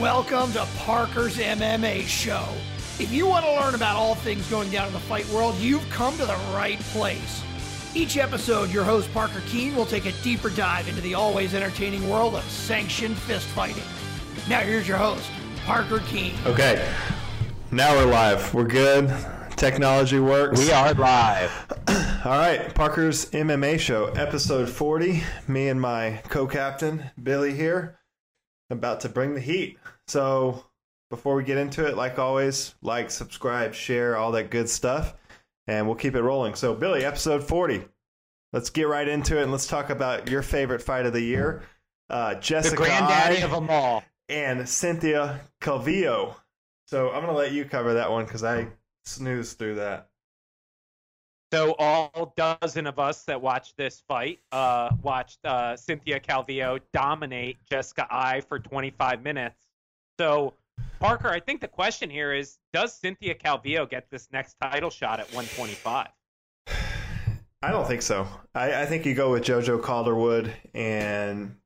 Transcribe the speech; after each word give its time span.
Welcome 0.00 0.52
to 0.52 0.66
Parker's 0.76 1.38
MMA 1.38 2.02
Show. 2.02 2.46
If 2.98 3.10
you 3.10 3.26
want 3.26 3.46
to 3.46 3.52
learn 3.52 3.74
about 3.74 3.96
all 3.96 4.14
things 4.14 4.46
going 4.50 4.68
down 4.68 4.88
in 4.88 4.92
the 4.92 5.00
fight 5.00 5.26
world, 5.30 5.54
you've 5.56 5.88
come 5.88 6.14
to 6.18 6.26
the 6.26 6.38
right 6.52 6.78
place. 6.80 7.42
Each 7.94 8.18
episode, 8.18 8.70
your 8.70 8.84
host 8.84 9.10
Parker 9.14 9.40
Keene 9.46 9.74
will 9.74 9.86
take 9.86 10.04
a 10.04 10.12
deeper 10.22 10.50
dive 10.50 10.86
into 10.86 11.00
the 11.00 11.14
always 11.14 11.54
entertaining 11.54 12.10
world 12.10 12.34
of 12.34 12.44
sanctioned 12.44 13.16
fist 13.16 13.46
fighting. 13.46 13.82
Now, 14.50 14.60
here's 14.60 14.86
your 14.86 14.98
host, 14.98 15.30
Parker 15.64 16.00
Keene. 16.00 16.34
Okay, 16.44 16.86
now 17.70 17.94
we're 17.94 18.12
live. 18.12 18.52
We're 18.52 18.64
good. 18.64 19.10
Technology 19.56 20.20
works. 20.20 20.60
We 20.60 20.72
are 20.72 20.92
live. 20.92 21.50
All 22.26 22.32
right, 22.32 22.74
Parker's 22.74 23.30
MMA 23.30 23.80
show, 23.80 24.08
episode 24.08 24.68
40. 24.68 25.22
Me 25.48 25.68
and 25.68 25.80
my 25.80 26.20
co 26.28 26.46
captain, 26.46 27.12
Billy, 27.22 27.54
here, 27.54 27.98
about 28.70 29.00
to 29.00 29.08
bring 29.08 29.34
the 29.34 29.40
heat. 29.40 29.78
So, 30.08 30.64
before 31.10 31.34
we 31.36 31.44
get 31.44 31.58
into 31.58 31.86
it, 31.86 31.96
like 31.96 32.18
always, 32.18 32.74
like, 32.82 33.10
subscribe, 33.10 33.74
share, 33.74 34.16
all 34.16 34.32
that 34.32 34.50
good 34.50 34.68
stuff, 34.68 35.14
and 35.66 35.86
we'll 35.86 35.96
keep 35.96 36.14
it 36.14 36.22
rolling. 36.22 36.54
So, 36.54 36.74
Billy, 36.74 37.04
episode 37.04 37.44
40. 37.44 37.84
Let's 38.52 38.70
get 38.70 38.88
right 38.88 39.06
into 39.06 39.38
it 39.38 39.42
and 39.42 39.52
let's 39.52 39.66
talk 39.66 39.90
about 39.90 40.28
your 40.30 40.42
favorite 40.42 40.82
fight 40.82 41.06
of 41.06 41.12
the 41.12 41.20
year. 41.20 41.62
Uh, 42.08 42.34
Jessica 42.36 42.76
The 42.76 42.82
granddaddy 42.82 43.42
of 43.42 43.50
them 43.50 43.68
all. 43.70 44.02
and 44.28 44.68
Cynthia 44.68 45.40
Calvillo. 45.60 46.34
So, 46.86 47.08
I'm 47.08 47.22
going 47.22 47.26
to 47.26 47.32
let 47.38 47.52
you 47.52 47.64
cover 47.64 47.94
that 47.94 48.10
one 48.10 48.24
because 48.24 48.44
I 48.44 48.68
snoozed 49.04 49.58
through 49.58 49.76
that. 49.76 50.08
So 51.56 51.74
all 51.78 52.34
dozen 52.36 52.86
of 52.86 52.98
us 52.98 53.24
that 53.24 53.40
watched 53.40 53.78
this 53.78 54.02
fight 54.06 54.40
uh, 54.52 54.90
watched 55.00 55.42
uh, 55.42 55.74
Cynthia 55.74 56.20
Calvillo 56.20 56.78
dominate 56.92 57.56
Jessica 57.70 58.06
Eye 58.10 58.42
for 58.46 58.58
25 58.58 59.22
minutes. 59.22 59.56
So 60.20 60.52
Parker, 61.00 61.30
I 61.30 61.40
think 61.40 61.62
the 61.62 61.68
question 61.68 62.10
here 62.10 62.34
is: 62.34 62.58
Does 62.74 62.92
Cynthia 62.92 63.34
Calvillo 63.34 63.88
get 63.88 64.10
this 64.10 64.28
next 64.34 64.56
title 64.60 64.90
shot 64.90 65.18
at 65.18 65.28
125? 65.28 66.08
I 67.62 67.70
don't 67.70 67.88
think 67.88 68.02
so. 68.02 68.28
I, 68.54 68.82
I 68.82 68.84
think 68.84 69.06
you 69.06 69.14
go 69.14 69.30
with 69.30 69.42
JoJo 69.42 69.82
Calderwood 69.82 70.52
and 70.74 71.56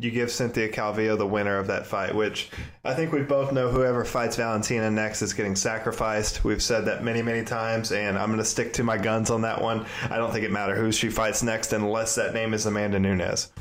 you 0.00 0.10
give 0.10 0.30
Cynthia 0.30 0.68
Calvillo 0.68 1.16
the 1.16 1.26
winner 1.26 1.58
of 1.58 1.66
that 1.66 1.86
fight, 1.86 2.14
which 2.14 2.50
I 2.84 2.94
think 2.94 3.12
we 3.12 3.22
both 3.22 3.52
know 3.52 3.70
whoever 3.70 4.04
fights 4.04 4.36
Valentina 4.36 4.90
next 4.90 5.20
is 5.20 5.32
getting 5.32 5.54
sacrificed. 5.54 6.42
We've 6.42 6.62
said 6.62 6.86
that 6.86 7.04
many, 7.04 7.22
many 7.22 7.44
times, 7.44 7.92
and 7.92 8.18
I'm 8.18 8.28
going 8.28 8.38
to 8.38 8.44
stick 8.44 8.72
to 8.74 8.84
my 8.84 8.96
guns 8.96 9.30
on 9.30 9.42
that 9.42 9.60
one. 9.60 9.84
I 10.08 10.16
don't 10.16 10.32
think 10.32 10.44
it 10.44 10.50
matters 10.50 10.78
who 10.78 10.90
she 10.90 11.10
fights 11.10 11.42
next 11.42 11.72
unless 11.72 12.14
that 12.14 12.32
name 12.32 12.54
is 12.54 12.66
Amanda 12.66 12.98
Nunes. 12.98 13.52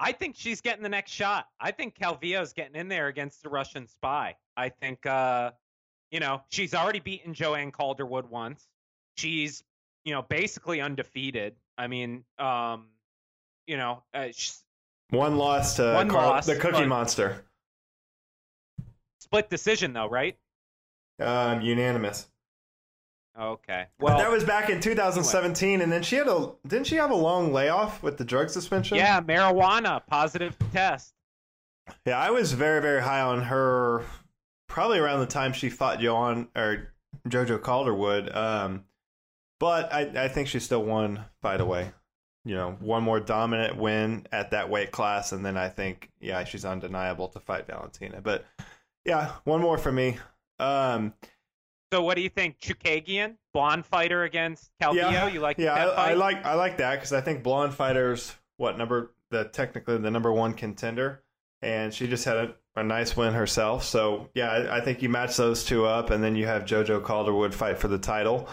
I 0.00 0.12
think 0.12 0.36
she's 0.36 0.60
getting 0.60 0.82
the 0.82 0.88
next 0.88 1.10
shot. 1.10 1.48
I 1.60 1.72
think 1.72 1.98
Calvillo's 1.98 2.52
getting 2.52 2.76
in 2.76 2.88
there 2.88 3.08
against 3.08 3.42
the 3.42 3.48
Russian 3.48 3.86
spy. 3.86 4.36
I 4.56 4.68
think, 4.68 5.04
uh, 5.04 5.50
you 6.10 6.20
know, 6.20 6.42
she's 6.50 6.72
already 6.72 7.00
beaten 7.00 7.34
Joanne 7.34 7.72
Calderwood 7.72 8.30
once. 8.30 8.68
She's, 9.16 9.64
you 10.04 10.12
know, 10.12 10.22
basically 10.22 10.80
undefeated. 10.80 11.56
I 11.76 11.88
mean, 11.88 12.24
um, 12.38 12.86
you 13.68 13.76
know, 13.76 14.02
uh, 14.14 14.26
One 15.10 15.36
loss 15.36 15.76
to 15.76 15.92
One 15.94 16.08
Carl- 16.08 16.30
loss, 16.30 16.46
the 16.46 16.56
Cookie 16.56 16.72
but- 16.80 16.88
Monster. 16.88 17.44
split 19.20 19.48
decision 19.50 19.92
though, 19.92 20.08
right? 20.08 20.36
Um, 21.20 21.60
unanimous. 21.60 22.28
Okay. 23.38 23.86
But 23.98 24.04
Well, 24.04 24.18
that 24.18 24.30
was 24.30 24.42
back 24.42 24.68
in 24.68 24.80
2017, 24.80 25.80
and 25.80 25.92
then 25.92 26.02
she 26.02 26.16
had 26.16 26.26
a 26.28 26.52
didn't 26.66 26.86
she 26.88 26.96
have 26.96 27.10
a 27.10 27.14
long 27.14 27.52
layoff 27.52 28.02
with 28.02 28.18
the 28.18 28.24
drug 28.24 28.50
suspension? 28.50 28.96
yeah, 28.96 29.20
marijuana 29.20 30.04
positive 30.06 30.56
test. 30.72 31.14
Yeah, 32.04 32.18
I 32.18 32.30
was 32.30 32.52
very, 32.52 32.80
very 32.82 33.02
high 33.02 33.20
on 33.20 33.42
her 33.44 34.04
probably 34.66 34.98
around 34.98 35.20
the 35.20 35.26
time 35.26 35.52
she 35.52 35.70
fought 35.70 36.00
Joan 36.00 36.48
or 36.56 36.92
Jojo 37.28 37.60
Calderwood. 37.60 38.34
Um, 38.34 38.84
but 39.60 39.92
I, 39.92 40.24
I 40.24 40.28
think 40.28 40.48
she 40.48 40.58
still 40.60 40.82
won. 40.84 41.24
By 41.40 41.56
the 41.56 41.64
away. 41.64 41.92
You 42.48 42.54
know, 42.54 42.76
one 42.80 43.02
more 43.02 43.20
dominant 43.20 43.76
win 43.76 44.26
at 44.32 44.52
that 44.52 44.70
weight 44.70 44.90
class, 44.90 45.32
and 45.32 45.44
then 45.44 45.58
I 45.58 45.68
think, 45.68 46.08
yeah, 46.18 46.44
she's 46.44 46.64
undeniable 46.64 47.28
to 47.28 47.40
fight 47.40 47.66
Valentina. 47.66 48.22
But 48.22 48.46
yeah, 49.04 49.32
one 49.44 49.60
more 49.60 49.76
for 49.76 49.92
me. 49.92 50.16
Um, 50.58 51.12
So 51.92 52.02
what 52.02 52.16
do 52.16 52.22
you 52.22 52.30
think, 52.30 52.58
Chookagian, 52.58 53.34
blonde 53.52 53.84
fighter 53.84 54.22
against 54.22 54.70
Calvillo? 54.80 55.12
yeah, 55.12 55.28
you 55.28 55.40
like 55.40 55.58
yeah, 55.58 55.74
that 55.74 55.98
I? 55.98 56.12
I 56.12 56.14
like 56.14 56.46
I 56.46 56.54
like 56.54 56.78
that 56.78 56.94
because 56.94 57.12
I 57.12 57.20
think 57.20 57.42
blonde 57.42 57.74
fighters 57.74 58.34
what 58.56 58.78
number 58.78 59.12
the 59.30 59.44
technically 59.44 59.98
the 59.98 60.10
number 60.10 60.32
one 60.32 60.54
contender, 60.54 61.22
and 61.60 61.92
she 61.92 62.06
just 62.08 62.24
had 62.24 62.36
a, 62.38 62.54
a 62.76 62.82
nice 62.82 63.14
win 63.14 63.34
herself. 63.34 63.84
So 63.84 64.30
yeah, 64.34 64.50
I, 64.50 64.78
I 64.78 64.80
think 64.80 65.02
you 65.02 65.10
match 65.10 65.36
those 65.36 65.64
two 65.64 65.84
up, 65.84 66.08
and 66.08 66.24
then 66.24 66.34
you 66.34 66.46
have 66.46 66.64
JoJo 66.64 67.02
Calderwood 67.04 67.52
fight 67.52 67.76
for 67.76 67.88
the 67.88 67.98
title. 67.98 68.48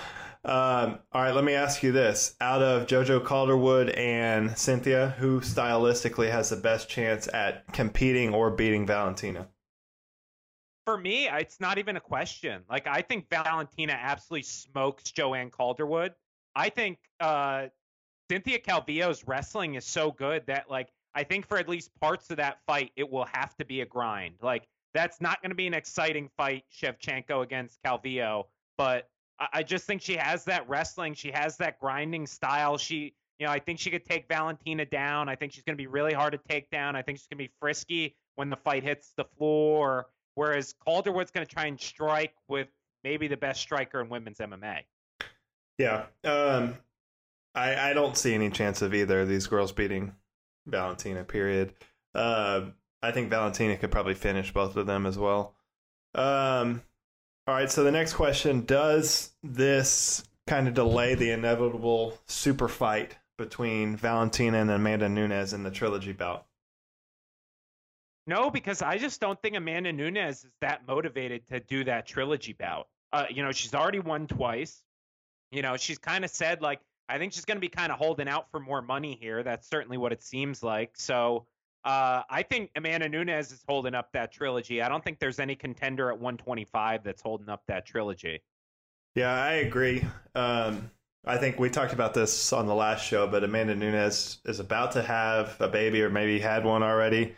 Um, 0.46 1.00
all 1.12 1.24
right, 1.24 1.34
let 1.34 1.44
me 1.44 1.54
ask 1.54 1.82
you 1.82 1.92
this: 1.92 2.36
out 2.40 2.62
of 2.62 2.86
JoJo 2.86 3.26
Calderwood 3.26 3.90
and 3.98 4.56
Cynthia, 4.56 5.16
who 5.18 5.42
stylistically 5.42 6.30
has 6.30 6.52
the 6.52 6.56
best 6.56 6.88
chance 6.88 7.28
at 7.34 7.66
competing 7.74 8.32
or 8.32 8.52
beating 8.52 8.86
Valentina? 8.86 9.48
For 10.86 11.00
me, 11.00 11.28
it's 11.28 11.60
not 11.60 11.80
even 11.80 11.98
a 11.98 12.00
question. 12.00 12.62
Like 12.70 12.86
I 12.86 13.02
think 13.02 13.28
Valentina 13.28 13.94
absolutely 13.94 14.44
smokes 14.44 15.10
Joanne 15.12 15.50
Calderwood. 15.50 16.14
I 16.56 16.70
think 16.70 17.00
uh, 17.20 17.68
Cynthia 18.30 18.60
Calvillo's 18.60 19.28
wrestling 19.28 19.74
is 19.74 19.86
so 19.86 20.12
good 20.12 20.46
that 20.46 20.70
like 20.70 20.90
I 21.16 21.24
think 21.24 21.48
for 21.48 21.58
at 21.58 21.68
least 21.68 21.90
parts 22.00 22.30
of 22.30 22.38
that 22.38 22.60
fight, 22.68 22.92
it 22.96 23.10
will 23.10 23.26
have 23.34 23.56
to 23.58 23.66
be 23.66 23.82
a 23.82 23.86
grind. 23.86 24.36
Like 24.44 24.68
that's 24.94 25.20
not 25.20 25.42
going 25.42 25.50
to 25.50 25.56
be 25.56 25.66
an 25.66 25.74
exciting 25.74 26.30
fight, 26.38 26.66
Shevchenko 26.72 27.42
against 27.42 27.82
Calvillo, 27.84 28.44
but 28.78 29.10
I, 29.40 29.64
just 29.64 29.86
think 29.86 30.02
she 30.02 30.16
has 30.16 30.46
that 30.46 30.68
wrestling. 30.70 31.14
She 31.14 31.32
has 31.32 31.58
that 31.58 31.80
grinding 31.80 32.26
style. 32.26 32.78
She, 32.78 33.16
you 33.40 33.46
know, 33.46 33.52
I 33.52 33.60
think 33.60 33.80
she 33.80 33.92
could 33.92 34.06
take 34.06 34.28
Valentina 34.28 34.86
down. 34.86 35.28
I 35.28 35.36
think 35.36 35.52
she's 35.52 35.64
going 35.64 35.78
to 35.78 35.82
be 35.82 35.88
really 35.88 36.14
hard 36.14 36.34
to 36.34 36.40
take 36.50 36.70
down. 36.70 36.96
I 36.96 37.02
think 37.02 37.18
she's 37.18 37.28
going 37.28 37.38
to 37.38 37.50
be 37.50 37.52
frisky 37.60 38.16
when 38.36 38.50
the 38.50 38.56
fight 38.56 38.84
hits 38.84 39.12
the 39.18 39.26
floor. 39.38 40.08
Whereas 40.36 40.74
Calderwood's 40.86 41.32
going 41.32 41.46
to 41.46 41.54
try 41.54 41.66
and 41.66 41.80
strike 41.80 42.34
with 42.48 42.68
maybe 43.04 43.28
the 43.28 43.38
best 43.38 43.62
striker 43.62 44.02
in 44.02 44.10
women's 44.10 44.38
MMA. 44.38 44.82
Yeah, 45.78 46.06
um, 46.24 46.78
I 47.54 47.92
I 47.92 47.94
don't 47.94 48.18
see 48.18 48.34
any 48.34 48.50
chance 48.50 48.82
of 48.82 48.94
either 48.94 49.22
of 49.22 49.28
these 49.28 49.48
girls 49.48 49.72
beating 49.72 50.14
Valentina. 50.66 51.24
Period. 51.24 51.74
Uh, 52.14 52.62
I 53.02 53.12
think 53.12 53.30
Valentina 53.30 53.78
could 53.78 53.92
probably 53.92 54.14
finish 54.14 54.54
both 54.54 54.78
of 54.78 54.88
them 54.88 55.06
as 55.06 55.18
well. 55.18 55.54
Um, 56.14 56.82
all 57.48 57.56
right. 57.56 57.72
So 57.72 57.84
the 57.84 57.92
next 57.92 58.14
question: 58.14 58.66
Does 58.66 59.32
this 59.44 60.24
kind 60.48 60.68
of 60.68 60.74
delay 60.74 61.16
the 61.16 61.32
inevitable 61.32 62.18
super 62.28 62.68
fight 62.68 63.18
between 63.38 63.96
Valentina 63.96 64.60
and 64.60 64.72
Amanda 64.72 65.10
Nunes 65.10 65.54
in 65.54 65.64
the 65.64 65.72
trilogy 65.72 66.14
bout? 66.14 66.46
No, 68.28 68.50
because 68.50 68.82
I 68.82 68.98
just 68.98 69.22
don't 69.22 69.40
think 69.42 69.56
Amanda 69.56 69.94
Nunes 69.94 70.44
is 70.44 70.48
that 70.62 70.88
motivated 70.88 71.48
to 71.48 71.60
do 71.60 71.84
that 71.84 72.08
trilogy 72.08 72.54
bout. 72.54 72.88
Uh, 73.14 73.26
you 73.30 73.44
know, 73.44 73.52
she's 73.52 73.76
already 73.76 74.00
won 74.00 74.28
twice. 74.28 74.82
You 75.52 75.62
know, 75.62 75.78
she's 75.78 76.00
kind 76.00 76.26
of 76.26 76.32
said 76.32 76.62
like 76.62 76.80
I 77.08 77.20
think 77.20 77.34
she's 77.34 77.46
going 77.46 77.58
to 77.58 77.62
be 77.62 77.70
kind 77.70 77.92
of 77.92 78.00
holding 78.00 78.28
out 78.28 78.50
for 78.50 78.60
more 78.60 78.82
money 78.82 79.18
here. 79.20 79.44
That's 79.44 79.68
certainly 79.68 79.98
what 79.98 80.12
it 80.12 80.24
seems 80.24 80.64
like. 80.64 80.94
So 80.96 81.46
uh, 81.86 82.24
I 82.30 82.42
think 82.42 82.72
Amanda 82.76 83.08
Nunes 83.08 83.52
is 83.52 83.64
holding 83.68 83.94
up 83.94 84.12
that 84.14 84.32
trilogy. 84.32 84.82
I 84.82 84.90
don't 84.90 85.04
think 85.04 85.20
there's 85.20 85.40
any 85.40 85.56
contender 85.56 86.10
at 86.10 86.20
125 86.20 87.04
that's 87.04 87.22
holding 87.22 87.48
up 87.48 87.64
that 87.68 87.86
trilogy. 87.86 88.42
Yeah, 89.14 89.32
I 89.32 89.52
agree. 89.54 90.04
Um, 90.34 90.90
I 91.26 91.38
think 91.38 91.60
we 91.60 91.70
talked 91.70 91.94
about 91.94 92.14
this 92.14 92.52
on 92.52 92.66
the 92.66 92.76
last 92.76 93.06
show, 93.06 93.28
but 93.28 93.44
Amanda 93.44 93.76
Nunes 93.76 94.40
is 94.46 94.60
about 94.60 94.92
to 94.94 95.04
have 95.04 95.56
a 95.62 95.68
baby, 95.68 96.02
or 96.02 96.10
maybe 96.10 96.40
had 96.40 96.66
one 96.66 96.82
already, 96.84 97.36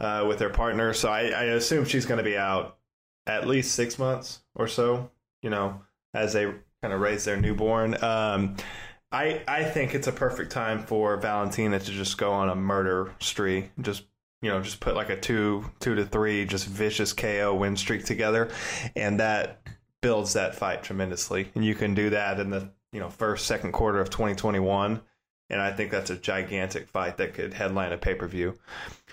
uh, 0.00 0.24
with 0.28 0.40
her 0.40 0.50
partner. 0.50 0.92
So 0.92 1.08
I, 1.08 1.28
I 1.28 1.44
assume 1.44 1.84
she's 1.84 2.06
going 2.06 2.18
to 2.18 2.24
be 2.24 2.36
out 2.36 2.78
at 3.26 3.46
least 3.46 3.74
six 3.74 3.98
months 3.98 4.40
or 4.54 4.66
so. 4.66 5.10
You 5.42 5.50
know, 5.50 5.80
as 6.12 6.32
they 6.32 6.52
kind 6.82 6.92
of 6.92 7.00
raise 7.00 7.24
their 7.24 7.36
newborn. 7.36 8.02
Um, 8.02 8.56
I 9.12 9.42
I 9.46 9.64
think 9.64 9.94
it's 9.94 10.06
a 10.06 10.12
perfect 10.12 10.50
time 10.52 10.82
for 10.82 11.16
Valentina 11.16 11.78
to 11.78 11.90
just 11.90 12.18
go 12.18 12.32
on 12.32 12.48
a 12.48 12.54
murder 12.54 13.12
spree. 13.20 13.70
Just 13.80 14.04
you 14.42 14.50
know, 14.50 14.60
just 14.60 14.80
put 14.80 14.94
like 14.94 15.10
a 15.10 15.18
two 15.18 15.70
two 15.80 15.94
to 15.94 16.04
three 16.04 16.44
just 16.44 16.66
vicious 16.66 17.12
KO 17.12 17.54
win 17.54 17.76
streak 17.76 18.04
together, 18.04 18.50
and 18.94 19.20
that 19.20 19.60
builds 20.02 20.34
that 20.34 20.54
fight 20.54 20.82
tremendously. 20.82 21.50
And 21.54 21.64
you 21.64 21.74
can 21.74 21.94
do 21.94 22.10
that 22.10 22.38
in 22.40 22.50
the 22.50 22.70
you 22.92 23.00
know 23.00 23.08
first 23.08 23.46
second 23.46 23.72
quarter 23.72 24.00
of 24.00 24.10
2021, 24.10 25.00
and 25.50 25.60
I 25.60 25.72
think 25.72 25.90
that's 25.90 26.10
a 26.10 26.16
gigantic 26.16 26.88
fight 26.88 27.16
that 27.18 27.34
could 27.34 27.54
headline 27.54 27.92
a 27.92 27.98
pay 27.98 28.14
per 28.14 28.26
view. 28.26 28.58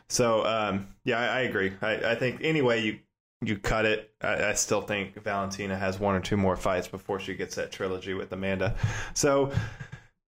So 0.09 0.45
um, 0.45 0.87
yeah, 1.03 1.19
I, 1.19 1.25
I 1.25 1.39
agree. 1.41 1.73
I, 1.81 2.11
I 2.11 2.15
think 2.15 2.41
anyway 2.43 2.81
you 2.81 2.99
you 3.45 3.57
cut 3.57 3.85
it. 3.85 4.11
I, 4.21 4.49
I 4.49 4.53
still 4.53 4.81
think 4.81 5.21
Valentina 5.23 5.75
has 5.77 5.99
one 5.99 6.15
or 6.15 6.19
two 6.19 6.37
more 6.37 6.55
fights 6.55 6.87
before 6.87 7.19
she 7.19 7.33
gets 7.35 7.55
that 7.55 7.71
trilogy 7.71 8.13
with 8.13 8.31
Amanda. 8.31 8.75
So 9.13 9.51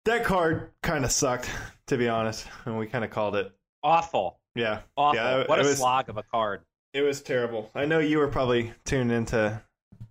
that 0.05 0.23
card 0.23 0.71
kind 0.83 1.03
of 1.05 1.11
sucked, 1.11 1.49
to 1.87 1.97
be 1.97 2.07
honest, 2.09 2.47
and 2.65 2.77
we 2.77 2.87
kind 2.87 3.03
of 3.03 3.11
called 3.11 3.35
it. 3.35 3.51
Awful. 3.83 4.39
Yeah, 4.55 4.79
Awful. 4.97 5.15
Yeah, 5.19 5.43
what 5.47 5.59
a 5.59 5.63
was- 5.63 5.77
slog 5.77 6.09
of 6.09 6.17
a 6.17 6.23
card. 6.23 6.61
it 6.93 7.01
was 7.01 7.21
terrible. 7.21 7.69
I 7.75 7.85
know 7.85 7.99
you 7.99 8.17
were 8.17 8.27
probably 8.27 8.73
tuned 8.85 9.11
into 9.11 9.61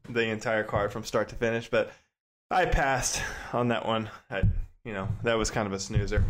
the 0.08 0.22
entire 0.28 0.64
card 0.64 0.92
from 0.92 1.04
start 1.04 1.28
to 1.30 1.34
finish, 1.34 1.68
but 1.68 1.92
I 2.50 2.64
passed 2.66 3.20
on 3.52 3.68
that 3.68 3.86
one. 3.86 4.08
I, 4.30 4.42
you 4.84 4.92
know, 4.94 5.08
that 5.24 5.36
was 5.36 5.50
kind 5.50 5.66
of 5.66 5.72
a 5.72 5.78
snoozer. 5.80 6.24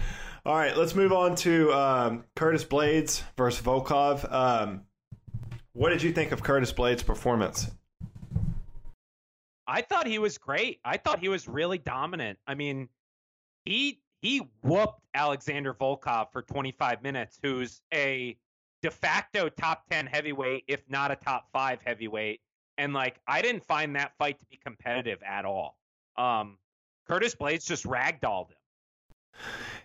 All 0.44 0.56
right, 0.56 0.76
let's 0.76 0.94
move 0.94 1.12
on 1.12 1.36
to 1.36 1.72
um, 1.72 2.24
Curtis 2.34 2.64
Blaydes 2.64 3.22
versus 3.36 3.62
Volkov. 3.64 4.32
Um, 4.32 4.82
what 5.78 5.90
did 5.90 6.02
you 6.02 6.12
think 6.12 6.32
of 6.32 6.42
Curtis 6.42 6.72
Blaydes' 6.72 7.06
performance? 7.06 7.70
I 9.64 9.82
thought 9.82 10.08
he 10.08 10.18
was 10.18 10.36
great. 10.36 10.80
I 10.84 10.96
thought 10.96 11.20
he 11.20 11.28
was 11.28 11.46
really 11.46 11.78
dominant. 11.78 12.40
I 12.48 12.56
mean, 12.56 12.88
he 13.64 14.00
he 14.20 14.42
whooped 14.62 15.00
Alexander 15.14 15.72
Volkov 15.72 16.32
for 16.32 16.42
25 16.42 17.04
minutes, 17.04 17.38
who's 17.40 17.80
a 17.94 18.36
de 18.82 18.90
facto 18.90 19.48
top 19.48 19.84
10 19.88 20.06
heavyweight, 20.06 20.64
if 20.66 20.82
not 20.88 21.12
a 21.12 21.16
top 21.16 21.46
five 21.52 21.78
heavyweight. 21.84 22.40
And 22.76 22.92
like, 22.92 23.20
I 23.28 23.40
didn't 23.40 23.64
find 23.64 23.94
that 23.94 24.12
fight 24.18 24.40
to 24.40 24.46
be 24.46 24.56
competitive 24.56 25.22
at 25.22 25.44
all. 25.44 25.76
Um, 26.16 26.58
Curtis 27.06 27.36
Blaydes 27.36 27.66
just 27.66 27.84
ragdolled 27.84 28.50
him. 28.50 28.57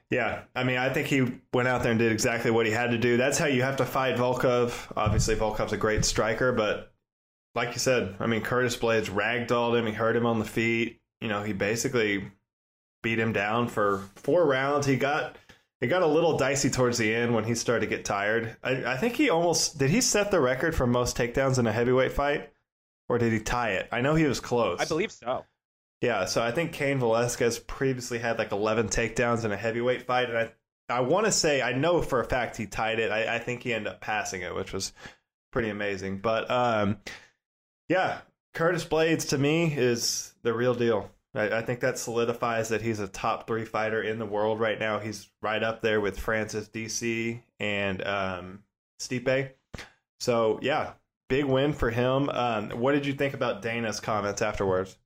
Yeah, 0.09 0.43
I 0.55 0.63
mean, 0.63 0.77
I 0.77 0.89
think 0.89 1.07
he 1.07 1.39
went 1.53 1.67
out 1.67 1.81
there 1.81 1.91
and 1.91 1.99
did 1.99 2.11
exactly 2.11 2.51
what 2.51 2.65
he 2.65 2.71
had 2.71 2.91
to 2.91 2.97
do. 2.97 3.17
That's 3.17 3.37
how 3.37 3.47
you 3.47 3.63
have 3.63 3.77
to 3.77 3.85
fight 3.85 4.15
Volkov. 4.15 4.91
Obviously, 4.95 5.35
Volkov's 5.35 5.73
a 5.73 5.77
great 5.77 6.05
striker, 6.05 6.51
but 6.51 6.93
like 7.55 7.73
you 7.73 7.79
said, 7.79 8.15
I 8.19 8.27
mean, 8.27 8.41
Curtis 8.41 8.77
Blaydes 8.77 9.09
ragdolled 9.09 9.77
him. 9.77 9.87
He 9.87 9.93
hurt 9.93 10.15
him 10.15 10.25
on 10.25 10.39
the 10.39 10.45
feet. 10.45 10.99
You 11.19 11.29
know, 11.29 11.41
he 11.41 11.53
basically 11.53 12.31
beat 13.01 13.19
him 13.19 13.33
down 13.33 13.67
for 13.67 14.03
four 14.15 14.45
rounds. 14.45 14.85
He 14.85 14.97
got 14.97 15.37
it 15.81 15.87
got 15.87 16.01
a 16.01 16.07
little 16.07 16.37
dicey 16.37 16.69
towards 16.69 16.97
the 16.97 17.13
end 17.13 17.33
when 17.33 17.43
he 17.43 17.55
started 17.55 17.89
to 17.89 17.95
get 17.95 18.05
tired. 18.05 18.55
I, 18.63 18.85
I 18.85 18.97
think 18.97 19.15
he 19.15 19.29
almost 19.29 19.79
did. 19.79 19.89
He 19.89 19.99
set 19.99 20.31
the 20.31 20.39
record 20.39 20.75
for 20.75 20.87
most 20.87 21.17
takedowns 21.17 21.59
in 21.59 21.67
a 21.67 21.71
heavyweight 21.71 22.13
fight, 22.13 22.51
or 23.09 23.17
did 23.17 23.33
he 23.33 23.39
tie 23.39 23.71
it? 23.71 23.89
I 23.91 24.01
know 24.01 24.15
he 24.15 24.23
was 24.23 24.39
close. 24.39 24.79
I 24.79 24.85
believe 24.85 25.11
so. 25.11 25.45
Yeah, 26.03 26.25
so 26.25 26.43
I 26.43 26.51
think 26.51 26.73
Cain 26.73 26.99
Velasquez 26.99 27.59
previously 27.59 28.19
had 28.19 28.37
like 28.37 28.51
11 28.51 28.89
takedowns 28.89 29.45
in 29.45 29.53
a 29.53 29.55
heavyweight 29.55 30.01
fight, 30.01 30.29
and 30.29 30.37
I 30.37 30.51
I 30.89 30.99
want 30.99 31.27
to 31.27 31.31
say 31.31 31.61
I 31.61 31.71
know 31.71 32.01
for 32.01 32.19
a 32.19 32.25
fact 32.25 32.57
he 32.57 32.67
tied 32.67 32.99
it. 32.99 33.09
I, 33.09 33.35
I 33.35 33.39
think 33.39 33.63
he 33.63 33.73
ended 33.73 33.93
up 33.93 34.01
passing 34.01 34.41
it, 34.41 34.53
which 34.53 34.73
was 34.73 34.91
pretty 35.53 35.69
amazing. 35.69 36.17
But 36.17 36.51
um, 36.51 36.97
yeah, 37.87 38.19
Curtis 38.53 38.83
Blaydes 38.83 39.29
to 39.29 39.37
me 39.37 39.73
is 39.73 40.33
the 40.43 40.53
real 40.53 40.75
deal. 40.75 41.09
I, 41.33 41.59
I 41.59 41.61
think 41.61 41.79
that 41.79 41.97
solidifies 41.97 42.67
that 42.67 42.81
he's 42.81 42.99
a 42.99 43.07
top 43.07 43.47
three 43.47 43.63
fighter 43.63 44.03
in 44.03 44.19
the 44.19 44.25
world 44.25 44.59
right 44.59 44.77
now. 44.77 44.99
He's 44.99 45.29
right 45.41 45.63
up 45.63 45.81
there 45.81 46.01
with 46.01 46.19
Francis 46.19 46.67
DC 46.67 47.41
and 47.61 48.05
um, 48.05 48.63
Stipe. 48.99 49.51
So 50.19 50.59
yeah, 50.61 50.95
big 51.29 51.45
win 51.45 51.71
for 51.71 51.91
him. 51.91 52.27
Um, 52.27 52.71
what 52.71 52.91
did 52.91 53.05
you 53.05 53.13
think 53.13 53.33
about 53.33 53.61
Dana's 53.61 54.01
comments 54.01 54.41
afterwards? 54.41 54.97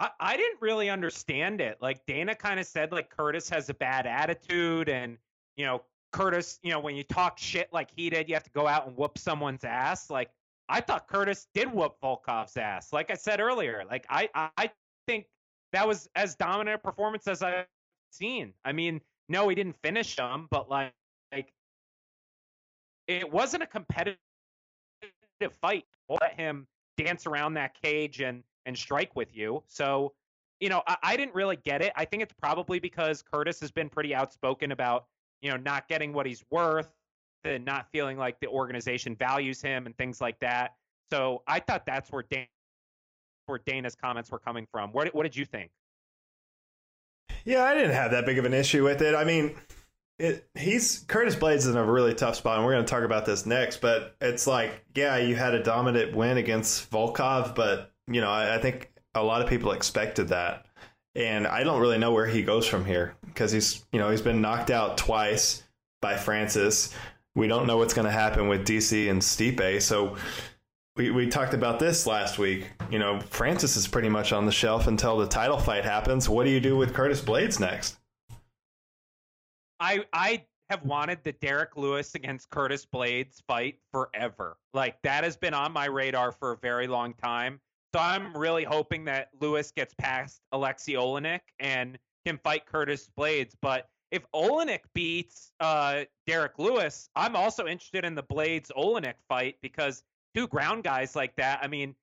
I, 0.00 0.10
I 0.20 0.36
didn't 0.36 0.60
really 0.60 0.90
understand 0.90 1.60
it. 1.60 1.78
Like 1.80 2.04
Dana 2.06 2.34
kind 2.34 2.60
of 2.60 2.66
said, 2.66 2.92
like 2.92 3.10
Curtis 3.10 3.48
has 3.50 3.68
a 3.68 3.74
bad 3.74 4.06
attitude, 4.06 4.88
and 4.88 5.18
you 5.56 5.66
know, 5.66 5.82
Curtis, 6.12 6.58
you 6.62 6.70
know, 6.70 6.80
when 6.80 6.96
you 6.96 7.02
talk 7.02 7.38
shit 7.38 7.68
like 7.72 7.90
he 7.94 8.10
did, 8.10 8.28
you 8.28 8.34
have 8.34 8.44
to 8.44 8.50
go 8.50 8.66
out 8.66 8.86
and 8.86 8.96
whoop 8.96 9.18
someone's 9.18 9.64
ass. 9.64 10.10
Like 10.10 10.30
I 10.68 10.80
thought 10.80 11.08
Curtis 11.08 11.48
did 11.54 11.72
whoop 11.72 11.96
Volkov's 12.02 12.56
ass. 12.56 12.92
Like 12.92 13.10
I 13.10 13.14
said 13.14 13.40
earlier, 13.40 13.84
like 13.90 14.06
I 14.08 14.28
I 14.34 14.70
think 15.06 15.26
that 15.72 15.86
was 15.86 16.08
as 16.14 16.34
dominant 16.34 16.76
a 16.76 16.78
performance 16.78 17.26
as 17.26 17.42
I've 17.42 17.66
seen. 18.10 18.54
I 18.64 18.72
mean, 18.72 19.00
no, 19.28 19.48
he 19.48 19.54
didn't 19.54 19.76
finish 19.82 20.16
him, 20.16 20.48
but 20.50 20.70
like 20.70 20.92
like 21.32 21.52
it 23.06 23.30
wasn't 23.30 23.62
a 23.62 23.66
competitive 23.66 24.18
fight. 25.60 25.84
Let 26.08 26.34
him 26.34 26.66
dance 26.96 27.26
around 27.26 27.54
that 27.54 27.74
cage 27.82 28.20
and 28.20 28.42
and 28.68 28.78
strike 28.78 29.16
with 29.16 29.34
you. 29.34 29.62
So, 29.66 30.12
you 30.60 30.68
know, 30.68 30.82
I, 30.86 30.96
I 31.02 31.16
didn't 31.16 31.34
really 31.34 31.56
get 31.56 31.82
it. 31.82 31.92
I 31.96 32.04
think 32.04 32.22
it's 32.22 32.34
probably 32.34 32.78
because 32.78 33.22
Curtis 33.22 33.58
has 33.60 33.72
been 33.72 33.88
pretty 33.88 34.14
outspoken 34.14 34.70
about, 34.70 35.06
you 35.40 35.50
know, 35.50 35.56
not 35.56 35.88
getting 35.88 36.12
what 36.12 36.26
he's 36.26 36.44
worth 36.50 36.90
and 37.44 37.64
not 37.64 37.88
feeling 37.90 38.18
like 38.18 38.38
the 38.40 38.46
organization 38.46 39.16
values 39.16 39.62
him 39.62 39.86
and 39.86 39.96
things 39.96 40.20
like 40.20 40.38
that. 40.40 40.74
So 41.10 41.42
I 41.46 41.60
thought 41.60 41.86
that's 41.86 42.12
where 42.12 42.24
Dan, 42.30 42.46
where 43.46 43.58
Dana's 43.64 43.96
comments 43.96 44.30
were 44.30 44.38
coming 44.38 44.66
from. 44.70 44.92
What 44.92 45.14
what 45.14 45.22
did 45.22 45.34
you 45.34 45.46
think? 45.46 45.70
Yeah, 47.46 47.64
I 47.64 47.74
didn't 47.74 47.92
have 47.92 48.10
that 48.10 48.26
big 48.26 48.36
of 48.38 48.44
an 48.44 48.52
issue 48.52 48.84
with 48.84 49.00
it. 49.00 49.14
I 49.14 49.24
mean, 49.24 49.56
it, 50.18 50.46
he's 50.54 50.98
Curtis 51.08 51.36
Blaydes 51.36 51.58
is 51.58 51.68
in 51.68 51.76
a 51.76 51.84
really 51.84 52.12
tough 52.12 52.36
spot, 52.36 52.58
and 52.58 52.66
we're 52.66 52.72
going 52.72 52.84
to 52.84 52.90
talk 52.90 53.04
about 53.04 53.24
this 53.24 53.46
next. 53.46 53.80
But 53.80 54.14
it's 54.20 54.46
like, 54.46 54.84
yeah, 54.94 55.16
you 55.16 55.36
had 55.36 55.54
a 55.54 55.62
dominant 55.62 56.14
win 56.14 56.36
against 56.36 56.90
Volkov, 56.90 57.54
but 57.54 57.92
you 58.08 58.20
know, 58.20 58.30
I, 58.30 58.56
I 58.56 58.58
think 58.58 58.90
a 59.14 59.22
lot 59.22 59.42
of 59.42 59.48
people 59.48 59.72
expected 59.72 60.28
that, 60.28 60.66
and 61.14 61.46
I 61.46 61.64
don't 61.64 61.80
really 61.80 61.98
know 61.98 62.12
where 62.12 62.26
he 62.26 62.42
goes 62.42 62.66
from 62.66 62.84
here 62.84 63.14
because 63.26 63.52
he's, 63.52 63.84
you 63.92 63.98
know, 63.98 64.10
he's 64.10 64.22
been 64.22 64.40
knocked 64.40 64.70
out 64.70 64.98
twice 64.98 65.62
by 66.00 66.16
Francis. 66.16 66.94
We 67.34 67.48
don't 67.48 67.66
know 67.66 67.76
what's 67.76 67.94
going 67.94 68.06
to 68.06 68.12
happen 68.12 68.48
with 68.48 68.66
DC 68.66 69.10
and 69.10 69.20
Stipe, 69.20 69.82
so. 69.82 70.16
We, 70.96 71.12
we 71.12 71.28
talked 71.28 71.54
about 71.54 71.78
this 71.78 72.08
last 72.08 72.40
week. 72.40 72.72
You 72.90 72.98
know, 72.98 73.20
Francis 73.20 73.76
is 73.76 73.86
pretty 73.86 74.08
much 74.08 74.32
on 74.32 74.46
the 74.46 74.50
shelf 74.50 74.88
until 74.88 75.16
the 75.16 75.28
title 75.28 75.56
fight 75.56 75.84
happens. 75.84 76.28
What 76.28 76.42
do 76.42 76.50
you 76.50 76.58
do 76.58 76.76
with 76.76 76.92
Curtis 76.92 77.20
Blaydes 77.20 77.60
next? 77.60 77.98
I 79.80 80.04
I 80.12 80.44
have 80.70 80.84
wanted 80.84 81.18
the 81.24 81.32
Derrick 81.32 81.76
Lewis 81.76 82.14
against 82.14 82.50
Curtis 82.50 82.86
Blaydes 82.86 83.42
fight 83.46 83.78
forever. 83.92 84.56
Like 84.74 85.00
that 85.02 85.24
has 85.24 85.36
been 85.36 85.54
on 85.54 85.72
my 85.72 85.86
radar 85.86 86.32
for 86.32 86.52
a 86.52 86.56
very 86.56 86.86
long 86.86 87.14
time. 87.14 87.60
So 87.94 88.00
I'm 88.00 88.36
really 88.36 88.64
hoping 88.64 89.04
that 89.06 89.30
Lewis 89.40 89.70
gets 89.70 89.94
past 89.94 90.42
Alexi 90.52 90.94
Oleinik 90.94 91.40
and 91.58 91.98
can 92.26 92.38
fight 92.38 92.66
Curtis 92.66 93.08
Blaydes. 93.18 93.54
But 93.62 93.88
if 94.10 94.22
Oleinik 94.34 94.80
beats 94.94 95.52
uh, 95.60 96.04
Derrick 96.26 96.58
Lewis, 96.58 97.08
I'm 97.16 97.34
also 97.34 97.66
interested 97.66 98.04
in 98.04 98.14
the 98.14 98.22
Blaydes 98.22 98.70
Oleinik 98.76 99.14
fight 99.28 99.56
because 99.62 100.02
two 100.34 100.46
ground 100.46 100.84
guys 100.84 101.16
like 101.16 101.34
that. 101.36 101.60
I 101.62 101.68
mean, 101.68 101.94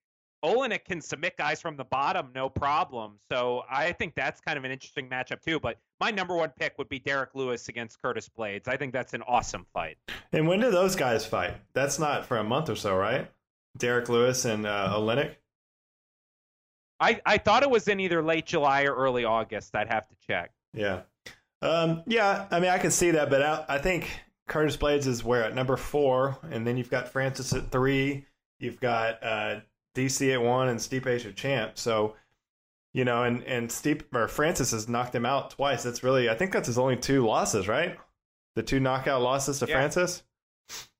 Oleinik 0.43 0.85
can 0.85 1.01
submit 1.01 1.37
guys 1.37 1.61
from 1.61 1.75
the 1.77 1.85
bottom, 1.85 2.29
no 2.33 2.49
problem. 2.49 3.17
So 3.31 3.63
I 3.69 3.91
think 3.91 4.13
that's 4.15 4.41
kind 4.41 4.57
of 4.57 4.63
an 4.63 4.71
interesting 4.71 5.09
matchup 5.09 5.41
too. 5.41 5.59
But 5.59 5.77
my 5.99 6.11
number 6.11 6.35
one 6.35 6.49
pick 6.49 6.77
would 6.77 6.89
be 6.89 6.99
Derrick 6.99 7.31
Lewis 7.33 7.69
against 7.69 8.01
Curtis 8.01 8.29
Blaydes. 8.29 8.67
I 8.67 8.77
think 8.77 8.93
that's 8.93 9.13
an 9.13 9.23
awesome 9.23 9.65
fight. 9.73 9.97
And 10.31 10.47
when 10.47 10.59
do 10.59 10.69
those 10.69 10.95
guys 10.95 11.25
fight? 11.25 11.55
That's 11.73 11.97
not 11.97 12.25
for 12.25 12.37
a 12.37 12.43
month 12.43 12.69
or 12.69 12.75
so, 12.75 12.95
right? 12.95 13.29
Derrick 13.77 14.09
Lewis 14.09 14.45
and 14.45 14.65
uh, 14.65 14.93
Oleinik. 14.95 15.35
I, 16.99 17.19
I 17.25 17.37
thought 17.37 17.63
it 17.63 17.69
was 17.69 17.87
in 17.87 17.99
either 17.99 18.23
late 18.23 18.45
July 18.45 18.83
or 18.83 18.95
early 18.95 19.25
August. 19.25 19.75
I'd 19.75 19.87
have 19.87 20.07
to 20.07 20.15
check. 20.25 20.51
Yeah, 20.73 21.01
um, 21.61 22.03
yeah. 22.07 22.45
I 22.51 22.59
mean, 22.59 22.69
I 22.69 22.77
can 22.77 22.91
see 22.91 23.11
that, 23.11 23.29
but 23.29 23.41
I, 23.41 23.65
I 23.67 23.77
think 23.77 24.09
Curtis 24.47 24.77
Blaydes 24.77 25.07
is 25.07 25.23
where 25.23 25.43
at 25.43 25.55
number 25.55 25.77
four, 25.77 26.37
and 26.51 26.65
then 26.65 26.77
you've 26.77 26.89
got 26.89 27.09
Francis 27.09 27.53
at 27.53 27.71
three. 27.71 28.25
You've 28.59 28.79
got 28.79 29.23
uh, 29.23 29.59
DC 29.95 30.33
at 30.33 30.41
one, 30.41 30.69
and 30.69 30.79
Stipe's 30.79 31.23
your 31.23 31.33
champ. 31.33 31.77
So, 31.77 32.15
you 32.93 33.03
know, 33.05 33.23
and 33.23 33.43
and 33.43 33.69
Stipe 33.69 34.03
or 34.13 34.27
Francis 34.27 34.71
has 34.71 34.87
knocked 34.87 35.15
him 35.15 35.25
out 35.25 35.51
twice. 35.51 35.83
That's 35.83 36.03
really, 36.03 36.29
I 36.29 36.35
think 36.35 36.51
that's 36.51 36.67
his 36.67 36.77
only 36.77 36.95
two 36.95 37.25
losses, 37.25 37.67
right? 37.67 37.97
The 38.55 38.63
two 38.63 38.79
knockout 38.79 39.21
losses 39.21 39.59
to 39.59 39.65
Yeah. 39.67 39.75
Francis. 39.75 40.23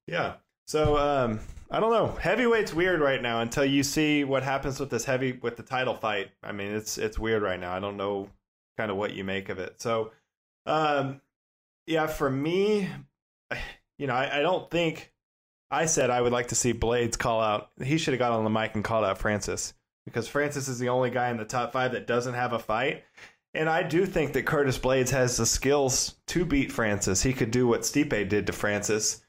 Yeah. 0.08 0.34
So, 0.66 0.98
um, 0.98 1.40
I 1.72 1.80
don't 1.80 1.92
know. 1.92 2.16
Heavyweight's 2.20 2.74
weird 2.74 3.02
right 3.02 3.22
now 3.22 3.42
until 3.42 3.66
you 3.66 3.84
see 3.84 4.24
what 4.24 4.44
happens 4.44 4.80
with 4.80 4.90
this 4.90 5.06
heavy 5.06 5.34
with 5.34 5.58
the 5.58 5.64
title 5.64 5.96
fight. 5.96 6.32
I 6.44 6.52
mean, 6.52 6.72
it's 6.72 6.98
it's 6.98 7.18
weird 7.18 7.42
right 7.42 7.60
now. 7.60 7.74
I 7.74 7.80
don't 7.80 7.98
know 7.98 8.30
kind 8.78 8.92
of 8.92 8.98
what 8.98 9.14
you 9.14 9.24
make 9.24 9.50
of 9.50 9.60
it. 9.60 9.82
So, 9.82 10.12
um, 10.66 11.22
yeah, 11.88 12.08
for 12.08 12.30
me, 12.30 12.90
you 13.98 14.08
know, 14.08 14.14
I, 14.14 14.40
I 14.40 14.42
don't 14.42 14.70
think 14.70 15.14
I 15.72 15.86
said 15.86 16.10
I 16.10 16.22
would 16.22 16.34
like 16.34 16.48
to 16.48 16.56
see 16.56 16.74
Blaydes 16.74 17.18
call 17.18 17.42
out. 17.42 17.70
He 17.84 17.98
should 17.98 18.14
have 18.14 18.20
got 18.20 18.32
on 18.32 18.44
the 18.44 18.50
mic 18.50 18.76
and 18.76 18.84
called 18.84 19.06
out 19.06 19.18
Francis 19.18 19.74
because 20.06 20.28
Francis 20.28 20.68
is 20.68 20.80
the 20.80 20.90
only 20.90 21.10
guy 21.10 21.30
in 21.30 21.38
the 21.38 21.46
top 21.46 21.74
five 21.74 21.94
that 21.94 22.08
doesn't 22.08 22.36
have 22.36 22.54
a 22.54 22.60
fight. 22.60 23.04
And 23.54 23.70
I 23.70 23.84
do 23.84 24.06
think 24.06 24.34
that 24.34 24.46
Curtis 24.46 24.78
Blaydes 24.78 25.12
has 25.12 25.38
the 25.38 25.46
skills 25.46 26.16
to 26.28 26.46
beat 26.46 26.72
Francis. 26.72 27.24
He 27.24 27.34
could 27.34 27.52
do 27.52 27.68
what 27.68 27.82
Stipe 27.82 28.30
did 28.30 28.48
to 28.48 28.54
Francis, 28.54 29.26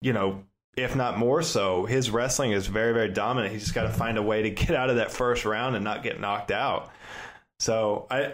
you 0.00 0.12
know, 0.12 0.44
if 0.82 0.96
not 0.96 1.18
more 1.18 1.42
so. 1.42 1.86
His 1.86 2.10
wrestling 2.10 2.52
is 2.52 2.66
very, 2.66 2.92
very 2.92 3.08
dominant. 3.08 3.52
He's 3.52 3.62
just 3.62 3.74
got 3.74 3.84
to 3.84 3.92
find 3.92 4.18
a 4.18 4.22
way 4.22 4.42
to 4.42 4.50
get 4.50 4.70
out 4.70 4.90
of 4.90 4.96
that 4.96 5.10
first 5.12 5.44
round 5.44 5.76
and 5.76 5.84
not 5.84 6.02
get 6.02 6.20
knocked 6.20 6.50
out. 6.50 6.90
So 7.58 8.06
I, 8.10 8.32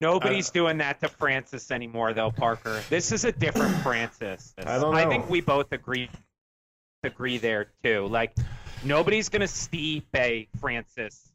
Nobody's 0.00 0.50
doing 0.50 0.78
that 0.78 1.00
to 1.00 1.08
Francis 1.08 1.70
anymore, 1.70 2.12
though, 2.12 2.30
Parker. 2.30 2.82
This 2.90 3.12
is 3.12 3.24
a 3.24 3.32
different 3.32 3.74
Francis. 3.76 4.52
I 4.58 4.78
don't 4.78 4.92
know. 4.92 4.98
I 4.98 5.06
think 5.06 5.30
we 5.30 5.40
both 5.40 5.72
agree 5.72 6.10
agree 7.04 7.38
there 7.38 7.68
too. 7.82 8.06
Like 8.06 8.34
nobody's 8.82 9.28
gonna 9.28 9.44
Stipe 9.44 10.48
Francis. 10.58 11.30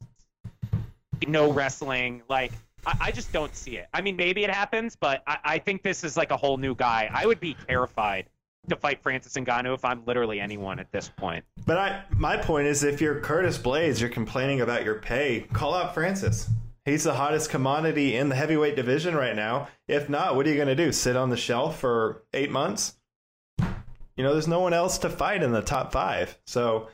No 1.27 1.51
wrestling. 1.51 2.21
Like 2.29 2.51
I, 2.85 2.97
I 3.01 3.11
just 3.11 3.31
don't 3.31 3.55
see 3.55 3.77
it. 3.77 3.87
I 3.93 4.01
mean, 4.01 4.15
maybe 4.15 4.43
it 4.43 4.51
happens, 4.51 4.95
but 4.95 5.23
I, 5.25 5.37
I 5.43 5.57
think 5.59 5.81
this 5.81 6.03
is 6.03 6.17
like 6.17 6.31
a 6.31 6.37
whole 6.37 6.57
new 6.57 6.75
guy. 6.75 7.09
I 7.11 7.25
would 7.25 7.39
be 7.39 7.55
terrified 7.67 8.29
to 8.67 8.75
fight 8.75 9.01
Francis 9.01 9.33
Ngannou 9.33 9.73
if 9.73 9.85
I'm 9.85 10.03
literally 10.05 10.39
anyone 10.39 10.79
at 10.79 10.91
this 10.91 11.09
point. 11.09 11.43
But 11.65 11.77
I, 11.77 12.03
my 12.11 12.37
point 12.37 12.67
is, 12.67 12.83
if 12.83 13.01
you're 13.01 13.19
Curtis 13.19 13.57
Blaydes, 13.57 13.99
you're 13.99 14.09
complaining 14.09 14.61
about 14.61 14.83
your 14.83 14.95
pay. 14.95 15.47
Call 15.53 15.73
out 15.73 15.93
Francis. 15.93 16.49
He's 16.85 17.03
the 17.03 17.13
hottest 17.13 17.49
commodity 17.49 18.15
in 18.15 18.29
the 18.29 18.35
heavyweight 18.35 18.75
division 18.75 19.15
right 19.15 19.35
now. 19.35 19.67
If 19.87 20.09
not, 20.09 20.35
what 20.35 20.45
are 20.45 20.49
you 20.49 20.55
going 20.55 20.67
to 20.67 20.75
do? 20.75 20.91
Sit 20.91 21.15
on 21.15 21.29
the 21.29 21.37
shelf 21.37 21.79
for 21.79 22.23
eight 22.33 22.51
months? 22.51 22.95
You 23.59 24.23
know, 24.23 24.33
there's 24.33 24.47
no 24.47 24.59
one 24.59 24.73
else 24.73 24.97
to 24.99 25.09
fight 25.09 25.43
in 25.43 25.51
the 25.51 25.61
top 25.61 25.91
five. 25.91 26.37
So 26.45 26.89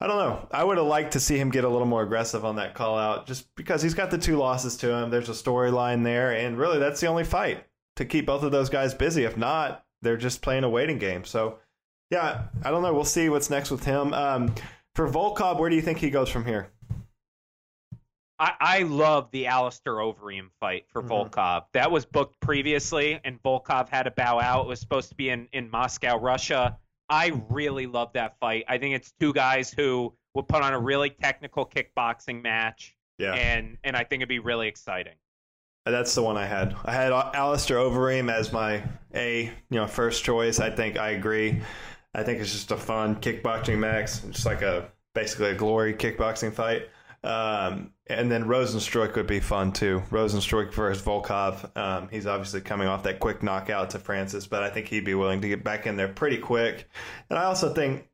I 0.00 0.06
don't 0.06 0.18
know. 0.18 0.48
I 0.50 0.64
would 0.64 0.76
have 0.76 0.86
liked 0.86 1.12
to 1.12 1.20
see 1.20 1.38
him 1.38 1.50
get 1.50 1.64
a 1.64 1.68
little 1.68 1.86
more 1.86 2.02
aggressive 2.02 2.44
on 2.44 2.56
that 2.56 2.74
call 2.74 2.98
out 2.98 3.26
just 3.26 3.54
because 3.54 3.82
he's 3.82 3.94
got 3.94 4.10
the 4.10 4.18
two 4.18 4.36
losses 4.36 4.76
to 4.78 4.92
him. 4.92 5.10
There's 5.10 5.28
a 5.28 5.32
storyline 5.32 6.04
there. 6.04 6.32
And 6.32 6.58
really, 6.58 6.78
that's 6.78 7.00
the 7.00 7.06
only 7.06 7.24
fight 7.24 7.64
to 7.96 8.04
keep 8.04 8.26
both 8.26 8.42
of 8.42 8.52
those 8.52 8.70
guys 8.70 8.94
busy. 8.94 9.24
If 9.24 9.36
not, 9.36 9.84
they're 10.02 10.16
just 10.16 10.42
playing 10.42 10.64
a 10.64 10.68
waiting 10.70 10.98
game. 10.98 11.24
So, 11.24 11.58
yeah, 12.10 12.44
I 12.64 12.70
don't 12.70 12.82
know. 12.82 12.92
We'll 12.94 13.04
see 13.04 13.28
what's 13.28 13.50
next 13.50 13.70
with 13.70 13.84
him. 13.84 14.12
Um, 14.14 14.54
for 14.94 15.08
Volkov, 15.08 15.58
where 15.58 15.70
do 15.70 15.76
you 15.76 15.82
think 15.82 15.98
he 15.98 16.10
goes 16.10 16.28
from 16.28 16.44
here? 16.44 16.70
I, 18.40 18.52
I 18.60 18.82
love 18.84 19.30
the 19.32 19.48
Alistair 19.48 19.94
Overeem 19.94 20.50
fight 20.60 20.84
for 20.92 21.02
Mhm. 21.02 21.08
Volkov. 21.30 21.64
That 21.72 21.90
was 21.90 22.06
booked 22.06 22.38
previously, 22.40 23.20
and 23.24 23.42
Volkov 23.42 23.88
had 23.88 24.04
to 24.04 24.12
bow 24.12 24.38
out. 24.38 24.66
It 24.66 24.68
was 24.68 24.80
supposed 24.80 25.08
to 25.08 25.14
be 25.16 25.30
in, 25.30 25.48
in 25.52 25.70
Moscow, 25.70 26.18
Russia. 26.18 26.78
I 27.08 27.32
really 27.48 27.86
love 27.86 28.12
that 28.12 28.38
fight. 28.38 28.64
I 28.68 28.78
think 28.78 28.94
it's 28.94 29.12
two 29.18 29.32
guys 29.32 29.72
who 29.72 30.14
will 30.34 30.42
put 30.44 30.62
on 30.62 30.72
a 30.72 30.78
really 30.78 31.10
technical 31.10 31.66
kickboxing 31.66 32.42
match, 32.42 32.94
Yeah. 33.18 33.32
and 33.34 33.76
and 33.82 33.96
I 33.96 34.04
think 34.04 34.20
it'd 34.20 34.28
be 34.28 34.38
really 34.38 34.68
exciting. 34.68 35.14
That's 35.90 36.14
the 36.14 36.22
one 36.22 36.36
I 36.36 36.46
had. 36.46 36.74
I 36.84 36.92
had 36.92 37.12
Alistair 37.12 37.78
Overeem 37.78 38.32
as 38.32 38.52
my 38.52 38.82
A, 39.14 39.44
you 39.44 39.52
know, 39.76 39.86
first 39.86 40.24
choice. 40.24 40.60
I 40.60 40.70
think 40.70 40.98
I 40.98 41.10
agree. 41.10 41.60
I 42.14 42.22
think 42.22 42.40
it's 42.40 42.52
just 42.52 42.70
a 42.70 42.76
fun 42.76 43.16
kickboxing 43.16 43.78
max, 43.78 44.20
just 44.20 44.46
like 44.46 44.62
a 44.62 44.90
basically 45.14 45.50
a 45.50 45.54
glory 45.54 45.94
kickboxing 45.94 46.52
fight. 46.52 46.88
Um, 47.24 47.92
and 48.06 48.30
then 48.30 48.44
Rozenstruik 48.44 49.16
would 49.16 49.26
be 49.26 49.40
fun 49.40 49.72
too. 49.72 50.02
Rozenstruik 50.10 50.72
versus 50.72 51.04
Volkov. 51.04 51.76
Um, 51.76 52.08
he's 52.08 52.26
obviously 52.26 52.60
coming 52.60 52.86
off 52.86 53.02
that 53.02 53.20
quick 53.20 53.42
knockout 53.42 53.90
to 53.90 53.98
Francis, 53.98 54.46
but 54.46 54.62
I 54.62 54.70
think 54.70 54.88
he'd 54.88 55.04
be 55.04 55.14
willing 55.14 55.40
to 55.40 55.48
get 55.48 55.64
back 55.64 55.86
in 55.86 55.96
there 55.96 56.08
pretty 56.08 56.38
quick. 56.38 56.88
And 57.28 57.38
I 57.38 57.44
also 57.44 57.74
think 57.74 58.08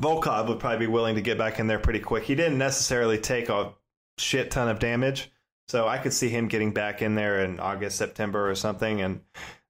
Volkov 0.00 0.48
would 0.48 0.60
probably 0.60 0.86
be 0.86 0.92
willing 0.92 1.16
to 1.16 1.20
get 1.20 1.36
back 1.36 1.58
in 1.58 1.66
there 1.66 1.78
pretty 1.78 2.00
quick. 2.00 2.24
He 2.24 2.34
didn't 2.34 2.58
necessarily 2.58 3.18
take 3.18 3.48
a 3.48 3.74
shit 4.18 4.50
ton 4.50 4.68
of 4.68 4.78
damage. 4.78 5.30
So 5.68 5.88
I 5.88 5.98
could 5.98 6.12
see 6.12 6.28
him 6.28 6.48
getting 6.48 6.72
back 6.72 7.02
in 7.02 7.14
there 7.14 7.44
in 7.44 7.58
August, 7.58 7.96
September, 7.96 8.50
or 8.50 8.54
something, 8.54 9.00
and 9.00 9.20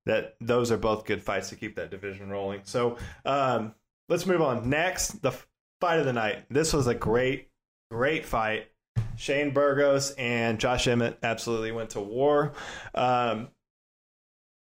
that 0.07 0.37
those 0.41 0.71
are 0.71 0.77
both 0.77 1.07
good 1.07 1.23
fights 1.23 1.49
to 1.51 1.57
keep 1.57 1.77
that 1.77 1.91
division 1.91 2.31
rolling. 2.31 2.61
So 2.65 2.99
um, 3.25 3.75
let's 4.09 4.27
move 4.27 4.43
on. 4.43 4.69
Next, 4.69 5.23
the 5.23 5.33
fight 5.81 6.01
of 6.01 6.07
the 6.07 6.13
night. 6.13 6.45
This 6.51 6.73
was 6.73 6.87
a 6.87 6.95
great, 6.95 7.49
great 7.91 8.27
fight. 8.27 8.69
Shane 9.17 9.53
Burgos 9.53 10.11
and 10.13 10.59
Josh 10.59 10.89
Emmett 10.89 11.19
absolutely 11.23 11.73
went 11.73 11.91
to 11.91 12.01
war. 12.01 12.53
Um, 12.95 13.49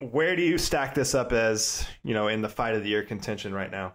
where 0.01 0.35
do 0.35 0.43
you 0.43 0.59
stack 0.59 0.95
this 0.95 1.15
up 1.15 1.33
as 1.33 1.87
you 2.03 2.13
know 2.13 2.29
in 2.29 2.43
the 2.43 2.49
fight 2.49 2.75
of 2.75 2.83
the 2.83 2.89
year 2.89 3.05
contention 3.05 3.55
right 3.55 3.71
now? 3.71 3.95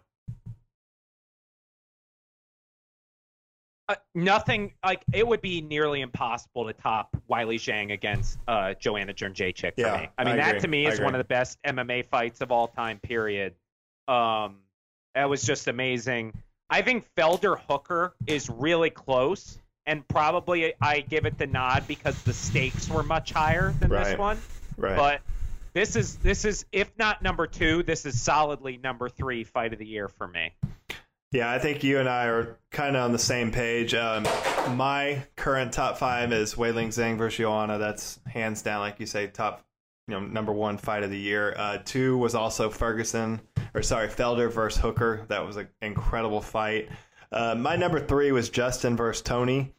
Uh, 3.90 3.96
nothing 4.14 4.74
like 4.84 5.02
it 5.14 5.26
would 5.26 5.42
be 5.42 5.62
nearly 5.62 6.02
impossible 6.02 6.66
to 6.66 6.74
top 6.74 7.16
Weili 7.30 7.56
Zhang 7.56 7.94
against 7.94 8.38
uh, 8.48 8.74
Joanna 8.74 9.14
Jędrzejczyk 9.14 9.76
for 9.76 9.82
Yeah, 9.82 9.98
me. 10.02 10.10
I 10.18 10.24
mean, 10.26 10.34
I 10.34 10.38
that 10.38 10.50
agree. 10.50 10.60
to 10.62 10.68
me 10.68 10.88
is 10.88 11.00
one 11.00 11.16
of 11.16 11.20
the 11.20 11.26
best 11.26 11.58
MMA 11.66 12.06
fights 12.08 12.42
of 12.42 12.52
all 12.52 12.68
time. 12.68 13.00
Period. 13.00 13.56
Um, 14.10 14.58
that 15.16 15.30
was 15.30 15.42
just 15.42 15.68
amazing. 15.68 16.34
I 16.70 16.82
think 16.82 17.06
Felder 17.16 17.58
Hooker 17.70 18.14
is 18.26 18.50
really 18.50 18.90
close, 18.90 19.58
and 19.86 20.06
probably 20.10 20.74
I 20.82 21.00
give 21.00 21.26
it 21.26 21.38
the 21.38 21.48
nod 21.48 21.88
because 21.88 22.22
the 22.24 22.34
stakes 22.34 22.90
were 22.90 23.04
much 23.04 23.32
higher 23.32 23.74
than 23.80 23.90
this 23.90 24.18
one. 24.18 24.38
Right. 24.76 24.98
But 24.98 25.22
this 25.72 25.96
is 25.96 26.18
this 26.18 26.44
is 26.44 26.66
if 26.74 26.92
not 26.98 27.22
number 27.22 27.48
two, 27.48 27.84
this 27.84 28.06
is 28.06 28.22
solidly 28.22 28.78
number 28.84 29.08
three 29.08 29.46
fight 29.46 29.72
of 29.72 29.80
the 29.80 29.88
year 29.88 30.10
for 30.10 30.28
me. 30.28 30.52
Yeah, 31.34 31.52
I 31.52 31.60
think 31.60 31.84
you 31.84 32.00
and 32.00 32.08
I 32.08 32.26
are 32.28 32.58
kind 32.72 32.96
of 32.96 33.04
on 33.04 33.12
the 33.12 33.20
same 33.20 33.52
page. 33.52 33.94
Um, 33.94 34.24
my 34.78 35.24
current 35.36 35.74
top 35.74 35.98
five 35.98 36.32
is 36.32 36.56
Wei 36.56 36.72
Ling 36.72 36.90
Zhang 36.90 37.18
versus 37.18 37.38
Joanna. 37.38 37.78
That's 37.78 38.22
hands 38.26 38.62
down, 38.62 38.80
like 38.80 39.00
you 39.02 39.06
say, 39.06 39.28
top, 39.28 39.66
you 40.08 40.14
know, 40.14 40.22
number 40.22 40.54
one 40.54 40.78
fight 40.78 41.04
of 41.04 41.10
the 41.10 41.18
year. 41.18 41.54
Uh, 41.58 41.80
two 41.84 42.18
was 42.18 42.34
also 42.34 42.70
Ferguson, 42.70 43.42
or 43.74 43.82
sorry, 43.82 44.08
Felder 44.08 44.50
versus 44.50 44.82
Hooker. 44.82 45.26
That 45.28 45.46
was 45.46 45.58
an 45.58 45.68
incredible 45.82 46.40
fight. 46.40 46.88
Uh, 47.30 47.56
my 47.56 47.76
number 47.76 48.00
three 48.00 48.32
was 48.32 48.50
Justin 48.50 48.96
versus 48.96 49.22
Tony, 49.22 49.74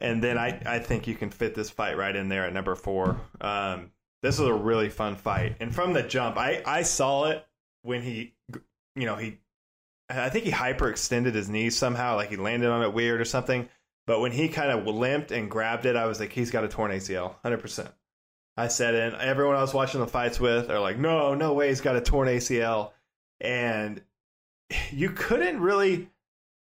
and 0.00 0.24
then 0.24 0.38
I, 0.38 0.58
I 0.64 0.78
think 0.78 1.06
you 1.06 1.14
can 1.14 1.28
fit 1.28 1.54
this 1.54 1.68
fight 1.68 1.98
right 1.98 2.16
in 2.16 2.30
there 2.30 2.46
at 2.46 2.54
number 2.54 2.74
four. 2.74 3.20
Um, 3.42 3.90
this 4.22 4.38
was 4.38 4.48
a 4.48 4.54
really 4.54 4.88
fun 4.88 5.16
fight, 5.16 5.56
and 5.60 5.74
from 5.74 5.92
the 5.92 6.02
jump, 6.02 6.38
I, 6.38 6.62
I 6.64 6.80
saw 6.80 7.24
it 7.26 7.46
when 7.82 8.00
he, 8.00 8.32
you 8.96 9.04
know, 9.04 9.16
he 9.16 9.36
I 10.10 10.30
think 10.30 10.44
he 10.46 10.50
hyperextended 10.50 11.34
his 11.34 11.50
knees 11.50 11.76
somehow, 11.76 12.16
like 12.16 12.30
he 12.30 12.36
landed 12.36 12.70
on 12.70 12.82
it 12.82 12.94
weird 12.94 13.20
or 13.20 13.24
something. 13.24 13.68
But 14.06 14.20
when 14.20 14.32
he 14.32 14.48
kind 14.48 14.70
of 14.70 14.86
limped 14.86 15.32
and 15.32 15.50
grabbed 15.50 15.84
it, 15.84 15.96
I 15.96 16.06
was 16.06 16.18
like, 16.18 16.32
he's 16.32 16.50
got 16.50 16.64
a 16.64 16.68
torn 16.68 16.90
ACL, 16.90 17.34
hundred 17.42 17.58
percent. 17.58 17.90
I 18.56 18.68
said. 18.68 18.94
And 18.94 19.14
everyone 19.16 19.56
I 19.56 19.60
was 19.60 19.72
watching 19.72 20.00
the 20.00 20.06
fights 20.06 20.40
with 20.40 20.70
are 20.70 20.80
like, 20.80 20.98
no, 20.98 21.34
no 21.34 21.52
way, 21.52 21.68
he's 21.68 21.80
got 21.80 21.96
a 21.96 22.00
torn 22.00 22.28
ACL. 22.28 22.90
And 23.40 24.02
you 24.90 25.10
couldn't 25.10 25.60
really, 25.60 26.08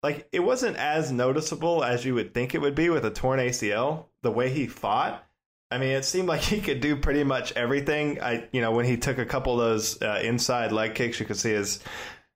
like, 0.02 0.26
it 0.32 0.40
wasn't 0.40 0.76
as 0.76 1.12
noticeable 1.12 1.84
as 1.84 2.04
you 2.04 2.14
would 2.14 2.32
think 2.32 2.54
it 2.54 2.60
would 2.60 2.74
be 2.74 2.88
with 2.88 3.04
a 3.04 3.10
torn 3.10 3.38
ACL. 3.38 4.06
The 4.22 4.30
way 4.30 4.48
he 4.48 4.66
fought, 4.66 5.24
I 5.70 5.78
mean, 5.78 5.90
it 5.90 6.04
seemed 6.04 6.28
like 6.28 6.40
he 6.42 6.60
could 6.60 6.80
do 6.80 6.96
pretty 6.96 7.24
much 7.24 7.52
everything. 7.52 8.20
I, 8.22 8.48
you 8.52 8.60
know, 8.60 8.72
when 8.72 8.86
he 8.86 8.96
took 8.96 9.18
a 9.18 9.26
couple 9.26 9.60
of 9.60 9.68
those 9.68 10.00
uh, 10.00 10.20
inside 10.22 10.72
leg 10.72 10.94
kicks, 10.94 11.20
you 11.20 11.26
could 11.26 11.36
see 11.36 11.50
his 11.50 11.80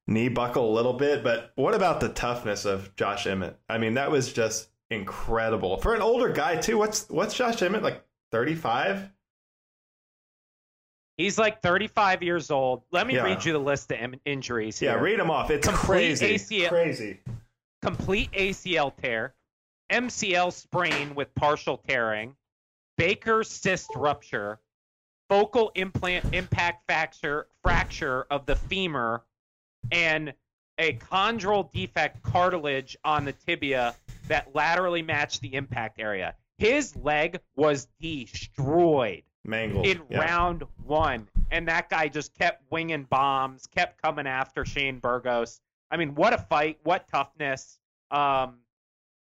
knee 0.08 0.28
buckle 0.28 0.68
a 0.68 0.74
little 0.74 0.94
bit. 0.94 1.22
But 1.22 1.52
what 1.54 1.74
about 1.74 2.00
the 2.00 2.08
toughness 2.08 2.64
of 2.64 2.96
Josh 2.96 3.26
Emmett? 3.28 3.56
I 3.68 3.78
mean, 3.78 3.94
that 3.94 4.10
was 4.10 4.32
just 4.32 4.68
incredible 4.90 5.76
for 5.76 5.94
an 5.94 6.02
older 6.02 6.30
guy 6.30 6.56
too. 6.56 6.78
What's 6.78 7.08
what's 7.08 7.34
Josh 7.34 7.62
Emmett 7.62 7.84
like? 7.84 8.02
Thirty 8.32 8.54
five. 8.56 9.10
He's 11.16 11.36
like 11.36 11.62
35 11.62 12.22
years 12.22 12.48
old. 12.50 12.84
Let 12.92 13.06
me 13.08 13.14
Yeah. 13.16 13.24
read 13.24 13.44
you 13.44 13.52
the 13.52 13.58
list 13.58 13.90
of 13.90 13.98
in- 13.98 14.20
injuries 14.24 14.80
Yeah, 14.80 14.94
read 14.94 15.18
them 15.18 15.32
off. 15.32 15.50
It's 15.50 15.66
Complete 15.66 16.16
crazy. 16.18 16.34
ACL. 16.36 16.68
Crazy. 16.68 17.20
Complete 17.82 18.30
ACL 18.32 18.92
tear, 18.92 19.34
MCL 19.90 20.52
sprain 20.52 21.16
with 21.16 21.34
partial 21.34 21.78
tearing, 21.78 22.36
Baker 22.96 23.42
cyst 23.42 23.90
rupture, 23.96 24.60
focal 25.28 25.72
implant 25.74 26.32
impact 26.32 26.84
fracture 26.86 27.48
fracture 27.64 28.22
of 28.30 28.46
the 28.46 28.54
femur, 28.54 29.24
and 29.90 30.34
a 30.78 30.94
chondral 30.94 31.70
defect 31.72 32.22
cartilage 32.22 32.96
on 33.04 33.24
the 33.24 33.32
tibia 33.32 33.94
that 34.28 34.54
laterally 34.54 35.02
matched 35.02 35.40
the 35.40 35.54
impact 35.54 35.98
area. 35.98 36.34
His 36.58 36.94
leg 36.96 37.40
was 37.56 37.88
destroyed 38.00 39.22
Mangled. 39.44 39.86
in 39.86 40.02
Yeah. 40.10 40.18
round 40.20 40.64
one, 40.84 41.28
and 41.50 41.68
that 41.68 41.88
guy 41.88 42.08
just 42.08 42.34
kept 42.34 42.62
winging 42.70 43.04
bombs, 43.04 43.66
kept 43.68 44.00
coming 44.02 44.26
after 44.26 44.64
Shane 44.64 44.98
Burgos. 44.98 45.60
I 45.90 45.96
mean, 45.96 46.14
what 46.14 46.32
a 46.32 46.38
fight! 46.38 46.78
What 46.82 47.08
toughness! 47.08 47.78
Um, 48.10 48.58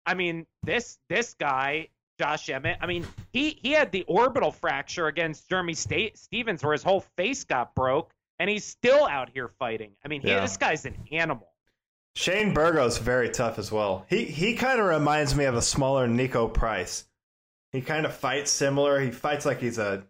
I 0.06 0.14
mean, 0.14 0.46
this 0.62 0.98
this 1.08 1.34
guy, 1.34 1.88
Josh 2.20 2.48
Emmett. 2.48 2.78
I 2.80 2.86
mean, 2.86 3.06
he 3.32 3.50
he 3.50 3.72
had 3.72 3.90
the 3.90 4.04
orbital 4.04 4.52
fracture 4.52 5.06
against 5.08 5.48
Jeremy 5.48 5.74
Sta- 5.74 6.14
Stephens, 6.14 6.62
where 6.62 6.72
his 6.72 6.82
whole 6.82 7.00
face 7.16 7.44
got 7.44 7.74
broke, 7.74 8.13
and 8.38 8.48
he's 8.50 8.64
still 8.64 9.06
out 9.06 9.30
here 9.32 9.48
fighting. 9.58 9.92
I 10.04 10.08
mean, 10.08 10.20
he, 10.22 10.28
Yeah. 10.28 10.40
this 10.40 10.56
guy's 10.56 10.84
an 10.84 10.96
animal. 11.12 11.48
Shane 12.16 12.54
Burgos 12.54 12.98
very 12.98 13.28
tough 13.30 13.58
as 13.58 13.72
well. 13.72 14.06
He 14.08 14.24
he 14.24 14.54
kind 14.54 14.78
of 14.80 14.86
reminds 14.86 15.34
me 15.34 15.44
of 15.46 15.54
a 15.56 15.62
smaller 15.62 16.06
Niko 16.06 16.52
Price. 16.52 17.04
He 17.72 17.80
kind 17.80 18.06
of 18.06 18.14
fights 18.14 18.50
similar. 18.52 19.00
He 19.00 19.10
fights 19.10 19.44
like 19.44 19.60
he's 19.60 19.78
a. 19.78 20.04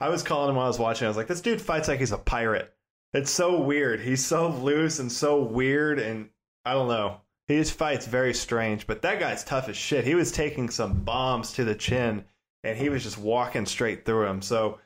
I 0.00 0.08
was 0.08 0.22
calling 0.22 0.50
him 0.50 0.56
while 0.56 0.64
I 0.64 0.68
was 0.68 0.78
watching. 0.78 1.06
I 1.06 1.08
was 1.08 1.16
like, 1.16 1.28
this 1.28 1.40
dude 1.40 1.60
fights 1.60 1.86
like 1.88 2.00
he's 2.00 2.12
a 2.12 2.18
pirate. 2.18 2.74
It's 3.14 3.30
so 3.30 3.60
weird. 3.60 4.00
He's 4.00 4.24
so 4.24 4.48
loose 4.48 4.98
and 4.98 5.10
so 5.10 5.40
weird, 5.42 5.98
and 5.98 6.28
I 6.64 6.72
don't 6.74 6.88
know. 6.88 7.20
He 7.46 7.56
just 7.56 7.72
fights 7.72 8.06
very 8.06 8.34
strange. 8.34 8.86
But 8.86 9.02
that 9.02 9.18
guy's 9.20 9.44
tough 9.44 9.68
as 9.68 9.76
shit. 9.76 10.04
He 10.04 10.14
was 10.14 10.30
taking 10.32 10.68
some 10.70 11.04
bombs 11.04 11.52
to 11.52 11.64
the 11.64 11.74
chin, 11.74 12.24
and 12.64 12.76
he 12.76 12.88
was 12.90 13.02
just 13.04 13.16
walking 13.16 13.64
straight 13.64 14.04
through 14.04 14.26
him. 14.26 14.42
So, 14.42 14.78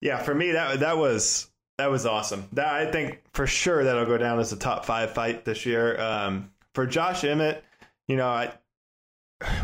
yeah, 0.00 0.18
for 0.22 0.34
me 0.34 0.52
that 0.52 0.80
that 0.80 0.96
was 0.98 1.47
that 1.78 1.90
was 1.90 2.04
awesome. 2.06 2.48
That 2.52 2.74
I 2.74 2.90
think 2.90 3.22
for 3.32 3.46
sure 3.46 3.84
that'll 3.84 4.06
go 4.06 4.18
down 4.18 4.40
as 4.40 4.52
a 4.52 4.56
top 4.56 4.84
five 4.84 5.12
fight 5.14 5.44
this 5.44 5.64
year. 5.64 5.98
Um, 6.00 6.50
for 6.74 6.86
Josh 6.86 7.24
Emmett, 7.24 7.64
you 8.06 8.16
know, 8.16 8.28
I, 8.28 8.52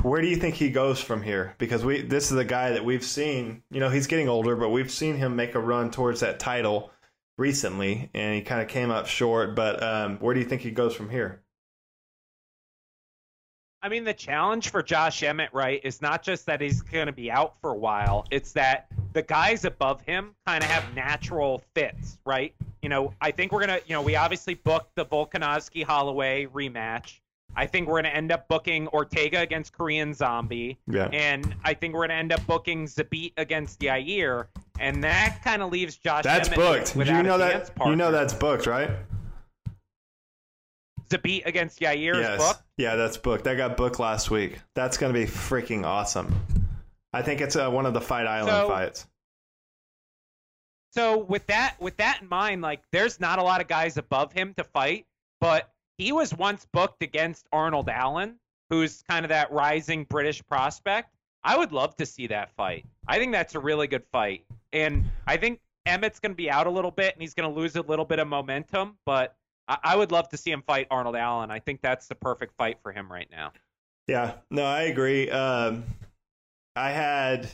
where 0.03 0.23
do 0.23 0.29
you 0.29 0.37
think 0.37 0.55
he 0.55 0.71
goes 0.71 1.01
from 1.01 1.23
here? 1.23 1.55
Because 1.59 1.85
we 1.85 2.03
this 2.03 2.31
is 2.33 2.39
a 2.39 2.45
guy 2.45 2.71
that 2.73 2.85
we've 2.85 3.05
seen. 3.05 3.63
You 3.71 3.81
know, 3.81 3.91
he's 3.91 4.07
getting 4.07 4.29
older, 4.29 4.57
but 4.57 4.71
we've 4.71 4.91
seen 4.91 5.17
him 5.17 5.37
make 5.37 5.55
a 5.55 5.61
run 5.61 5.91
towards 5.91 6.21
that 6.21 6.39
title. 6.39 6.91
recently, 7.37 8.11
and 8.15 8.35
he 8.35 8.43
kind 8.43 8.63
of 8.63 8.69
came 8.69 8.91
up 8.91 9.07
short. 9.07 9.55
But 9.55 9.83
um, 9.83 10.19
where 10.19 10.35
do 10.35 10.41
you 10.41 10.47
think 10.47 10.63
he 10.63 10.71
goes 10.71 10.95
from 10.95 11.11
here? 11.11 11.43
I 13.85 13.91
mean, 13.91 14.05
the 14.05 14.15
challenge 14.15 14.71
for 14.71 14.83
Josh 14.83 15.23
Emmett, 15.23 15.51
right, 15.53 15.79
is 15.85 16.01
not 16.01 16.23
just 16.23 16.47
that 16.47 16.63
he's 16.63 16.81
going 16.81 17.05
to 17.05 17.13
be 17.13 17.31
out 17.31 17.53
for 17.61 17.69
a 17.69 17.77
while. 17.77 18.25
It's 18.31 18.53
that 18.53 18.87
the 19.13 19.21
guys 19.21 19.67
above 19.67 20.01
him 20.01 20.35
kind 20.47 20.65
of 20.65 20.71
have 20.71 20.95
natural 20.95 21.63
fits, 21.75 22.17
right? 22.25 22.55
You 22.81 22.89
know, 22.89 23.13
I 23.21 23.31
think 23.31 23.53
we're 23.53 23.67
going 23.67 23.79
to, 23.79 23.87
you 23.87 23.93
know, 23.93 24.01
we 24.01 24.17
obviously 24.17 24.55
booked 24.55 24.95
the 24.95 25.05
Volkanovski 25.05 25.85
Holloway 25.85 26.47
rematch. 26.47 27.21
I 27.57 27.67
think 27.67 27.87
we're 27.87 28.01
going 28.01 28.11
to 28.11 28.17
end 28.17 28.33
up 28.33 28.49
booking 28.49 28.89
Ortega 28.89 29.41
against 29.41 29.75
Korean 29.75 30.15
Zombie. 30.15 30.79
Yeah. 30.89 31.11
And 31.13 31.55
I 31.63 31.75
think 31.75 31.93
we're 31.93 32.07
going 32.07 32.09
to 32.09 32.15
end 32.17 32.33
up 32.33 32.45
booking 32.47 32.87
Zabit 32.87 33.35
against 33.37 33.81
Yair. 33.81 34.47
And 34.81 35.05
that 35.05 35.41
kind 35.45 35.61
of 35.61 35.71
leaves 35.71 35.99
Josh 35.99 36.25
That's 36.25 36.49
Emmett 36.49 36.59
booked. 36.59 36.97
You 36.97 37.23
know 37.23 37.37
that. 37.37 37.67
dance 37.67 37.71
You 37.85 37.97
know 37.97 38.11
that's 38.11 38.33
booked, 38.33 38.67
right? 38.67 38.91
Zabit 41.17 41.47
against 41.47 41.81
Yair 41.81 42.15
yes. 42.15 42.39
booked. 42.39 42.63
Yeah, 42.77 42.97
that's 42.97 43.17
booked. 43.17 43.45
That 43.45 43.57
got 43.57 43.77
booked 43.77 43.99
last 43.99 44.31
week. 44.31 44.61
That's 44.75 44.97
going 44.97 45.13
to 45.13 45.19
be 45.19 45.27
freaking 45.27 45.85
awesome. 45.85 46.35
I 47.13 47.23
think 47.23 47.41
it's 47.41 47.57
uh, 47.57 47.71
one 47.71 47.87
of 47.87 47.95
the 47.95 48.01
Fight 48.01 48.27
Island 48.27 48.51
So- 48.51 48.69
fights. 48.69 49.07
So 50.93 51.19
with 51.19 51.45
that 51.49 51.75
with 51.81 51.97
that 51.97 52.23
in 52.23 52.29
mind, 52.29 52.63
like 52.63 52.81
there's 52.93 53.19
not 53.19 53.41
a 53.41 53.43
lot 53.43 53.61
of 53.61 53.67
guys 53.67 53.97
above 53.97 54.33
him 54.33 54.55
to 54.55 54.63
fight, 54.63 55.07
but 55.41 55.69
he 55.99 56.13
was 56.13 56.33
once 56.33 56.69
booked 56.73 57.03
against 57.03 57.49
Arnold 57.53 57.89
Allen, 57.89 58.37
who's 58.71 59.03
kind 59.03 59.25
of 59.25 59.31
that 59.31 59.51
rising 59.51 60.05
British 60.05 60.41
prospect. 60.47 61.11
I 61.43 61.59
would 61.59 61.73
love 61.73 61.97
to 61.97 62.07
see 62.07 62.29
that 62.29 62.53
fight. 62.57 62.87
I 63.09 63.19
think 63.19 63.33
that's 63.33 63.57
a 63.57 63.59
really 63.59 63.89
good 63.89 64.05
fight. 64.13 64.45
And 64.73 65.05
I 65.27 65.37
think 65.37 65.59
Emmett's 65.87 66.21
going 66.21 66.33
to 66.33 66.37
be 66.37 66.49
out 66.51 66.67
a 66.67 66.71
little 66.71 66.93
bit 66.93 67.13
and 67.15 67.21
he's 67.23 67.35
going 67.35 67.53
to 67.53 67.61
lose 67.61 67.75
a 67.77 67.83
little 67.83 68.05
bit 68.05 68.21
of 68.21 68.29
momentum, 68.29 68.97
but 69.05 69.35
I, 69.69 69.79
I 69.83 69.97
would 69.97 70.13
love 70.13 70.29
to 70.31 70.37
see 70.37 70.51
him 70.51 70.63
fight 70.67 70.87
Arnold 70.91 71.17
Allen. 71.17 71.51
I 71.51 71.59
think 71.59 71.81
that's 71.81 72.07
the 72.07 72.15
perfect 72.15 72.57
fight 72.57 72.79
for 72.83 72.93
him 72.93 73.11
right 73.11 73.29
now. 73.31 73.53
Yeah, 74.07 74.35
no, 74.51 74.65
I 74.65 74.83
agree. 74.83 75.31
Um, 75.31 75.85
I 76.77 76.91
had, 76.91 77.49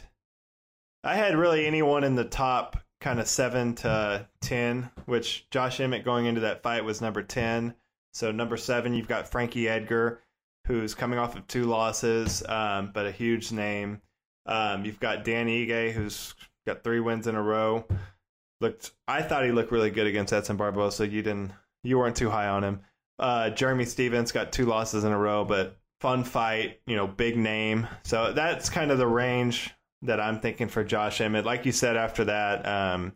I 1.05 1.15
had 1.15 1.37
really 1.37 1.67
anyone 1.67 2.05
in 2.05 2.17
the 2.17 2.25
top 2.25 2.77
kind 3.01 3.21
of 3.21 3.29
seven 3.29 3.75
to 3.77 4.27
ten, 4.41 4.91
which 5.07 5.49
Josh 5.51 5.81
Emmett 5.81 6.05
going 6.05 6.27
into 6.27 6.41
that 6.43 6.63
fight 6.63 6.85
was 6.85 7.01
number 7.01 7.23
ten. 7.23 7.75
So 8.13 8.33
number 8.33 8.57
seven, 8.57 8.95
you've 8.95 9.09
got 9.09 9.29
Frankie 9.29 9.69
Edgar, 9.69 10.21
who's 10.67 10.95
coming 10.95 11.19
off 11.19 11.37
of 11.37 11.47
two 11.47 11.65
losses, 11.65 12.43
um, 12.49 12.91
but 12.93 13.07
a 13.07 13.13
huge 13.13 13.53
name. 13.53 14.03
Um, 14.47 14.85
you've 14.85 15.01
got 15.01 15.25
Dan 15.25 15.47
Ige, 15.47 15.93
who's 15.93 16.35
got 16.67 16.83
three 16.83 16.99
wins 17.01 17.27
in 17.27 17.37
a 17.37 17.43
row. 17.43 17.87
Looked, 18.61 18.91
I 19.07 19.23
thought 19.23 19.45
he 19.45 19.53
looked 19.53 19.71
really 19.71 19.91
good 19.91 20.07
against 20.07 20.33
Edson 20.33 20.59
Barbosa. 20.59 21.11
You 21.11 21.23
didn't, 21.23 21.53
you 21.83 21.99
weren't 21.99 22.17
too 22.17 22.31
high 22.31 22.49
on 22.49 22.65
him. 22.65 22.81
Uh, 23.19 23.51
Jeremy 23.51 23.85
Stephens 23.85 24.33
got 24.33 24.53
two 24.53 24.67
losses 24.67 25.05
in 25.05 25.13
a 25.13 25.19
row, 25.19 25.45
but 25.45 25.79
fun 26.01 26.25
fight, 26.25 26.81
you 26.87 26.97
know, 26.97 27.07
big 27.07 27.37
name. 27.37 27.87
So 28.03 28.33
that's 28.33 28.71
kind 28.71 28.91
of 28.91 28.99
the 28.99 29.07
range 29.07 29.75
that 30.03 30.21
I'm 30.21 30.41
thinking 30.41 30.69
for 30.69 30.83
Josh 30.83 31.21
Emmett. 31.21 31.45
Like 31.45 31.67
you 31.67 31.73
said, 31.73 31.97
after 31.97 32.25
that, 32.25 32.67
um, 32.67 33.13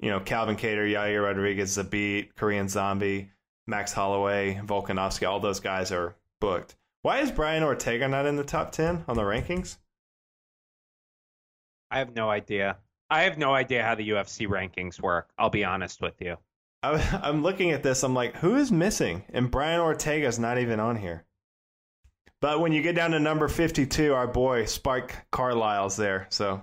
you 0.00 0.10
know, 0.10 0.20
Calvin 0.20 0.56
Kattar, 0.56 0.90
Yair 0.90 1.22
Rodriguez, 1.22 1.76
Zabit, 1.76 2.34
Korean 2.34 2.68
Zombie, 2.68 3.30
Max 3.66 3.92
Holloway, 3.92 4.60
Volkanovski, 4.64 5.28
all 5.28 5.40
those 5.40 5.60
guys 5.60 5.92
are 5.92 6.16
booked. 6.40 6.76
Why 7.02 7.20
is 7.20 7.30
Brian 7.30 7.62
Ortega 7.62 8.08
not 8.08 8.26
in 8.26 8.36
the 8.36 8.44
top 8.44 8.72
10 8.72 9.04
on 9.06 9.16
the 9.16 9.22
rankings? 9.22 9.76
I 11.90 11.98
have 11.98 12.16
no 12.16 12.28
idea. 12.28 12.78
I 13.08 13.22
have 13.22 13.38
no 13.38 13.54
idea 13.54 13.84
how 13.84 13.94
the 13.94 14.08
UFC 14.10 14.48
rankings 14.48 15.00
work. 15.00 15.30
I'll 15.38 15.50
be 15.50 15.64
honest 15.64 16.00
with 16.00 16.20
you. 16.20 16.36
I, 16.82 17.20
I'm 17.22 17.42
looking 17.42 17.70
at 17.70 17.82
this, 17.82 18.02
I'm 18.02 18.14
like, 18.14 18.36
who 18.36 18.56
is 18.56 18.70
missing? 18.70 19.24
And 19.32 19.50
Brian 19.50 19.80
Ortega's 19.80 20.38
not 20.38 20.58
even 20.58 20.80
on 20.80 20.96
here. 20.96 21.24
But 22.40 22.60
when 22.60 22.72
you 22.72 22.82
get 22.82 22.94
down 22.94 23.12
to 23.12 23.18
number 23.18 23.48
52, 23.48 24.12
our 24.14 24.26
boy 24.26 24.66
Spark 24.66 25.26
Carlisle's 25.32 25.96
there. 25.96 26.26
So 26.30 26.62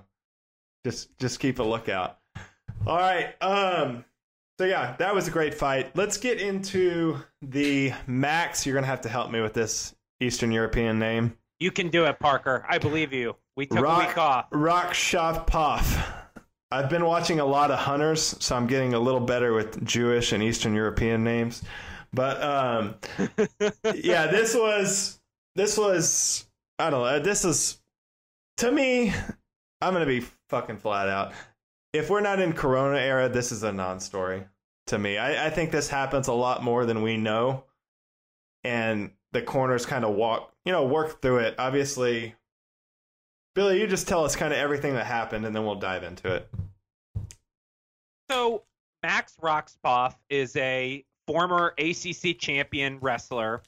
just 0.85 1.17
just 1.17 1.39
keep 1.39 1.59
a 1.59 1.63
lookout. 1.63 2.19
All 2.85 2.97
right. 2.97 3.33
Um 3.41 4.05
so 4.59 4.65
yeah, 4.65 4.95
that 4.99 5.15
was 5.15 5.27
a 5.27 5.31
great 5.31 5.55
fight. 5.55 5.95
Let's 5.95 6.17
get 6.17 6.39
into 6.39 7.17
the 7.41 7.91
Max. 8.05 8.65
You're 8.65 8.73
going 8.73 8.83
to 8.83 8.89
have 8.89 9.01
to 9.01 9.09
help 9.09 9.31
me 9.31 9.41
with 9.41 9.53
this 9.53 9.95
Eastern 10.19 10.51
European 10.51 10.99
name. 10.99 11.35
You 11.59 11.71
can 11.71 11.89
do 11.89 12.05
it, 12.05 12.19
Parker. 12.19 12.63
I 12.69 12.77
believe 12.77 13.13
you. 13.13 13.35
We 13.55 13.65
took 13.65 13.79
a 13.79 13.81
Rock, 13.81 14.07
week 14.07 14.17
off. 14.17 14.45
Rock. 14.51 14.93
I've 16.73 16.89
been 16.89 17.05
watching 17.05 17.39
a 17.39 17.45
lot 17.45 17.69
of 17.69 17.77
hunters, 17.77 18.35
so 18.39 18.55
I'm 18.55 18.65
getting 18.65 18.95
a 18.95 18.99
little 18.99 19.19
better 19.19 19.53
with 19.53 19.85
Jewish 19.85 20.31
and 20.31 20.41
Eastern 20.41 20.73
European 20.73 21.23
names. 21.23 21.61
But 22.11 22.41
um, 22.41 22.95
yeah, 23.93 24.25
this 24.25 24.55
was 24.55 25.19
this 25.55 25.77
was 25.77 26.47
I 26.79 26.89
don't 26.89 27.03
know. 27.03 27.19
This 27.19 27.45
is 27.45 27.79
to 28.57 28.71
me. 28.71 29.13
I'm 29.81 29.93
gonna 29.93 30.07
be 30.07 30.25
fucking 30.49 30.77
flat 30.77 31.09
out. 31.09 31.33
If 31.93 32.09
we're 32.09 32.21
not 32.21 32.39
in 32.39 32.53
Corona 32.53 32.97
era, 32.97 33.29
this 33.29 33.51
is 33.51 33.61
a 33.61 33.71
non-story 33.71 34.45
to 34.87 34.97
me. 34.97 35.19
I, 35.19 35.45
I 35.45 35.49
think 35.51 35.69
this 35.69 35.89
happens 35.89 36.27
a 36.27 36.33
lot 36.33 36.63
more 36.63 36.87
than 36.87 37.03
we 37.03 37.17
know, 37.17 37.65
and 38.63 39.11
the 39.31 39.43
corners 39.43 39.85
kind 39.85 40.03
of 40.03 40.15
walk, 40.15 40.51
you 40.65 40.71
know, 40.71 40.87
work 40.87 41.21
through 41.21 41.39
it. 41.39 41.53
Obviously, 41.59 42.33
Billy, 43.55 43.79
you 43.79 43.87
just 43.87 44.07
tell 44.07 44.25
us 44.25 44.35
kind 44.35 44.51
of 44.51 44.59
everything 44.59 44.93
that 44.93 45.05
happened, 45.05 45.45
and 45.45 45.55
then 45.55 45.65
we'll 45.65 45.75
dive 45.75 46.03
into 46.03 46.33
it. 46.33 46.49
So 48.29 48.63
Max 49.03 49.35
Rohskopf 49.41 50.15
is 50.29 50.55
a 50.55 51.05
former 51.27 51.73
ACC 51.77 52.37
champion 52.39 52.97
wrestler. 52.99 53.61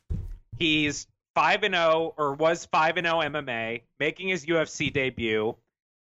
He's 0.58 1.08
5 1.36 1.64
and 1.64 1.76
0 1.76 2.14
or 2.18 2.34
was 2.34 2.66
5 2.66 2.98
and 2.98 3.06
0 3.06 3.20
MMA, 3.20 3.82
making 4.00 4.30
his 4.30 4.46
UFC 4.46 4.92
debut. 4.92 5.56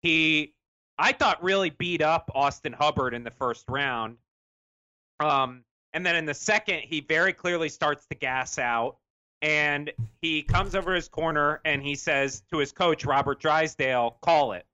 He 0.01 0.53
I 0.97 1.13
thought 1.13 1.41
really 1.41 1.69
beat 1.69 2.01
up 2.01 2.29
Austin 2.35 2.73
Hubbard 2.73 3.13
in 3.13 3.23
the 3.23 3.31
first 3.31 3.65
round. 3.69 4.17
Um 5.19 5.63
and 5.93 6.05
then 6.05 6.15
in 6.15 6.25
the 6.25 6.33
second 6.33 6.81
he 6.81 7.01
very 7.01 7.33
clearly 7.33 7.69
starts 7.69 8.05
to 8.07 8.15
gas 8.15 8.57
out 8.57 8.97
and 9.41 9.91
he 10.21 10.43
comes 10.43 10.75
over 10.75 10.93
his 10.93 11.07
corner 11.07 11.61
and 11.65 11.81
he 11.81 11.95
says 11.95 12.43
to 12.51 12.57
his 12.57 12.71
coach 12.71 13.05
Robert 13.05 13.39
Drysdale, 13.39 14.17
"Call 14.21 14.53
it. 14.53 14.65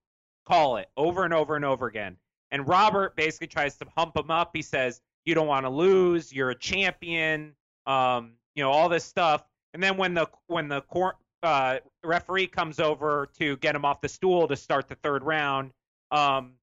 Call 0.46 0.78
it." 0.78 0.90
over 0.98 1.24
and 1.24 1.34
over 1.34 1.56
and 1.56 1.66
over 1.66 1.88
again. 1.88 2.18
And 2.52 2.68
Robert 2.68 3.16
basically 3.16 3.48
tries 3.48 3.76
to 3.78 3.86
hump 3.96 4.16
him 4.16 4.32
up. 4.32 4.52
He 4.54 4.62
says, 4.62 5.02
"You 5.26 5.36
don't 5.36 5.48
want 5.48 5.66
to 5.66 5.70
lose. 5.70 6.34
You're 6.34 6.52
a 6.52 6.56
champion." 6.56 7.56
Um, 7.86 8.34
you 8.56 8.64
know 8.64 8.72
all 8.72 8.90
this 8.90 9.04
stuff. 9.04 9.46
And 9.74 9.84
then 9.84 9.98
when 9.98 10.14
the 10.14 10.28
when 10.48 10.68
the 10.68 10.82
cor- 10.82 11.18
uh, 11.44 11.80
referee 12.04 12.48
comes 12.48 12.80
over 12.80 13.30
to 13.38 13.58
get 13.58 13.76
him 13.76 13.86
off 13.86 14.02
the 14.02 14.10
stool 14.10 14.48
to 14.48 14.56
start 14.56 14.88
the 14.88 14.96
third 14.96 15.24
round, 15.24 15.72
um, 16.12 16.54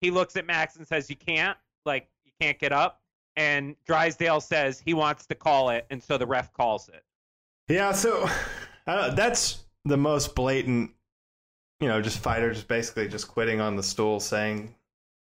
he 0.00 0.10
looks 0.10 0.36
at 0.36 0.46
Max 0.46 0.76
and 0.76 0.86
says, 0.86 1.10
"You 1.10 1.16
can't. 1.16 1.56
Like 1.86 2.08
you 2.24 2.32
can't 2.40 2.58
get 2.58 2.72
up." 2.72 3.00
And 3.36 3.76
Drysdale 3.86 4.40
says 4.40 4.80
he 4.80 4.94
wants 4.94 5.26
to 5.26 5.34
call 5.34 5.70
it, 5.70 5.86
and 5.90 6.02
so 6.02 6.18
the 6.18 6.26
ref 6.26 6.52
calls 6.52 6.88
it. 6.88 7.02
Yeah, 7.70 7.92
so 7.92 8.28
uh, 8.88 9.14
that's 9.14 9.62
the 9.84 9.96
most 9.96 10.34
blatant, 10.34 10.90
you 11.78 11.86
know, 11.86 12.02
just 12.02 12.18
fighters 12.18 12.64
basically 12.64 13.06
just 13.06 13.28
quitting 13.28 13.60
on 13.60 13.76
the 13.76 13.82
stool, 13.84 14.18
saying 14.18 14.74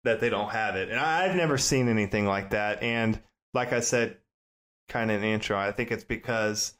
that 0.04 0.20
they 0.20 0.28
don't 0.28 0.50
have 0.50 0.76
it, 0.76 0.90
and 0.90 1.00
I, 1.00 1.24
I've 1.24 1.36
never 1.36 1.56
seen 1.56 1.88
anything 1.88 2.26
like 2.26 2.50
that. 2.50 2.82
And 2.82 3.18
like 3.54 3.72
I 3.72 3.80
said, 3.80 4.18
kind 4.90 5.10
of 5.10 5.22
the 5.22 5.26
intro, 5.28 5.56
I 5.56 5.72
think 5.72 5.90
it's 5.90 6.04
because, 6.04 6.74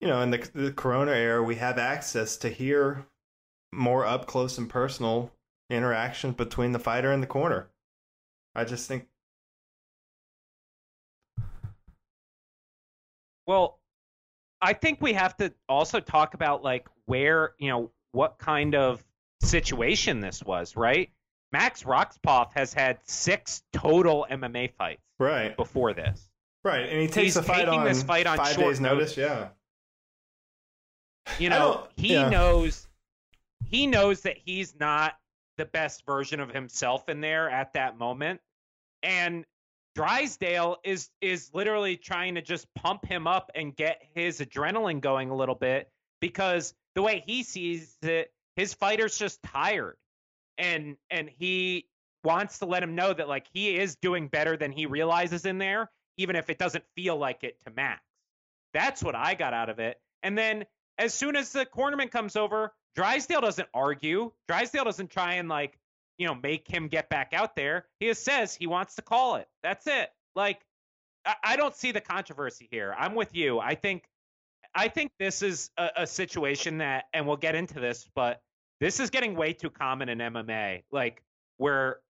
you 0.00 0.08
know, 0.08 0.22
in 0.22 0.30
the, 0.30 0.50
the 0.54 0.72
Corona 0.72 1.12
era, 1.12 1.42
we 1.42 1.56
have 1.56 1.76
access 1.76 2.38
to 2.38 2.48
hear 2.48 3.06
more 3.70 4.06
up 4.06 4.26
close 4.26 4.56
and 4.56 4.70
personal 4.70 5.30
interactions 5.68 6.36
between 6.36 6.72
the 6.72 6.78
fighter 6.78 7.12
and 7.12 7.22
the 7.22 7.26
corner. 7.26 7.68
I 8.54 8.64
just 8.64 8.88
think 8.88 9.08
Well, 13.46 13.77
I 14.60 14.72
think 14.72 15.00
we 15.00 15.12
have 15.12 15.36
to 15.38 15.52
also 15.68 16.00
talk 16.00 16.34
about 16.34 16.62
like 16.62 16.86
where, 17.06 17.54
you 17.58 17.68
know, 17.68 17.90
what 18.12 18.38
kind 18.38 18.74
of 18.74 19.04
situation 19.40 20.20
this 20.20 20.42
was, 20.42 20.76
right? 20.76 21.10
Max 21.52 21.82
Rohskopf 21.82 22.52
has 22.54 22.72
had 22.72 22.98
six 23.04 23.62
total 23.72 24.26
MMA 24.30 24.72
fights 24.74 25.02
right, 25.18 25.56
before 25.56 25.94
this. 25.94 26.28
right, 26.64 26.88
and 26.88 27.00
he 27.00 27.06
takes 27.06 27.16
He's 27.16 27.34
the 27.34 27.42
fight 27.42 27.68
on, 27.68 27.84
this 27.84 28.02
fight 28.02 28.26
on 28.26 28.36
five 28.36 28.56
days 28.56 28.80
notice. 28.80 29.16
Yeah. 29.16 29.48
You 31.38 31.50
know, 31.50 31.88
he 31.96 32.14
yeah. 32.14 32.28
knows 32.28 32.88
he 33.64 33.86
knows 33.86 34.22
that 34.22 34.36
he's 34.38 34.74
not 34.78 35.14
the 35.56 35.66
best 35.66 36.04
version 36.06 36.40
of 36.40 36.50
himself 36.50 37.08
in 37.08 37.20
there 37.20 37.50
at 37.50 37.72
that 37.74 37.98
moment. 37.98 38.40
And 39.02 39.44
Drysdale 39.98 40.76
is 40.84 41.10
is 41.20 41.50
literally 41.52 41.96
trying 41.96 42.36
to 42.36 42.40
just 42.40 42.72
pump 42.74 43.04
him 43.04 43.26
up 43.26 43.50
and 43.56 43.74
get 43.74 44.00
his 44.14 44.38
adrenaline 44.38 45.00
going 45.00 45.30
a 45.30 45.34
little 45.34 45.56
bit 45.56 45.90
because 46.20 46.72
the 46.94 47.02
way 47.02 47.20
he 47.26 47.42
sees 47.42 47.96
it, 48.02 48.32
his 48.54 48.72
fighter's 48.74 49.18
just 49.18 49.42
tired. 49.42 49.96
And 50.56 50.98
and 51.10 51.28
he 51.28 51.86
wants 52.22 52.60
to 52.60 52.66
let 52.66 52.80
him 52.80 52.94
know 52.94 53.12
that 53.12 53.26
like 53.28 53.48
he 53.52 53.76
is 53.76 53.96
doing 53.96 54.28
better 54.28 54.56
than 54.56 54.70
he 54.70 54.86
realizes 54.86 55.44
in 55.44 55.58
there, 55.58 55.90
even 56.16 56.36
if 56.36 56.48
it 56.48 56.58
doesn't 56.58 56.84
feel 56.94 57.16
like 57.16 57.42
it 57.42 57.58
to 57.64 57.72
Max. 57.74 58.00
That's 58.72 59.02
what 59.02 59.16
I 59.16 59.34
got 59.34 59.52
out 59.52 59.68
of 59.68 59.80
it. 59.80 60.00
And 60.22 60.38
then 60.38 60.64
as 60.96 61.12
soon 61.12 61.34
as 61.34 61.50
the 61.50 61.66
cornerman 61.66 62.08
comes 62.08 62.36
over, 62.36 62.72
Drysdale 62.94 63.40
doesn't 63.40 63.68
argue. 63.74 64.30
Drysdale 64.46 64.84
doesn't 64.84 65.10
try 65.10 65.34
and 65.34 65.48
like, 65.48 65.76
you 66.18 66.26
know, 66.26 66.34
make 66.34 66.68
him 66.68 66.88
get 66.88 67.08
back 67.08 67.32
out 67.32 67.56
there. 67.56 67.86
He 68.00 68.06
just 68.06 68.24
says 68.24 68.54
he 68.54 68.66
wants 68.66 68.96
to 68.96 69.02
call 69.02 69.36
it. 69.36 69.48
That's 69.62 69.86
it. 69.86 70.10
Like, 70.34 70.60
I, 71.24 71.34
I 71.42 71.56
don't 71.56 71.74
see 71.74 71.92
the 71.92 72.00
controversy 72.00 72.68
here. 72.70 72.94
I'm 72.98 73.14
with 73.14 73.34
you. 73.34 73.58
I 73.58 73.74
think, 73.74 74.04
I 74.74 74.88
think 74.88 75.12
this 75.18 75.42
is 75.42 75.70
a, 75.78 75.90
a 75.98 76.06
situation 76.06 76.78
that, 76.78 77.04
and 77.12 77.26
we'll 77.26 77.36
get 77.36 77.54
into 77.54 77.80
this, 77.80 78.08
but 78.14 78.42
this 78.80 79.00
is 79.00 79.10
getting 79.10 79.34
way 79.34 79.52
too 79.52 79.70
common 79.70 80.08
in 80.08 80.18
MMA. 80.18 80.82
Like, 80.92 81.22
where 81.56 82.00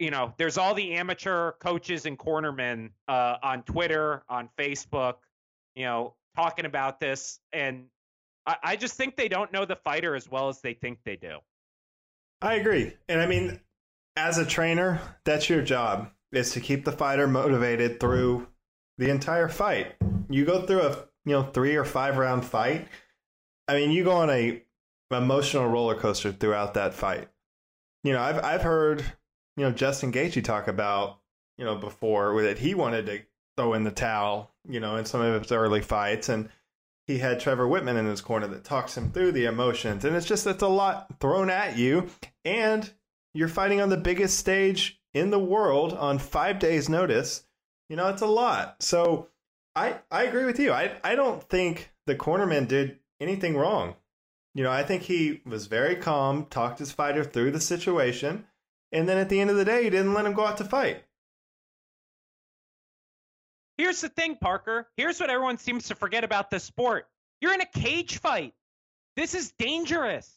you 0.00 0.10
know, 0.10 0.32
there's 0.38 0.56
all 0.56 0.74
the 0.74 0.94
amateur 0.94 1.52
coaches 1.52 2.06
and 2.06 2.18
cornermen 2.18 2.90
uh, 3.06 3.36
on 3.42 3.62
Twitter, 3.62 4.24
on 4.30 4.48
Facebook, 4.58 5.16
you 5.76 5.84
know, 5.84 6.14
talking 6.34 6.64
about 6.64 6.98
this, 6.98 7.38
and 7.52 7.84
I, 8.46 8.56
I 8.62 8.76
just 8.76 8.94
think 8.94 9.16
they 9.16 9.28
don't 9.28 9.52
know 9.52 9.66
the 9.66 9.76
fighter 9.76 10.14
as 10.14 10.28
well 10.28 10.48
as 10.48 10.62
they 10.62 10.72
think 10.72 11.00
they 11.04 11.16
do. 11.16 11.38
I 12.42 12.54
agree. 12.54 12.94
And 13.08 13.20
I 13.20 13.26
mean, 13.26 13.60
as 14.16 14.38
a 14.38 14.46
trainer, 14.46 15.00
that's 15.24 15.48
your 15.48 15.62
job 15.62 16.10
is 16.32 16.52
to 16.52 16.60
keep 16.60 16.84
the 16.84 16.92
fighter 16.92 17.26
motivated 17.26 18.00
through 18.00 18.46
the 18.98 19.10
entire 19.10 19.48
fight. 19.48 19.94
You 20.28 20.44
go 20.44 20.62
through 20.62 20.82
a 20.82 20.90
you 21.24 21.32
know 21.32 21.42
three 21.42 21.76
or 21.76 21.84
five 21.84 22.16
round 22.16 22.44
fight. 22.44 22.88
I 23.68 23.74
mean, 23.74 23.90
you 23.90 24.04
go 24.04 24.12
on 24.12 24.30
a 24.30 24.62
emotional 25.10 25.66
roller 25.68 25.94
coaster 25.94 26.32
throughout 26.32 26.74
that 26.74 26.94
fight. 26.94 27.28
You 28.04 28.12
know, 28.12 28.20
I've 28.20 28.42
I've 28.42 28.62
heard 28.62 29.00
you 29.56 29.64
know 29.64 29.72
Justin 29.72 30.12
Gaethje 30.12 30.42
talk 30.42 30.68
about 30.68 31.18
you 31.58 31.64
know 31.64 31.76
before 31.76 32.40
that 32.42 32.58
he 32.58 32.74
wanted 32.74 33.06
to 33.06 33.20
throw 33.56 33.74
in 33.74 33.84
the 33.84 33.90
towel. 33.90 34.50
You 34.68 34.80
know, 34.80 34.96
in 34.96 35.04
some 35.04 35.20
of 35.20 35.42
his 35.42 35.52
early 35.52 35.80
fights, 35.80 36.28
and 36.28 36.48
he 37.10 37.18
had 37.18 37.40
Trevor 37.40 37.66
Wittman 37.66 37.96
in 37.96 38.06
his 38.06 38.20
corner 38.20 38.46
that 38.46 38.62
talks 38.62 38.96
him 38.96 39.10
through 39.10 39.32
the 39.32 39.46
emotions. 39.46 40.04
And 40.04 40.14
it's 40.14 40.26
just, 40.26 40.46
it's 40.46 40.62
a 40.62 40.68
lot 40.68 41.18
thrown 41.18 41.50
at 41.50 41.76
you. 41.76 42.08
And 42.44 42.88
you're 43.34 43.48
fighting 43.48 43.80
on 43.80 43.88
the 43.88 43.96
biggest 43.96 44.38
stage 44.38 45.00
in 45.12 45.30
the 45.30 45.38
world 45.38 45.92
on 45.92 46.20
five 46.20 46.60
days' 46.60 46.88
notice. 46.88 47.44
You 47.88 47.96
know, 47.96 48.08
it's 48.08 48.22
a 48.22 48.26
lot. 48.26 48.76
So 48.80 49.28
I, 49.74 49.96
I 50.10 50.22
agree 50.22 50.44
with 50.44 50.60
you. 50.60 50.72
I, 50.72 50.92
I 51.02 51.16
don't 51.16 51.42
think 51.42 51.90
the 52.06 52.14
cornerman 52.14 52.68
did 52.68 53.00
anything 53.20 53.56
wrong. 53.56 53.96
You 54.54 54.62
know, 54.62 54.70
I 54.70 54.84
think 54.84 55.02
he 55.02 55.40
was 55.44 55.66
very 55.66 55.96
calm, 55.96 56.46
talked 56.46 56.78
his 56.78 56.92
fighter 56.92 57.24
through 57.24 57.50
the 57.50 57.60
situation. 57.60 58.46
And 58.92 59.08
then 59.08 59.18
at 59.18 59.28
the 59.28 59.40
end 59.40 59.50
of 59.50 59.56
the 59.56 59.64
day, 59.64 59.82
he 59.82 59.90
didn't 59.90 60.14
let 60.14 60.26
him 60.26 60.32
go 60.32 60.46
out 60.46 60.58
to 60.58 60.64
fight. 60.64 61.04
Here's 63.80 64.02
the 64.02 64.10
thing, 64.10 64.36
Parker. 64.36 64.86
Here's 64.98 65.18
what 65.18 65.30
everyone 65.30 65.56
seems 65.56 65.88
to 65.88 65.94
forget 65.94 66.22
about 66.22 66.50
this 66.50 66.64
sport. 66.64 67.06
You're 67.40 67.54
in 67.54 67.62
a 67.62 67.66
cage 67.66 68.18
fight. 68.18 68.52
This 69.16 69.34
is 69.34 69.52
dangerous. 69.52 70.30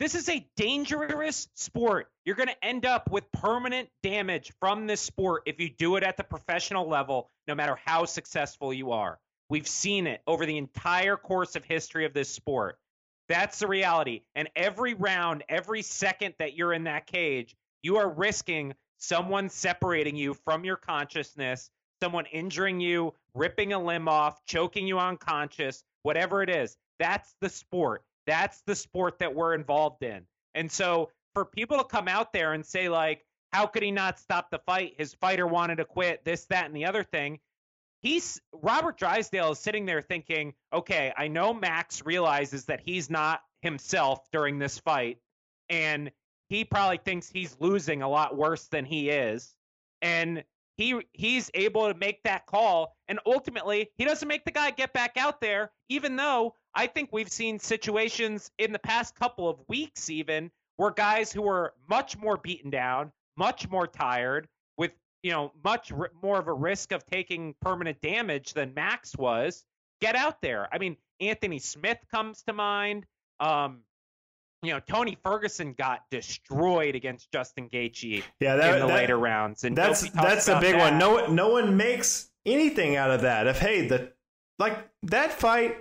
This 0.00 0.16
is 0.16 0.28
a 0.28 0.44
dangerous 0.56 1.46
sport. 1.54 2.08
You're 2.24 2.34
going 2.34 2.48
to 2.48 2.64
end 2.64 2.84
up 2.84 3.08
with 3.08 3.30
permanent 3.30 3.88
damage 4.02 4.52
from 4.58 4.88
this 4.88 5.00
sport 5.00 5.44
if 5.46 5.60
you 5.60 5.70
do 5.70 5.94
it 5.94 6.02
at 6.02 6.16
the 6.16 6.24
professional 6.24 6.88
level, 6.88 7.30
no 7.46 7.54
matter 7.54 7.78
how 7.84 8.04
successful 8.04 8.72
you 8.72 8.90
are. 8.90 9.20
We've 9.48 9.68
seen 9.68 10.08
it 10.08 10.20
over 10.26 10.44
the 10.44 10.58
entire 10.58 11.16
course 11.16 11.54
of 11.54 11.64
history 11.64 12.04
of 12.04 12.14
this 12.14 12.30
sport. 12.30 12.80
That's 13.28 13.60
the 13.60 13.68
reality. 13.68 14.22
And 14.34 14.50
every 14.56 14.94
round, 14.94 15.44
every 15.48 15.82
second 15.82 16.34
that 16.40 16.54
you're 16.56 16.72
in 16.72 16.82
that 16.84 17.06
cage, 17.06 17.54
you 17.80 17.98
are 17.98 18.10
risking 18.10 18.74
someone 18.96 19.50
separating 19.50 20.16
you 20.16 20.34
from 20.34 20.64
your 20.64 20.76
consciousness 20.76 21.70
someone 22.00 22.26
injuring 22.26 22.80
you, 22.80 23.14
ripping 23.34 23.72
a 23.72 23.78
limb 23.82 24.08
off, 24.08 24.44
choking 24.46 24.86
you 24.86 24.98
unconscious, 24.98 25.82
whatever 26.02 26.42
it 26.42 26.50
is. 26.50 26.76
That's 26.98 27.34
the 27.40 27.48
sport. 27.48 28.02
That's 28.26 28.60
the 28.62 28.74
sport 28.74 29.18
that 29.20 29.34
we're 29.34 29.54
involved 29.54 30.02
in. 30.02 30.26
And 30.54 30.70
so 30.70 31.10
for 31.34 31.44
people 31.44 31.78
to 31.78 31.84
come 31.84 32.08
out 32.08 32.32
there 32.32 32.52
and 32.52 32.64
say, 32.64 32.88
like, 32.88 33.24
how 33.52 33.66
could 33.66 33.82
he 33.82 33.90
not 33.90 34.18
stop 34.18 34.50
the 34.50 34.58
fight? 34.58 34.94
His 34.98 35.14
fighter 35.14 35.46
wanted 35.46 35.76
to 35.76 35.84
quit, 35.84 36.24
this, 36.24 36.44
that, 36.46 36.66
and 36.66 36.76
the 36.76 36.86
other 36.86 37.02
thing. 37.02 37.38
He's 38.00 38.40
Robert 38.52 38.96
Drysdale 38.96 39.52
is 39.52 39.58
sitting 39.58 39.86
there 39.86 40.02
thinking, 40.02 40.54
okay, 40.72 41.12
I 41.16 41.28
know 41.28 41.52
Max 41.52 42.04
realizes 42.04 42.66
that 42.66 42.80
he's 42.84 43.10
not 43.10 43.40
himself 43.62 44.30
during 44.30 44.58
this 44.58 44.78
fight, 44.78 45.18
and 45.68 46.12
he 46.48 46.64
probably 46.64 46.98
thinks 46.98 47.28
he's 47.28 47.56
losing 47.58 48.02
a 48.02 48.08
lot 48.08 48.36
worse 48.36 48.66
than 48.66 48.84
he 48.84 49.10
is. 49.10 49.54
And 50.00 50.44
he 50.78 50.98
he's 51.12 51.50
able 51.52 51.92
to 51.92 51.98
make 51.98 52.22
that 52.22 52.46
call 52.46 52.96
and 53.08 53.20
ultimately 53.26 53.90
he 53.96 54.04
doesn't 54.06 54.28
make 54.28 54.44
the 54.46 54.50
guy 54.50 54.70
get 54.70 54.94
back 54.94 55.18
out 55.18 55.40
there 55.42 55.70
even 55.90 56.16
though 56.16 56.54
i 56.74 56.86
think 56.86 57.10
we've 57.12 57.30
seen 57.30 57.58
situations 57.58 58.50
in 58.58 58.72
the 58.72 58.78
past 58.78 59.14
couple 59.14 59.48
of 59.48 59.58
weeks 59.68 60.08
even 60.08 60.50
where 60.76 60.92
guys 60.92 61.30
who 61.30 61.42
were 61.42 61.74
much 61.90 62.16
more 62.16 62.38
beaten 62.38 62.70
down 62.70 63.12
much 63.36 63.68
more 63.68 63.86
tired 63.86 64.48
with 64.76 64.92
you 65.22 65.30
know 65.30 65.52
much 65.64 65.92
r- 65.92 66.10
more 66.22 66.38
of 66.38 66.48
a 66.48 66.52
risk 66.52 66.92
of 66.92 67.04
taking 67.06 67.54
permanent 67.60 68.00
damage 68.00 68.54
than 68.54 68.72
max 68.74 69.16
was 69.16 69.64
get 70.00 70.14
out 70.14 70.40
there. 70.40 70.68
I 70.72 70.78
mean 70.78 70.96
anthony 71.20 71.58
smith 71.58 71.98
comes 72.10 72.42
to 72.42 72.52
mind. 72.52 73.04
Um 73.40 73.80
you 74.62 74.72
know, 74.72 74.80
Tony 74.80 75.16
Ferguson 75.22 75.74
got 75.74 76.00
destroyed 76.10 76.96
against 76.96 77.30
Justin 77.30 77.68
Gaethje 77.68 78.22
yeah, 78.40 78.56
that, 78.56 78.74
in 78.74 78.80
the 78.80 78.86
that, 78.86 78.94
later 78.94 79.16
rounds, 79.18 79.64
and 79.64 79.76
that's 79.76 80.10
that's 80.10 80.48
a 80.48 80.60
big 80.60 80.74
that. 80.74 80.92
one. 80.92 80.98
No, 80.98 81.26
no 81.26 81.48
one 81.48 81.76
makes 81.76 82.30
anything 82.44 82.96
out 82.96 83.10
of 83.10 83.20
that. 83.22 83.46
If 83.46 83.60
hey, 83.60 83.86
the 83.86 84.12
like 84.58 84.76
that 85.04 85.32
fight, 85.32 85.76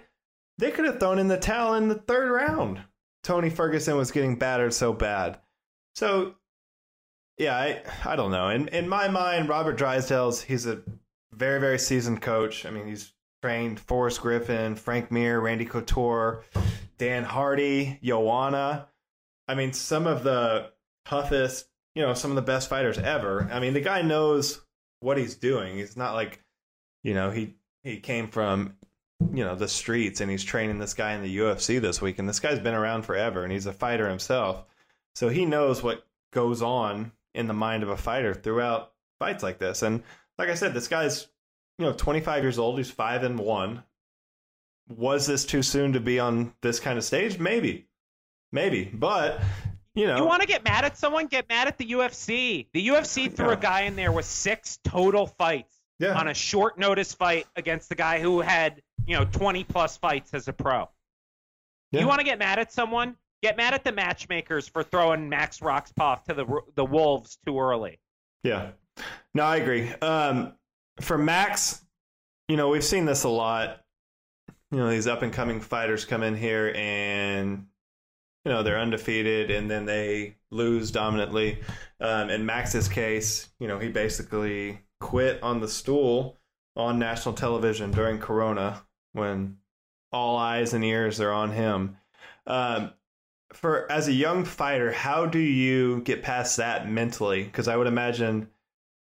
they 0.60 0.72
could 0.72 0.86
have 0.86 1.00
thrown 1.00 1.18
in 1.18 1.28
the 1.28 1.38
towel 1.38 1.74
in 1.74 1.88
the 1.88 1.96
third 1.96 2.32
round. 2.32 2.82
Tony 3.24 3.50
Ferguson 3.50 3.98
was 3.98 4.12
getting 4.12 4.38
battered 4.38 4.74
so 4.74 4.94
bad. 4.94 5.40
So, 5.96 6.36
yeah, 7.38 7.58
I 7.58 7.82
I 8.06 8.16
don't 8.16 8.32
know. 8.32 8.50
In 8.50 8.68
in 8.68 8.88
my 8.88 9.08
mind, 9.08 9.50
Robert 9.50 9.78
Drysdale's 9.78 10.42
he's 10.42 10.68
a 10.68 10.82
very 11.34 11.60
very 11.60 11.80
seasoned 11.80 12.22
coach. 12.22 12.64
I 12.64 12.70
mean, 12.70 12.86
he's 12.86 13.12
trained 13.42 13.80
Forrest 13.80 14.22
Griffin, 14.22 14.76
Frank 14.76 15.12
Mir, 15.12 15.40
Randy 15.40 15.66
Couture. 15.66 16.44
Dan 16.98 17.24
Hardy, 17.24 18.00
Joanna. 18.04 18.88
I 19.48 19.56
mean, 19.56 19.74
some 19.74 20.08
of 20.08 20.24
the 20.24 20.72
toughest, 21.06 21.68
you 21.96 22.02
know, 22.02 22.14
some 22.14 22.32
of 22.32 22.36
the 22.36 22.42
best 22.42 22.70
fighters 22.70 22.98
ever. 22.98 23.50
I 23.52 23.60
mean, 23.60 23.74
the 23.74 23.82
guy 23.82 24.02
knows 24.02 24.62
what 25.00 25.18
he's 25.18 25.36
doing. 25.36 25.78
He's 25.78 25.98
not 25.98 26.14
like, 26.14 26.42
you 27.04 27.14
know, 27.14 27.32
he 27.32 27.56
he 27.84 28.00
came 28.00 28.28
from, 28.28 28.76
you 29.34 29.46
know, 29.46 29.56
the 29.56 29.68
streets 29.68 30.20
and 30.20 30.30
he's 30.30 30.44
training 30.44 30.80
this 30.80 30.94
guy 30.94 31.14
in 31.14 31.22
the 31.22 31.38
UFC 31.38 31.80
this 31.80 32.02
week. 32.02 32.20
And 32.20 32.28
this 32.28 32.40
guy's 32.40 32.60
been 32.60 32.74
around 32.74 33.04
forever 33.04 33.44
and 33.44 33.52
he's 33.52 33.66
a 33.66 33.74
fighter 33.74 34.10
himself. 34.10 34.66
So 35.16 35.30
he 35.30 35.46
knows 35.46 35.82
what 35.82 36.06
goes 36.34 36.62
on 36.62 37.12
in 37.34 37.48
the 37.48 37.54
mind 37.54 37.84
of 37.84 37.90
a 37.90 37.98
fighter 37.98 38.34
throughout 38.34 38.92
fights 39.20 39.44
like 39.44 39.60
this. 39.60 39.84
And 39.84 40.04
like 40.38 40.50
I 40.50 40.56
said, 40.56 40.74
this 40.74 40.88
guy's, 40.88 41.28
you 41.80 41.86
know, 41.86 41.94
25 41.94 42.44
years 42.44 42.60
old. 42.60 42.78
He's 42.78 42.92
five 42.92 43.24
and 43.24 43.40
one 43.40 43.84
was 44.88 45.26
this 45.26 45.46
too 45.46 45.62
soon 45.62 45.94
to 45.94 46.00
be 46.00 46.20
on 46.20 46.54
this 46.62 46.80
kind 46.80 46.98
of 46.98 47.04
stage? 47.04 47.40
Maybe, 47.40 47.88
maybe, 48.52 48.86
but 48.86 49.42
you 49.96 50.08
know, 50.08 50.18
you 50.18 50.26
want 50.26 50.42
to 50.42 50.48
get 50.48 50.64
mad 50.64 50.86
at 50.86 50.98
someone? 50.98 51.28
Get 51.28 51.50
mad 51.50 51.68
at 51.68 51.78
the 51.78 51.86
UFC. 51.86 52.68
The 52.74 52.88
UFC 52.88 53.34
threw 53.34 53.48
yeah. 53.48 53.54
a 53.54 53.58
guy 53.58 53.82
in 53.82 53.96
there 53.96 54.12
with 54.12 54.26
six 54.26 54.80
total 54.84 55.26
fights 55.26 55.76
yeah. 56.00 56.18
on 56.18 56.28
a 56.28 56.34
short 56.34 56.78
notice 56.78 57.14
fight 57.14 57.48
against 57.56 57.90
the 57.90 57.96
guy 57.96 58.20
who 58.20 58.42
had 58.42 58.82
you 59.06 59.18
know 59.18 59.26
20 59.26 59.64
plus 59.64 59.98
fights 59.98 60.34
as 60.34 60.48
a 60.48 60.54
pro. 60.54 60.88
Yeah. 61.92 62.02
You 62.02 62.08
want 62.08 62.20
to 62.20 62.26
get 62.26 62.38
mad 62.40 62.60
at 62.60 62.72
someone? 62.72 63.16
Get 63.42 63.58
mad 63.58 63.74
at 63.74 63.84
the 63.84 63.92
matchmakers 63.92 64.68
for 64.68 64.84
throwing 64.84 65.30
Max 65.30 65.60
Rohskopf 65.60 66.24
to 66.26 66.34
the 66.34 66.62
the 66.76 66.86
wolves 66.86 67.38
too 67.46 67.60
early. 67.60 68.00
Yeah, 68.44 68.72
no, 69.34 69.44
I 69.44 69.58
agree. 69.58 69.92
Um, 70.02 70.54
for 71.02 71.18
Max, 71.18 71.84
you 72.48 72.58
know, 72.58 72.70
we've 72.70 72.84
seen 72.84 73.06
this 73.06 73.24
a 73.24 73.30
lot 73.30 73.82
you 74.72 74.78
know 74.78 74.90
these 74.90 75.08
up 75.08 75.22
and 75.22 75.34
coming 75.34 75.62
fighters 75.62 76.06
come 76.06 76.24
in 76.24 76.36
here 76.36 76.74
and 76.76 77.68
you 78.46 78.52
know 78.52 78.64
they're 78.64 78.80
undefeated 78.80 79.52
and 79.52 79.70
then 79.70 79.86
they 79.86 80.36
lose 80.52 80.92
dominantly. 80.92 81.60
Um, 82.00 82.30
in 82.30 82.46
Max's 82.46 82.88
case, 82.88 83.50
you 83.60 83.68
know 83.68 83.80
he 83.80 83.90
basically 83.90 84.82
quit 85.00 85.42
on 85.44 85.60
the 85.60 85.68
stool 85.68 86.38
on 86.76 87.00
national 87.00 87.36
television 87.36 87.92
during 87.92 88.20
Corona 88.20 88.84
when 89.14 89.58
all 90.12 90.38
eyes 90.38 90.74
and 90.74 90.84
ears 90.84 91.20
are 91.20 91.32
on 91.32 91.52
him. 91.52 91.98
Um, 92.46 92.92
for 93.54 93.92
as 93.92 94.08
a 94.08 94.14
young 94.14 94.46
fighter, 94.46 94.92
how 94.92 95.26
do 95.26 95.40
you 95.40 96.02
get 96.02 96.24
past 96.24 96.58
that 96.58 96.90
mentally? 96.90 97.44
Because 97.44 97.68
I 97.68 97.76
would 97.76 97.88
imagine 97.88 98.50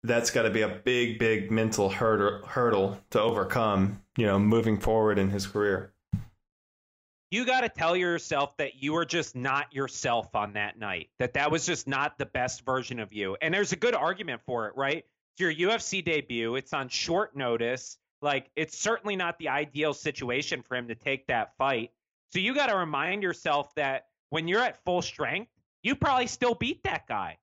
that's 0.03 0.31
got 0.31 0.43
to 0.43 0.49
be 0.49 0.61
a 0.61 0.67
big, 0.67 1.19
big 1.19 1.49
mental 1.51 1.89
hurdle, 1.89 2.45
hurdle 2.45 2.99
to 3.11 3.21
overcome, 3.21 4.01
you 4.17 4.25
know, 4.25 4.37
moving 4.39 4.79
forward 4.79 5.17
in 5.17 5.29
his 5.29 5.47
career. 5.47 5.93
you 7.31 7.45
got 7.45 7.61
to 7.61 7.69
tell 7.69 7.95
yourself 7.95 8.55
that 8.57 8.81
you 8.81 8.93
were 8.93 9.05
just 9.05 9.35
not 9.35 9.73
yourself 9.73 10.35
on 10.35 10.53
that 10.53 10.77
night. 10.77 11.09
That 11.19 11.33
that 11.33 11.51
was 11.51 11.65
just 11.65 11.87
not 11.87 12.17
the 12.17 12.27
best 12.27 12.63
version 12.65 12.99
of 12.99 13.11
you. 13.11 13.35
And 13.41 13.53
there's 13.53 13.71
a 13.71 13.75
good 13.75 13.95
argument 13.95 14.41
for 14.45 14.67
it, 14.67 14.75
right? 14.75 15.03
It's 15.33 15.39
your 15.39 15.53
UFC 15.53 16.03
debut. 16.03 16.55
It's 16.55 16.73
on 16.73 16.89
short 16.89 17.35
notice. 17.35 17.97
Like 18.21 18.51
it's 18.55 18.77
certainly 18.77 19.15
not 19.15 19.39
the 19.39 19.49
ideal 19.49 19.93
situation 19.93 20.61
for 20.61 20.75
him 20.75 20.87
to 20.89 20.95
take 20.95 21.27
that 21.27 21.57
fight. 21.57 21.91
So 22.31 22.39
you 22.39 22.53
got 22.53 22.67
to 22.67 22.75
remind 22.75 23.23
yourself 23.23 23.73
that 23.75 24.05
when 24.29 24.47
you're 24.47 24.61
at 24.61 24.83
full 24.83 25.01
strength, 25.01 25.51
you 25.81 25.95
probably 25.95 26.27
still 26.27 26.55
beat 26.55 26.83
that 26.83 27.07
guy. 27.07 27.37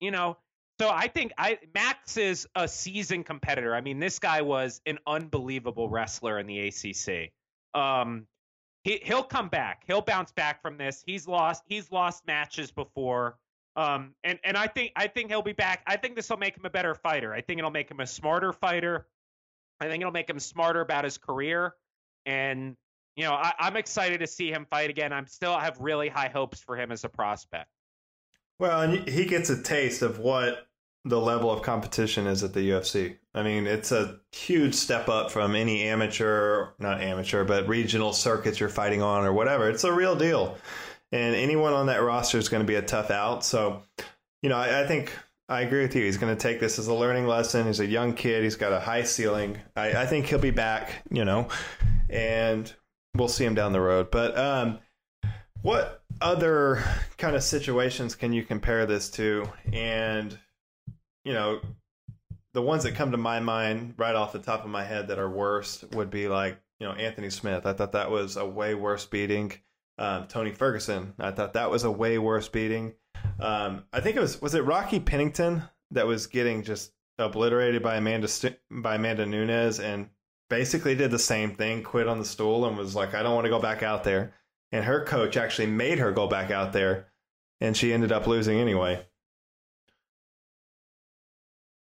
You 0.00 0.10
know, 0.10 0.36
so 0.80 0.90
I 0.90 1.08
think 1.08 1.32
I 1.38 1.58
Max 1.74 2.16
is 2.16 2.48
a 2.54 2.66
seasoned 2.66 3.26
competitor. 3.26 3.74
I 3.74 3.80
mean, 3.80 4.00
this 4.00 4.18
guy 4.18 4.42
was 4.42 4.80
an 4.86 4.98
unbelievable 5.06 5.88
wrestler 5.88 6.38
in 6.38 6.46
the 6.46 6.68
ACC. 6.68 7.32
Um, 7.80 8.26
he 8.82 9.00
he'll 9.02 9.22
come 9.22 9.48
back. 9.48 9.84
He'll 9.86 10.02
bounce 10.02 10.32
back 10.32 10.62
from 10.62 10.76
this. 10.76 11.02
He's 11.06 11.28
lost 11.28 11.62
he's 11.66 11.92
lost 11.92 12.26
matches 12.26 12.70
before. 12.70 13.38
Um, 13.76 14.14
and 14.24 14.38
and 14.44 14.56
I 14.56 14.66
think 14.66 14.92
I 14.96 15.06
think 15.06 15.30
he'll 15.30 15.42
be 15.42 15.52
back. 15.52 15.82
I 15.86 15.96
think 15.96 16.16
this 16.16 16.28
will 16.28 16.38
make 16.38 16.56
him 16.56 16.64
a 16.64 16.70
better 16.70 16.94
fighter. 16.94 17.32
I 17.32 17.40
think 17.40 17.58
it'll 17.58 17.70
make 17.70 17.90
him 17.90 18.00
a 18.00 18.06
smarter 18.06 18.52
fighter. 18.52 19.06
I 19.80 19.88
think 19.88 20.00
it'll 20.00 20.12
make 20.12 20.30
him 20.30 20.38
smarter 20.38 20.80
about 20.80 21.04
his 21.04 21.18
career. 21.18 21.74
And 22.26 22.76
you 23.16 23.24
know, 23.24 23.32
I, 23.32 23.52
I'm 23.58 23.76
excited 23.76 24.20
to 24.20 24.26
see 24.26 24.50
him 24.50 24.66
fight 24.68 24.90
again. 24.90 25.12
I'm 25.12 25.26
still 25.28 25.56
have 25.56 25.78
really 25.78 26.08
high 26.08 26.28
hopes 26.28 26.60
for 26.60 26.76
him 26.76 26.90
as 26.90 27.04
a 27.04 27.08
prospect. 27.08 27.68
Well, 28.58 28.82
and 28.82 29.08
he 29.08 29.24
gets 29.24 29.50
a 29.50 29.62
taste 29.62 30.02
of 30.02 30.18
what 30.18 30.68
the 31.04 31.20
level 31.20 31.50
of 31.50 31.62
competition 31.62 32.26
is 32.26 32.42
at 32.42 32.54
the 32.54 32.70
UFC. 32.70 33.16
I 33.34 33.42
mean, 33.42 33.66
it's 33.66 33.92
a 33.92 34.20
huge 34.32 34.74
step 34.74 35.08
up 35.08 35.30
from 35.30 35.54
any 35.54 35.82
amateur, 35.82 36.68
not 36.78 37.02
amateur, 37.02 37.44
but 37.44 37.68
regional 37.68 38.12
circuits 38.12 38.60
you're 38.60 38.68
fighting 38.68 39.02
on 39.02 39.24
or 39.24 39.32
whatever. 39.32 39.68
It's 39.68 39.84
a 39.84 39.92
real 39.92 40.16
deal. 40.16 40.56
And 41.12 41.34
anyone 41.34 41.72
on 41.72 41.86
that 41.86 42.02
roster 42.02 42.38
is 42.38 42.48
going 42.48 42.62
to 42.62 42.66
be 42.66 42.76
a 42.76 42.82
tough 42.82 43.10
out. 43.10 43.44
So, 43.44 43.82
you 44.42 44.48
know, 44.48 44.56
I, 44.56 44.82
I 44.82 44.86
think 44.86 45.12
I 45.48 45.60
agree 45.60 45.82
with 45.82 45.94
you. 45.94 46.04
He's 46.04 46.16
going 46.16 46.34
to 46.34 46.40
take 46.40 46.58
this 46.58 46.78
as 46.78 46.86
a 46.86 46.94
learning 46.94 47.26
lesson. 47.26 47.66
He's 47.66 47.80
a 47.80 47.86
young 47.86 48.14
kid. 48.14 48.42
He's 48.42 48.56
got 48.56 48.72
a 48.72 48.80
high 48.80 49.02
ceiling. 49.02 49.58
I, 49.76 50.02
I 50.02 50.06
think 50.06 50.26
he'll 50.26 50.38
be 50.38 50.50
back, 50.50 51.02
you 51.10 51.24
know, 51.24 51.48
and 52.08 52.72
we'll 53.14 53.28
see 53.28 53.44
him 53.44 53.54
down 53.54 53.72
the 53.72 53.80
road. 53.80 54.10
But 54.10 54.38
um, 54.38 54.78
what 55.60 56.03
other 56.24 56.82
kind 57.18 57.36
of 57.36 57.42
situations 57.42 58.16
can 58.16 58.32
you 58.32 58.42
compare 58.42 58.86
this 58.86 59.10
to? 59.10 59.46
And 59.72 60.36
you 61.24 61.32
know, 61.32 61.60
the 62.54 62.62
ones 62.62 62.82
that 62.84 62.94
come 62.94 63.12
to 63.12 63.16
my 63.16 63.40
mind 63.40 63.94
right 63.96 64.14
off 64.14 64.32
the 64.32 64.38
top 64.38 64.64
of 64.64 64.70
my 64.70 64.84
head 64.84 65.08
that 65.08 65.18
are 65.18 65.30
worst 65.30 65.84
would 65.92 66.10
be 66.10 66.28
like, 66.28 66.58
you 66.80 66.86
know, 66.86 66.94
Anthony 66.94 67.30
Smith. 67.30 67.66
I 67.66 67.72
thought 67.72 67.92
that 67.92 68.10
was 68.10 68.36
a 68.36 68.46
way 68.46 68.74
worse 68.74 69.06
beating. 69.06 69.52
Um, 69.96 70.26
Tony 70.26 70.50
Ferguson. 70.50 71.14
I 71.20 71.30
thought 71.30 71.52
that 71.52 71.70
was 71.70 71.84
a 71.84 71.90
way 71.90 72.18
worse 72.18 72.48
beating. 72.48 72.94
Um, 73.38 73.84
I 73.92 74.00
think 74.00 74.16
it 74.16 74.20
was 74.20 74.40
was 74.40 74.54
it 74.54 74.64
Rocky 74.64 74.98
Pennington 75.00 75.62
that 75.92 76.06
was 76.06 76.26
getting 76.26 76.62
just 76.62 76.92
obliterated 77.18 77.82
by 77.82 77.96
Amanda 77.96 78.28
by 78.70 78.96
Amanda 78.96 79.26
Nunes 79.26 79.78
and 79.78 80.08
basically 80.50 80.94
did 80.94 81.10
the 81.10 81.18
same 81.18 81.54
thing, 81.54 81.82
quit 81.82 82.08
on 82.08 82.18
the 82.18 82.24
stool 82.24 82.66
and 82.66 82.76
was 82.76 82.96
like, 82.96 83.14
I 83.14 83.22
don't 83.22 83.34
want 83.34 83.44
to 83.44 83.50
go 83.50 83.60
back 83.60 83.82
out 83.82 84.04
there. 84.04 84.34
And 84.74 84.84
her 84.84 85.04
coach 85.04 85.36
actually 85.36 85.68
made 85.68 86.00
her 86.00 86.10
go 86.10 86.26
back 86.26 86.50
out 86.50 86.72
there, 86.72 87.06
and 87.60 87.76
she 87.76 87.92
ended 87.92 88.10
up 88.10 88.26
losing 88.26 88.58
anyway. 88.58 89.06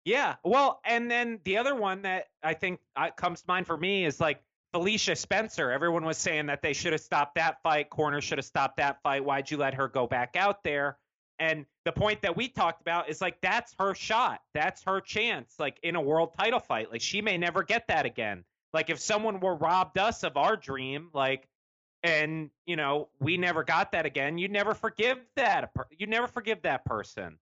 Yeah. 0.03 0.35
Well, 0.43 0.81
and 0.85 1.09
then 1.09 1.39
the 1.45 1.57
other 1.57 1.73
one 1.73 2.03
that 2.03 2.27
I 2.43 2.53
think 2.53 2.79
uh, 2.95 3.09
comes 3.09 3.41
to 3.41 3.47
mind 3.47 3.65
for 3.65 3.75
me 3.75 4.05
is 4.05 4.19
like 4.19 4.39
Felicia 4.71 5.15
Spencer. 5.15 5.71
Everyone 5.71 6.05
was 6.05 6.19
saying 6.19 6.45
that 6.45 6.61
they 6.61 6.73
should 6.73 6.91
have 6.91 7.01
stopped 7.01 7.33
that 7.33 7.59
fight. 7.63 7.89
Corner 7.89 8.21
should 8.21 8.37
have 8.37 8.45
stopped 8.45 8.77
that 8.77 9.01
fight. 9.01 9.25
Why'd 9.25 9.49
you 9.49 9.57
let 9.57 9.73
her 9.73 9.87
go 9.87 10.05
back 10.05 10.35
out 10.35 10.63
there? 10.63 10.99
And 11.39 11.65
the 11.85 11.91
point 11.91 12.21
that 12.21 12.37
we 12.37 12.49
talked 12.49 12.81
about 12.81 13.09
is 13.09 13.19
like 13.19 13.41
that's 13.41 13.73
her 13.79 13.95
shot. 13.95 14.41
That's 14.53 14.83
her 14.83 15.01
chance. 15.01 15.55
Like 15.57 15.79
in 15.81 15.95
a 15.95 16.01
world 16.01 16.35
title 16.37 16.59
fight. 16.59 16.91
Like 16.91 17.01
she 17.01 17.23
may 17.23 17.39
never 17.39 17.63
get 17.63 17.87
that 17.87 18.05
again. 18.05 18.45
Like 18.73 18.91
if 18.91 18.99
someone 18.99 19.39
were 19.39 19.55
robbed 19.55 19.97
us 19.97 20.23
of 20.23 20.37
our 20.37 20.55
dream, 20.55 21.09
like 21.13 21.49
and 22.03 22.49
you 22.65 22.75
know 22.75 23.09
we 23.19 23.37
never 23.37 23.63
got 23.63 23.91
that 23.93 24.05
again, 24.05 24.37
you 24.37 24.47
never 24.47 24.73
forgive 24.73 25.17
that. 25.35 25.71
You 25.97 26.07
never 26.07 26.27
forgive 26.27 26.61
that 26.63 26.85
person. 26.85 27.37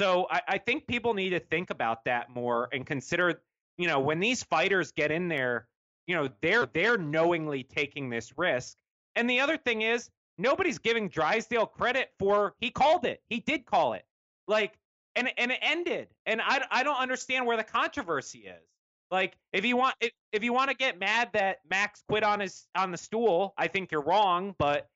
So 0.00 0.26
I, 0.30 0.40
I 0.48 0.58
think 0.58 0.86
people 0.86 1.12
need 1.12 1.30
to 1.30 1.40
think 1.40 1.68
about 1.68 2.06
that 2.06 2.30
more 2.30 2.68
and 2.72 2.86
consider, 2.86 3.42
you 3.76 3.86
know, 3.86 4.00
when 4.00 4.18
these 4.18 4.42
fighters 4.42 4.92
get 4.92 5.10
in 5.10 5.28
there, 5.28 5.66
you 6.06 6.14
know, 6.14 6.28
they're 6.40 6.66
they're 6.72 6.96
knowingly 6.96 7.64
taking 7.64 8.08
this 8.08 8.36
risk. 8.38 8.78
And 9.14 9.28
the 9.28 9.40
other 9.40 9.58
thing 9.58 9.82
is, 9.82 10.10
nobody's 10.38 10.78
giving 10.78 11.08
Drysdale 11.08 11.66
credit 11.66 12.10
for 12.18 12.54
he 12.58 12.70
called 12.70 13.04
it. 13.04 13.20
He 13.28 13.40
did 13.40 13.66
call 13.66 13.92
it. 13.92 14.06
Like 14.48 14.78
and 15.14 15.28
and 15.36 15.52
it 15.52 15.58
ended. 15.60 16.08
And 16.26 16.40
I 16.40 16.64
I 16.70 16.82
don't 16.82 16.98
understand 16.98 17.46
where 17.46 17.56
the 17.56 17.64
controversy 17.64 18.40
is. 18.40 18.66
Like 19.10 19.36
if 19.52 19.64
you 19.64 19.76
want 19.76 19.94
if, 20.00 20.12
if 20.32 20.44
you 20.44 20.52
want 20.52 20.70
to 20.70 20.76
get 20.76 20.98
mad 20.98 21.30
that 21.32 21.58
Max 21.68 22.02
quit 22.08 22.22
on 22.22 22.40
his 22.40 22.66
on 22.74 22.90
the 22.90 22.98
stool, 22.98 23.54
I 23.58 23.66
think 23.66 23.90
you're 23.90 24.02
wrong, 24.02 24.54
but 24.58 24.88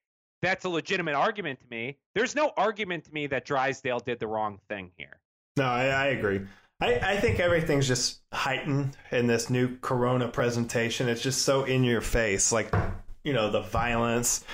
that's 0.43 0.65
a 0.65 0.69
legitimate 0.69 1.15
argument 1.15 1.61
to 1.61 1.67
me. 1.71 1.97
There's 2.15 2.35
no 2.35 2.53
argument 2.57 3.05
to 3.05 3.15
me 3.15 3.27
that 3.29 3.45
Drysdale 3.47 4.01
did 4.01 4.21
the 4.21 4.27
wrong 4.27 4.61
thing 4.69 4.91
here. 4.97 5.19
No, 5.57 5.65
I, 5.65 5.87
I 5.87 6.07
agree. 6.07 6.43
I, 6.81 6.95
I 6.97 7.17
think 7.17 7.41
everything's 7.41 7.89
just 7.89 8.21
heightened 8.33 8.97
in 9.11 9.27
this 9.27 9.49
new 9.49 9.79
Corona 9.81 10.29
presentation. 10.29 11.09
It's 11.09 11.23
just 11.23 11.43
so 11.43 11.65
in 11.65 11.85
your 11.85 12.01
face. 12.01 12.53
Like, 12.53 12.75
you 13.23 13.33
know, 13.33 13.51
the 13.51 13.63
violence, 13.63 14.45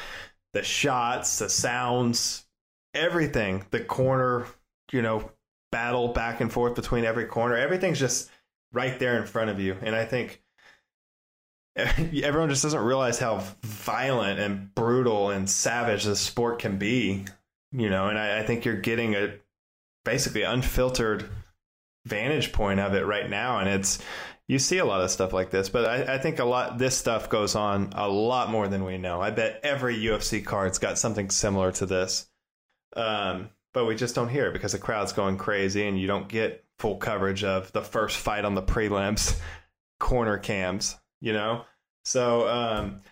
the 0.52 0.62
shots, 0.62 1.38
the 1.38 1.48
sounds, 1.48 2.46
everything. 2.94 3.64
The 3.70 3.80
corner, 3.80 4.46
you 4.92 5.02
know, 5.02 5.30
battle 5.72 6.08
back 6.08 6.40
and 6.40 6.52
forth 6.52 6.74
between 6.74 7.04
every 7.04 7.24
corner. 7.24 7.56
Everything's 7.56 7.98
just 7.98 8.30
right 8.72 8.98
there 8.98 9.18
in 9.18 9.26
front 9.26 9.50
of 9.50 9.60
you. 9.60 9.76
And 9.82 9.94
I 9.94 10.04
think 10.04 10.42
everyone 11.76 12.48
just 12.48 12.62
doesn't 12.62 12.80
realize 12.80 13.18
how 13.18 13.42
violent 13.62 14.40
and 14.40 14.74
brutal 14.74 15.30
and 15.30 15.48
savage 15.48 16.04
the 16.04 16.16
sport 16.16 16.58
can 16.58 16.78
be, 16.78 17.24
you 17.72 17.90
know. 17.90 18.08
And 18.08 18.18
I, 18.18 18.40
I 18.40 18.42
think 18.42 18.64
you're 18.64 18.80
getting 18.80 19.14
a 19.14 19.34
basically 20.04 20.42
unfiltered 20.42 21.28
vantage 22.06 22.52
point 22.52 22.80
of 22.80 22.94
it 22.94 23.06
right 23.06 23.28
now, 23.28 23.58
and 23.58 23.68
it's 23.68 24.00
you 24.48 24.58
see 24.58 24.78
a 24.78 24.84
lot 24.84 25.00
of 25.00 25.10
stuff 25.10 25.32
like 25.32 25.50
this, 25.50 25.68
but 25.68 25.84
I, 25.84 26.14
I, 26.14 26.18
think 26.18 26.40
a 26.40 26.44
lot 26.44 26.76
this 26.76 26.98
stuff 26.98 27.28
goes 27.28 27.54
on 27.54 27.90
a 27.94 28.08
lot 28.08 28.50
more 28.50 28.66
than 28.66 28.84
we 28.84 28.98
know. 28.98 29.20
I 29.20 29.30
bet 29.30 29.60
every 29.62 29.96
UFC 29.96 30.44
card's 30.44 30.78
got 30.78 30.98
something 30.98 31.30
similar 31.30 31.70
to 31.72 31.86
this, 31.86 32.28
um, 32.96 33.50
but 33.72 33.86
we 33.86 33.94
just 33.94 34.14
don't 34.14 34.28
hear 34.28 34.48
it 34.48 34.52
because 34.52 34.72
the 34.72 34.78
crowd's 34.78 35.12
going 35.12 35.36
crazy, 35.36 35.86
and 35.86 36.00
you 36.00 36.06
don't 36.06 36.28
get 36.28 36.64
full 36.78 36.96
coverage 36.96 37.44
of 37.44 37.72
the 37.72 37.82
first 37.82 38.16
fight 38.16 38.44
on 38.44 38.54
the 38.54 38.62
prelims, 38.62 39.38
corner 39.98 40.38
cams 40.38 40.96
you 41.20 41.32
know? 41.32 41.64
So, 42.04 42.48
um, 42.48 43.02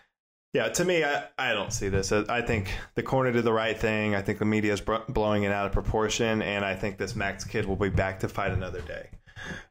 yeah, 0.53 0.69
to 0.69 0.85
me, 0.85 1.03
I, 1.03 1.25
I 1.37 1.53
don't 1.53 1.71
see 1.71 1.89
this. 1.89 2.11
I 2.11 2.41
think 2.41 2.71
the 2.95 3.03
corner 3.03 3.31
did 3.31 3.43
the 3.43 3.53
right 3.53 3.77
thing. 3.77 4.15
I 4.15 4.21
think 4.21 4.39
the 4.39 4.45
media 4.45 4.73
is 4.73 4.81
blowing 4.81 5.43
it 5.43 5.51
out 5.51 5.67
of 5.67 5.71
proportion, 5.71 6.41
and 6.41 6.65
I 6.65 6.75
think 6.75 6.97
this 6.97 7.15
Max 7.15 7.43
kid 7.43 7.65
will 7.65 7.75
be 7.75 7.89
back 7.89 8.19
to 8.21 8.27
fight 8.27 8.51
another 8.51 8.81
day. 8.81 9.09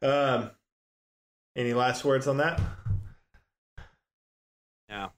Um, 0.06 0.50
any 1.56 1.74
last 1.74 2.04
words 2.04 2.28
on 2.28 2.36
that? 2.36 2.60
No. 4.88 5.10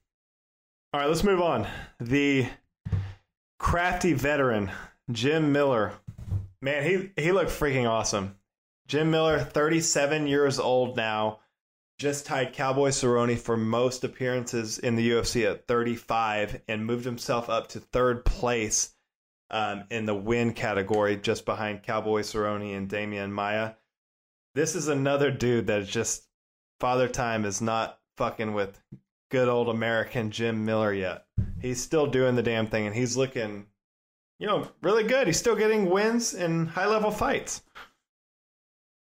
All 0.92 1.00
right, 1.00 1.06
let's 1.06 1.22
move 1.22 1.42
on. 1.42 1.66
The 2.00 2.48
crafty 3.58 4.14
veteran, 4.14 4.70
Jim 5.12 5.52
Miller. 5.52 5.92
Man, 6.62 6.84
he, 6.84 7.22
he 7.22 7.32
looked 7.32 7.50
freaking 7.50 7.88
awesome. 7.88 8.36
Jim 8.86 9.10
Miller, 9.10 9.38
37 9.38 10.26
years 10.26 10.58
old 10.58 10.96
now 10.96 11.40
just 12.00 12.24
tied 12.24 12.54
Cowboy 12.54 12.88
Cerrone 12.88 13.38
for 13.38 13.58
most 13.58 14.04
appearances 14.04 14.78
in 14.78 14.96
the 14.96 15.10
UFC 15.10 15.48
at 15.48 15.68
35 15.68 16.62
and 16.66 16.86
moved 16.86 17.04
himself 17.04 17.50
up 17.50 17.68
to 17.68 17.78
third 17.78 18.24
place 18.24 18.94
um, 19.50 19.84
in 19.90 20.06
the 20.06 20.14
win 20.14 20.54
category, 20.54 21.18
just 21.18 21.44
behind 21.44 21.82
Cowboy 21.82 22.22
Cerrone 22.22 22.74
and 22.74 22.88
Demian 22.88 23.30
Maia. 23.30 23.72
This 24.54 24.74
is 24.74 24.88
another 24.88 25.30
dude 25.30 25.66
that 25.66 25.82
is 25.82 25.90
just 25.90 26.26
Father 26.80 27.06
Time 27.06 27.44
is 27.44 27.60
not 27.60 27.98
fucking 28.16 28.54
with 28.54 28.80
good 29.30 29.48
old 29.48 29.68
American 29.68 30.30
Jim 30.30 30.64
Miller 30.64 30.94
yet. 30.94 31.26
He's 31.60 31.82
still 31.82 32.06
doing 32.06 32.34
the 32.34 32.42
damn 32.42 32.66
thing 32.66 32.86
and 32.86 32.96
he's 32.96 33.18
looking, 33.18 33.66
you 34.40 34.46
know, 34.46 34.66
really 34.82 35.04
good. 35.04 35.28
He's 35.28 35.38
still 35.38 35.54
getting 35.54 35.88
wins 35.88 36.34
in 36.34 36.66
high 36.66 36.86
level 36.86 37.10
fights. 37.10 37.62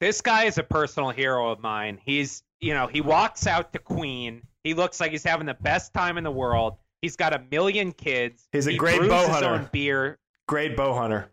This 0.02 0.20
guy 0.20 0.46
is 0.46 0.58
a 0.58 0.64
personal 0.64 1.12
hero 1.12 1.52
of 1.52 1.62
mine. 1.62 2.00
He's 2.04 2.44
you 2.60 2.74
know, 2.74 2.88
he 2.88 3.02
walks 3.02 3.48
out 3.48 3.72
to 3.74 3.80
Queen. 3.80 4.42
He 4.64 4.74
looks 4.74 5.00
like 5.00 5.12
he's 5.12 5.24
having 5.24 5.48
the 5.48 5.56
best 5.56 5.94
time 5.94 6.18
in 6.18 6.24
the 6.24 6.32
world. 6.32 6.76
He's 7.02 7.16
got 7.16 7.34
a 7.34 7.42
million 7.50 7.92
kids. 7.92 8.48
He's 8.52 8.68
a 8.68 8.72
he 8.72 8.78
great 8.78 9.02
bow 9.02 9.28
hunter. 9.28 9.50
Own 9.50 9.70
beer. 9.72 10.20
Great 10.48 10.76
bow 10.76 10.94
hunter. 10.94 11.32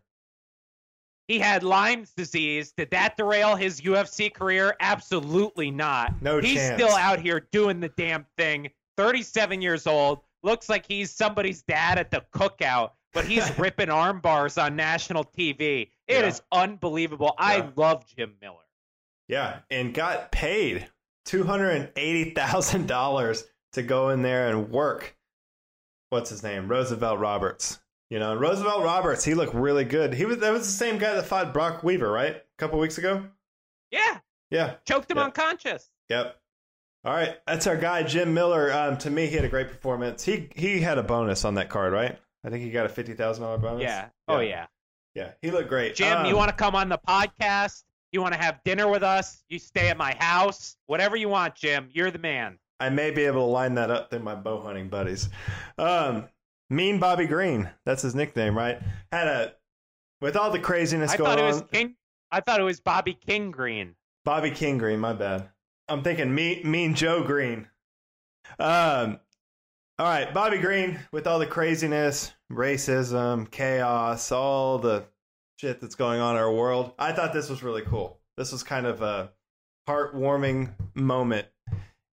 He 1.27 1.38
had 1.38 1.62
Lyme's 1.62 2.12
disease. 2.12 2.72
Did 2.72 2.90
that 2.92 3.18
derail 3.18 3.55
his 3.55 3.83
UFC 3.83 4.33
career? 4.33 4.74
Absolutely 4.81 5.70
not. 5.70 6.22
No 6.22 6.40
He's 6.40 6.55
chance. 6.55 6.81
still 6.81 6.96
out 6.96 7.20
here 7.20 7.46
doing 7.53 7.81
the 7.81 7.90
damn 7.90 8.24
thing. 8.38 8.70
37 8.96 9.61
years 9.61 9.87
old, 9.87 10.20
looks 10.42 10.70
like 10.70 10.87
he's 10.88 11.11
somebody's 11.11 11.61
dad 11.62 11.98
at 11.98 12.11
the 12.11 12.24
cookout, 12.35 12.92
but 13.18 13.26
he's 13.26 13.59
ripping 13.59 13.90
arm 13.90 14.20
bars 14.20 14.59
on 14.59 14.76
national 14.76 15.24
TV. 15.24 15.90
It 16.07 16.20
Yeah. 16.20 16.26
is 16.26 16.40
unbelievable. 16.52 17.35
I 17.37 17.57
Yeah. 17.57 17.70
love 17.76 18.07
Jim 18.07 18.37
Miller. 18.40 18.54
Yeah, 19.26 19.61
and 19.70 19.92
got 19.92 20.31
paid 20.31 20.88
two 21.24 21.42
hundred 21.44 21.70
and 21.70 21.90
eighty 21.96 22.31
thousand 22.31 22.87
dollars 22.87 23.44
to 23.72 23.83
go 23.83 24.11
in 24.11 24.22
there 24.22 24.48
and 24.48 24.70
work. 24.70 25.16
What's 26.11 26.31
his 26.31 26.42
name? 26.42 26.68
Roosevelt 26.68 27.18
Roberts. 27.18 27.81
You 28.09 28.18
know, 28.18 28.35
Roosevelt 28.35 28.83
Roberts. 28.85 29.24
He 29.24 29.35
looked 29.35 29.52
really 29.52 29.85
good. 29.85 30.14
He 30.14 30.24
was 30.24 30.38
that 30.38 30.52
was 30.52 30.62
the 30.62 30.72
same 30.72 30.96
guy 30.98 31.12
that 31.14 31.26
fought 31.26 31.52
Brock 31.52 31.83
Weaver, 31.83 32.11
right? 32.11 32.37
A 32.37 32.42
couple 32.57 32.78
weeks 32.78 32.96
ago. 32.98 33.24
Yeah, 33.90 34.20
Yeah. 34.50 34.76
choked 34.87 35.11
him 35.11 35.18
Yeah. 35.18 35.24
unconscious. 35.24 35.90
Yep. 36.09 36.40
All 37.04 37.12
right, 37.14 37.38
that's 37.46 37.66
our 37.66 37.76
guy 37.76 38.02
Jim 38.04 38.33
Miller. 38.33 38.72
Um, 38.72 38.96
to 38.98 39.11
me, 39.11 39.26
he 39.26 39.37
had 39.37 39.44
a 39.44 39.48
great 39.48 39.68
performance. 39.68 40.24
He 40.24 40.48
he 40.57 40.81
had 40.81 40.98
a 40.98 41.02
bonus 41.02 41.44
on 41.44 41.54
that 41.57 41.68
card, 41.68 41.92
right? 41.92 42.18
I 42.44 42.51
think 42.51 42.62
he 42.64 42.70
got 42.70 42.87
a 42.87 42.88
fifty 42.88 43.14
thousand 43.14 43.44
dollar 43.44 43.59
bonus. 43.59 43.83
Yeah. 43.83 44.09
Oh 44.29 44.40
yeah. 44.40 44.66
yeah. 45.14 45.33
He 45.42 45.51
looked 45.51 45.68
great. 45.68 45.94
Jim, 45.94 46.18
Um, 46.18 46.27
you 46.27 46.37
want 46.37 46.48
to 46.51 46.55
come 46.57 46.74
on 46.74 46.88
the 46.88 46.98
podcast? 46.98 47.85
You 48.12 48.22
want 48.22 48.35
to 48.35 48.40
have 48.40 48.62
dinner 48.64 48.88
with 48.88 49.03
us? 49.03 49.44
You 49.48 49.59
stay 49.59 49.88
at 49.88 49.96
my 49.96 50.16
house? 50.18 50.77
Whatever 50.87 51.16
you 51.16 51.29
want, 51.29 51.55
Jim. 51.55 51.88
You're 51.92 52.11
the 52.11 52.18
man. 52.18 52.59
I 52.81 52.90
may 52.90 53.11
be 53.11 53.24
able 53.24 53.40
to 53.46 53.51
line 53.51 53.74
that 53.74 53.90
up 53.90 54.09
through 54.11 54.20
my 54.20 54.35
bow 54.37 54.61
hunting 54.62 54.88
buddies. 54.88 55.29
Um, 55.79 56.29
mean 56.70 57.01
Bobby 57.01 57.27
Green, 57.27 57.68
that's 57.85 58.03
his 58.03 58.14
nickname, 58.14 58.57
right? 58.57 58.81
Had 59.11 59.27
a 59.27 59.53
with 60.20 60.37
all 60.37 60.51
the 60.51 60.59
craziness 60.61 61.11
I 61.12 61.16
going 61.16 61.29
thought 61.31 61.38
it 61.38 61.42
on. 61.42 61.48
was 61.48 61.64
King. 61.72 61.96
I 62.31 62.40
thought 62.40 62.61
it 62.61 62.64
was 62.64 62.81
Bobby 62.81 63.14
King 63.14 63.51
Green. 63.51 63.94
Bobby 64.24 64.51
King 64.51 64.79
Green, 64.79 65.01
my 65.01 65.12
bad. 65.12 65.48
I'm 65.88 66.03
thinking 66.03 66.35
mean, 66.35 66.70
mean 66.70 66.94
Joe 66.94 67.22
Green. 67.24 67.66
Um, 68.59 69.20
all 69.98 70.06
right, 70.06 70.32
Bobby 70.32 70.58
Green 70.58 70.98
with 71.11 71.26
all 71.26 71.40
the 71.40 71.46
craziness, 71.46 72.32
racism, 72.52 73.50
chaos, 73.50 74.30
all 74.30 74.78
the 74.78 75.04
shit 75.58 75.80
that's 75.80 75.96
going 75.96 76.20
on 76.20 76.37
in 76.37 76.42
our 76.42 76.52
world. 76.52 76.92
I 76.98 77.12
thought 77.12 77.32
this 77.32 77.50
was 77.50 77.64
really 77.64 77.82
cool. 77.82 78.20
This 78.37 78.52
was 78.52 78.62
kind 78.62 78.87
of 78.87 79.02
a 79.02 79.32
heartwarming 79.88 80.70
moment 80.94 81.48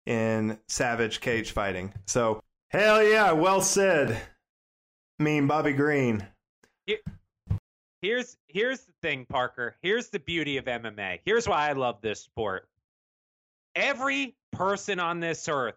in 0.07 0.57
savage 0.67 1.21
cage 1.21 1.51
fighting. 1.51 1.93
So, 2.07 2.41
hell 2.69 3.03
yeah, 3.03 3.31
well 3.33 3.61
said. 3.61 4.19
Mean 5.19 5.45
Bobby 5.45 5.73
Green. 5.73 6.25
Here's 8.01 8.37
here's 8.47 8.81
the 8.81 8.93
thing, 9.01 9.25
Parker. 9.25 9.75
Here's 9.81 10.09
the 10.09 10.19
beauty 10.19 10.57
of 10.57 10.65
MMA. 10.65 11.19
Here's 11.23 11.47
why 11.47 11.69
I 11.69 11.73
love 11.73 12.01
this 12.01 12.21
sport. 12.21 12.67
Every 13.75 14.35
person 14.51 14.99
on 14.99 15.19
this 15.19 15.47
earth, 15.47 15.75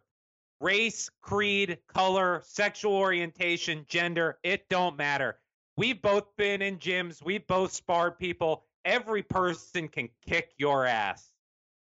race, 0.61 1.11
creed, 1.21 1.79
color, 1.89 2.43
sexual 2.45 2.95
orientation, 2.95 3.85
gender, 3.89 4.39
it 4.43 4.69
don't 4.69 4.97
matter. 4.97 5.39
We've 5.77 6.01
both 6.01 6.25
been 6.37 6.63
in 6.63 6.79
gyms, 6.79 7.25
we've 7.25 7.47
both 7.47 7.73
sparred 7.73 8.19
people. 8.19 8.65
Every 8.85 9.23
person 9.23 9.89
can 9.89 10.09
kick 10.27 10.53
your 10.57 10.87
ass. 10.87 11.31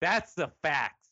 That's 0.00 0.34
the 0.34 0.50
facts. 0.62 1.08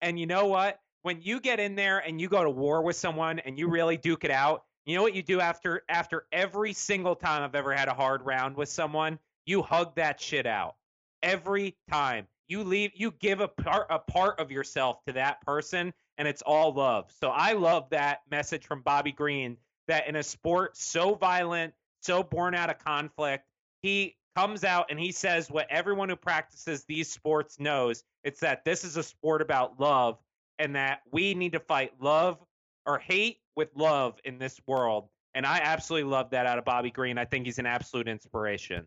And 0.00 0.18
you 0.18 0.26
know 0.26 0.46
what? 0.46 0.80
When 1.02 1.20
you 1.20 1.40
get 1.40 1.60
in 1.60 1.74
there 1.74 1.98
and 1.98 2.20
you 2.20 2.28
go 2.28 2.42
to 2.42 2.50
war 2.50 2.82
with 2.82 2.96
someone 2.96 3.38
and 3.40 3.58
you 3.58 3.68
really 3.68 3.96
duke 3.96 4.24
it 4.24 4.30
out, 4.30 4.64
you 4.86 4.96
know 4.96 5.02
what 5.02 5.14
you 5.14 5.22
do 5.22 5.40
after 5.40 5.82
after 5.88 6.26
every 6.32 6.72
single 6.72 7.14
time 7.16 7.42
I've 7.42 7.54
ever 7.54 7.74
had 7.74 7.88
a 7.88 7.94
hard 7.94 8.22
round 8.24 8.56
with 8.56 8.68
someone? 8.68 9.18
You 9.46 9.62
hug 9.62 9.96
that 9.96 10.20
shit 10.20 10.46
out. 10.46 10.76
Every 11.22 11.76
time. 11.90 12.26
You 12.48 12.62
leave 12.62 12.92
you 12.94 13.10
give 13.12 13.40
a 13.40 13.48
part 13.48 13.86
a 13.88 13.98
part 13.98 14.38
of 14.38 14.50
yourself 14.50 15.02
to 15.06 15.14
that 15.14 15.40
person 15.46 15.94
and 16.18 16.28
it's 16.28 16.42
all 16.42 16.72
love. 16.72 17.12
So 17.20 17.30
I 17.30 17.52
love 17.52 17.90
that 17.90 18.20
message 18.30 18.66
from 18.66 18.82
Bobby 18.82 19.12
Green 19.12 19.56
that 19.88 20.08
in 20.08 20.16
a 20.16 20.22
sport 20.22 20.76
so 20.76 21.14
violent, 21.14 21.74
so 22.00 22.22
born 22.22 22.54
out 22.54 22.70
of 22.70 22.78
conflict, 22.78 23.44
he 23.82 24.16
comes 24.36 24.64
out 24.64 24.86
and 24.90 24.98
he 24.98 25.12
says 25.12 25.50
what 25.50 25.66
everyone 25.70 26.08
who 26.08 26.16
practices 26.16 26.84
these 26.84 27.10
sports 27.10 27.58
knows. 27.60 28.04
It's 28.22 28.40
that 28.40 28.64
this 28.64 28.84
is 28.84 28.96
a 28.96 29.02
sport 29.02 29.42
about 29.42 29.78
love 29.78 30.18
and 30.58 30.76
that 30.76 31.00
we 31.10 31.34
need 31.34 31.52
to 31.52 31.60
fight 31.60 31.92
love 32.00 32.38
or 32.86 32.98
hate 32.98 33.38
with 33.56 33.68
love 33.74 34.18
in 34.24 34.38
this 34.38 34.60
world. 34.66 35.08
And 35.34 35.44
I 35.44 35.58
absolutely 35.62 36.10
love 36.10 36.30
that 36.30 36.46
out 36.46 36.58
of 36.58 36.64
Bobby 36.64 36.90
Green. 36.90 37.18
I 37.18 37.24
think 37.24 37.46
he's 37.46 37.58
an 37.58 37.66
absolute 37.66 38.08
inspiration. 38.08 38.86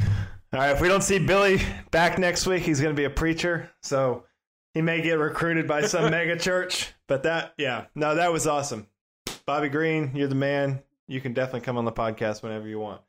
All 0.00 0.60
right, 0.60 0.70
if 0.70 0.80
we 0.80 0.88
don't 0.88 1.02
see 1.02 1.18
Billy 1.18 1.60
back 1.90 2.18
next 2.18 2.46
week, 2.46 2.62
he's 2.62 2.80
going 2.80 2.94
to 2.94 2.96
be 2.98 3.04
a 3.04 3.10
preacher. 3.10 3.70
So 3.82 4.24
he 4.74 4.82
may 4.82 5.00
get 5.00 5.14
recruited 5.18 5.66
by 5.66 5.86
some 5.86 6.10
mega 6.10 6.36
church. 6.36 6.92
But 7.06 7.22
that, 7.22 7.54
yeah, 7.56 7.86
no, 7.94 8.16
that 8.16 8.32
was 8.32 8.46
awesome. 8.46 8.88
Bobby 9.46 9.68
Green, 9.68 10.10
you're 10.14 10.28
the 10.28 10.34
man. 10.34 10.82
You 11.06 11.20
can 11.20 11.32
definitely 11.32 11.60
come 11.60 11.78
on 11.78 11.84
the 11.84 11.92
podcast 11.92 12.42
whenever 12.42 12.66
you 12.66 12.78
want. 12.78 13.00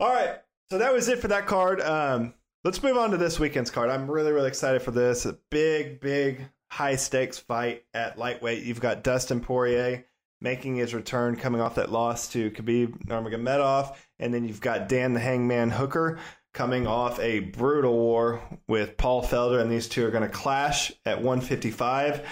All 0.00 0.12
right, 0.12 0.40
so 0.70 0.78
that 0.78 0.92
was 0.92 1.08
it 1.08 1.20
for 1.20 1.28
that 1.28 1.46
card. 1.46 1.80
Um, 1.80 2.34
let's 2.64 2.82
move 2.82 2.96
on 2.96 3.10
to 3.10 3.16
this 3.16 3.38
weekend's 3.38 3.70
card. 3.70 3.90
I'm 3.90 4.10
really, 4.10 4.32
really 4.32 4.48
excited 4.48 4.82
for 4.82 4.90
this. 4.90 5.26
A 5.26 5.38
big, 5.50 6.00
big, 6.00 6.48
high 6.70 6.96
stakes 6.96 7.38
fight 7.38 7.84
at 7.94 8.18
lightweight. 8.18 8.64
You've 8.64 8.80
got 8.80 9.04
Dustin 9.04 9.40
Poirier 9.40 10.04
making 10.40 10.76
his 10.76 10.92
return, 10.92 11.36
coming 11.36 11.60
off 11.60 11.76
that 11.76 11.90
loss 11.92 12.28
to 12.28 12.50
Khabib 12.50 13.06
Nurmagomedov, 13.06 13.96
and 14.18 14.32
then 14.32 14.44
you've 14.44 14.60
got 14.60 14.88
Dan 14.88 15.14
the 15.14 15.20
Hangman 15.20 15.70
Hooker 15.70 16.18
coming 16.54 16.86
off 16.86 17.20
a 17.20 17.40
brutal 17.40 17.92
war 17.92 18.40
with 18.68 18.96
Paul 18.96 19.22
Felder, 19.22 19.60
and 19.60 19.70
these 19.70 19.88
two 19.88 20.06
are 20.06 20.10
going 20.10 20.22
to 20.22 20.28
clash 20.28 20.92
at 21.04 21.20
155. 21.20 22.26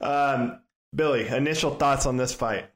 Um, 0.00 0.60
Billy, 0.94 1.28
initial 1.28 1.74
thoughts 1.74 2.06
on 2.06 2.16
this 2.16 2.34
fight? 2.34 2.70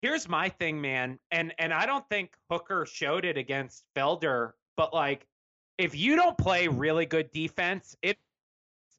Here's 0.00 0.28
my 0.28 0.48
thing, 0.48 0.80
man. 0.80 1.18
And 1.30 1.52
and 1.58 1.72
I 1.72 1.84
don't 1.84 2.08
think 2.08 2.34
Hooker 2.50 2.86
showed 2.86 3.24
it 3.24 3.36
against 3.36 3.84
Felder, 3.96 4.52
but 4.76 4.94
like 4.94 5.26
if 5.76 5.94
you 5.94 6.16
don't 6.16 6.38
play 6.38 6.68
really 6.68 7.04
good 7.04 7.30
defense, 7.32 7.96
it 8.02 8.16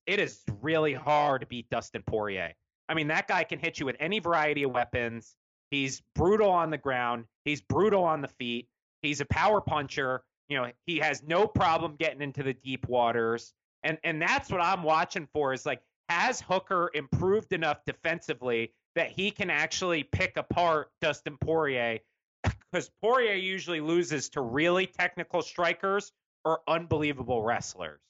it 0.05 0.19
is 0.19 0.43
really 0.61 0.93
hard 0.93 1.41
to 1.41 1.47
beat 1.47 1.69
Dustin 1.69 2.03
Poirier. 2.05 2.53
I 2.89 2.93
mean, 2.95 3.07
that 3.07 3.27
guy 3.27 3.43
can 3.43 3.59
hit 3.59 3.79
you 3.79 3.85
with 3.85 3.95
any 3.99 4.19
variety 4.19 4.63
of 4.63 4.71
weapons. 4.71 5.35
He's 5.71 6.01
brutal 6.15 6.49
on 6.49 6.69
the 6.69 6.77
ground. 6.77 7.25
He's 7.45 7.61
brutal 7.61 8.03
on 8.03 8.21
the 8.21 8.27
feet. 8.27 8.67
He's 9.01 9.21
a 9.21 9.25
power 9.25 9.61
puncher. 9.61 10.23
You 10.47 10.57
know, 10.57 10.71
he 10.85 10.97
has 10.97 11.23
no 11.23 11.47
problem 11.47 11.95
getting 11.97 12.21
into 12.21 12.43
the 12.43 12.53
deep 12.53 12.87
waters. 12.87 13.53
And 13.83 13.97
and 14.03 14.21
that's 14.21 14.49
what 14.49 14.61
I'm 14.61 14.83
watching 14.83 15.27
for 15.33 15.53
is 15.53 15.65
like 15.65 15.81
has 16.09 16.41
Hooker 16.41 16.89
improved 16.93 17.53
enough 17.53 17.77
defensively 17.85 18.73
that 18.95 19.11
he 19.11 19.31
can 19.31 19.49
actually 19.49 20.03
pick 20.03 20.37
apart 20.37 20.89
Dustin 21.01 21.37
Poirier 21.37 21.99
because 22.71 22.89
Poirier 23.01 23.35
usually 23.35 23.79
loses 23.79 24.29
to 24.29 24.41
really 24.41 24.87
technical 24.87 25.41
strikers 25.41 26.11
or 26.43 26.61
unbelievable 26.67 27.43
wrestlers. 27.43 28.01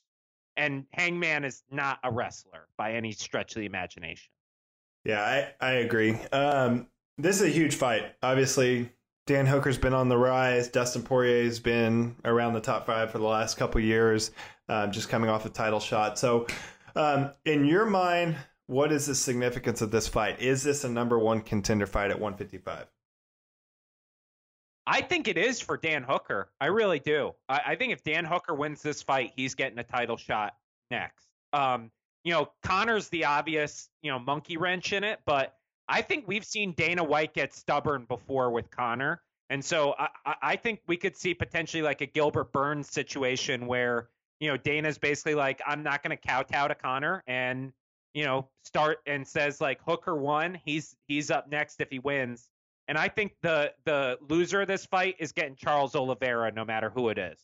And 0.57 0.85
Hangman 0.91 1.45
is 1.45 1.63
not 1.71 1.99
a 2.03 2.11
wrestler 2.11 2.67
by 2.77 2.93
any 2.93 3.11
stretch 3.11 3.55
of 3.55 3.59
the 3.59 3.65
imagination. 3.65 4.29
Yeah, 5.05 5.21
I, 5.61 5.65
I 5.65 5.71
agree. 5.73 6.13
Um, 6.31 6.87
this 7.17 7.37
is 7.37 7.43
a 7.43 7.49
huge 7.49 7.75
fight. 7.75 8.15
Obviously, 8.21 8.91
Dan 9.29 9.45
Hooker's 9.45 9.77
been 9.77 9.93
on 9.93 10.09
the 10.09 10.17
rise. 10.17 10.69
Dustin 10.69 11.03
Poirier's 11.03 11.59
been 11.59 12.15
around 12.25 12.53
the 12.53 12.59
top 12.59 12.87
five 12.87 13.11
for 13.11 13.19
the 13.19 13.27
last 13.27 13.57
couple 13.57 13.79
years, 13.79 14.31
um, 14.69 14.91
just 14.91 15.07
coming 15.07 15.29
off 15.29 15.45
a 15.45 15.49
title 15.49 15.79
shot. 15.79 16.17
So, 16.17 16.47
um, 16.95 17.29
in 17.45 17.63
your 17.63 17.85
mind, 17.85 18.37
what 18.65 18.91
is 18.91 19.05
the 19.05 19.13
significance 19.13 19.83
of 19.83 19.91
this 19.91 20.07
fight? 20.07 20.41
Is 20.41 20.63
this 20.63 20.83
a 20.83 20.89
number 20.89 21.19
one 21.19 21.41
contender 21.41 21.85
fight 21.85 22.09
at 22.09 22.19
155? 22.19 22.87
I 24.87 25.01
think 25.01 25.27
it 25.27 25.37
is 25.37 25.61
for 25.61 25.77
Dan 25.77 26.01
Hooker. 26.01 26.49
I 26.59 26.65
really 26.65 26.97
do. 26.97 27.35
I, 27.47 27.61
I 27.67 27.75
think 27.75 27.93
if 27.93 28.03
Dan 28.03 28.25
Hooker 28.25 28.55
wins 28.55 28.81
this 28.81 29.03
fight, 29.03 29.33
he's 29.35 29.53
getting 29.53 29.77
a 29.77 29.83
title 29.83 30.17
shot 30.17 30.55
next. 30.89 31.27
Um, 31.53 31.91
you 32.23 32.33
know, 32.33 32.49
Conor's 32.63 33.09
the 33.09 33.25
obvious, 33.25 33.89
you 34.01 34.09
know, 34.09 34.17
monkey 34.17 34.57
wrench 34.57 34.91
in 34.91 35.03
it, 35.03 35.19
but 35.23 35.58
I 35.89 36.01
think 36.03 36.27
we've 36.27 36.45
seen 36.45 36.73
Dana 36.73 37.03
White 37.03 37.33
get 37.33 37.53
stubborn 37.53 38.05
before 38.07 38.51
with 38.51 38.69
Conor. 38.69 39.21
And 39.49 39.65
so 39.65 39.95
I, 39.97 40.35
I- 40.41 40.55
think 40.55 40.81
we 40.87 40.95
could 40.95 41.17
see 41.17 41.33
potentially 41.33 41.81
like 41.81 42.01
a 42.01 42.05
Gilbert 42.05 42.53
Burns 42.53 42.87
situation 42.89 43.65
where, 43.65 44.07
you 44.39 44.47
know, 44.49 44.57
Dana's 44.57 44.99
basically 44.99 45.33
like, 45.33 45.59
I'm 45.65 45.81
not 45.81 46.03
going 46.03 46.15
to 46.15 46.27
kowtow 46.27 46.67
to 46.67 46.75
Conor 46.75 47.23
and, 47.25 47.73
you 48.13 48.23
know, 48.25 48.47
start 48.63 48.99
and 49.07 49.27
says 49.27 49.59
like 49.59 49.81
Hooker 49.83 50.15
won. 50.15 50.59
He's 50.63 50.95
he's 51.07 51.31
up 51.31 51.49
next 51.49 51.81
if 51.81 51.89
he 51.89 51.97
wins. 51.99 52.47
And 52.87 52.97
I 52.97 53.07
think 53.07 53.33
the 53.41 53.73
the 53.85 54.17
loser 54.29 54.61
of 54.61 54.67
this 54.67 54.85
fight 54.85 55.15
is 55.19 55.31
getting 55.31 55.55
Charles 55.55 55.95
Oliveira, 55.95 56.51
no 56.51 56.63
matter 56.65 56.89
who 56.91 57.09
it 57.09 57.17
is. 57.17 57.39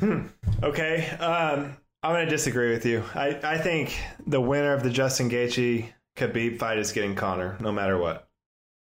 Hmm. 0.00 0.26
Okay. 0.62 1.08
Um, 1.18 1.76
I'm 2.02 2.12
going 2.14 2.24
to 2.24 2.30
disagree 2.30 2.70
with 2.70 2.86
you. 2.86 3.02
I, 3.14 3.38
I 3.42 3.58
think 3.58 3.96
the 4.26 4.40
winner 4.40 4.72
of 4.72 4.82
the 4.84 4.90
Justin 4.90 5.28
Gaethje 5.28 5.92
Khabib 6.18 6.58
fight 6.58 6.78
is 6.78 6.92
getting 6.92 7.14
Conor, 7.14 7.56
no 7.60 7.72
matter 7.72 7.96
what. 7.96 8.28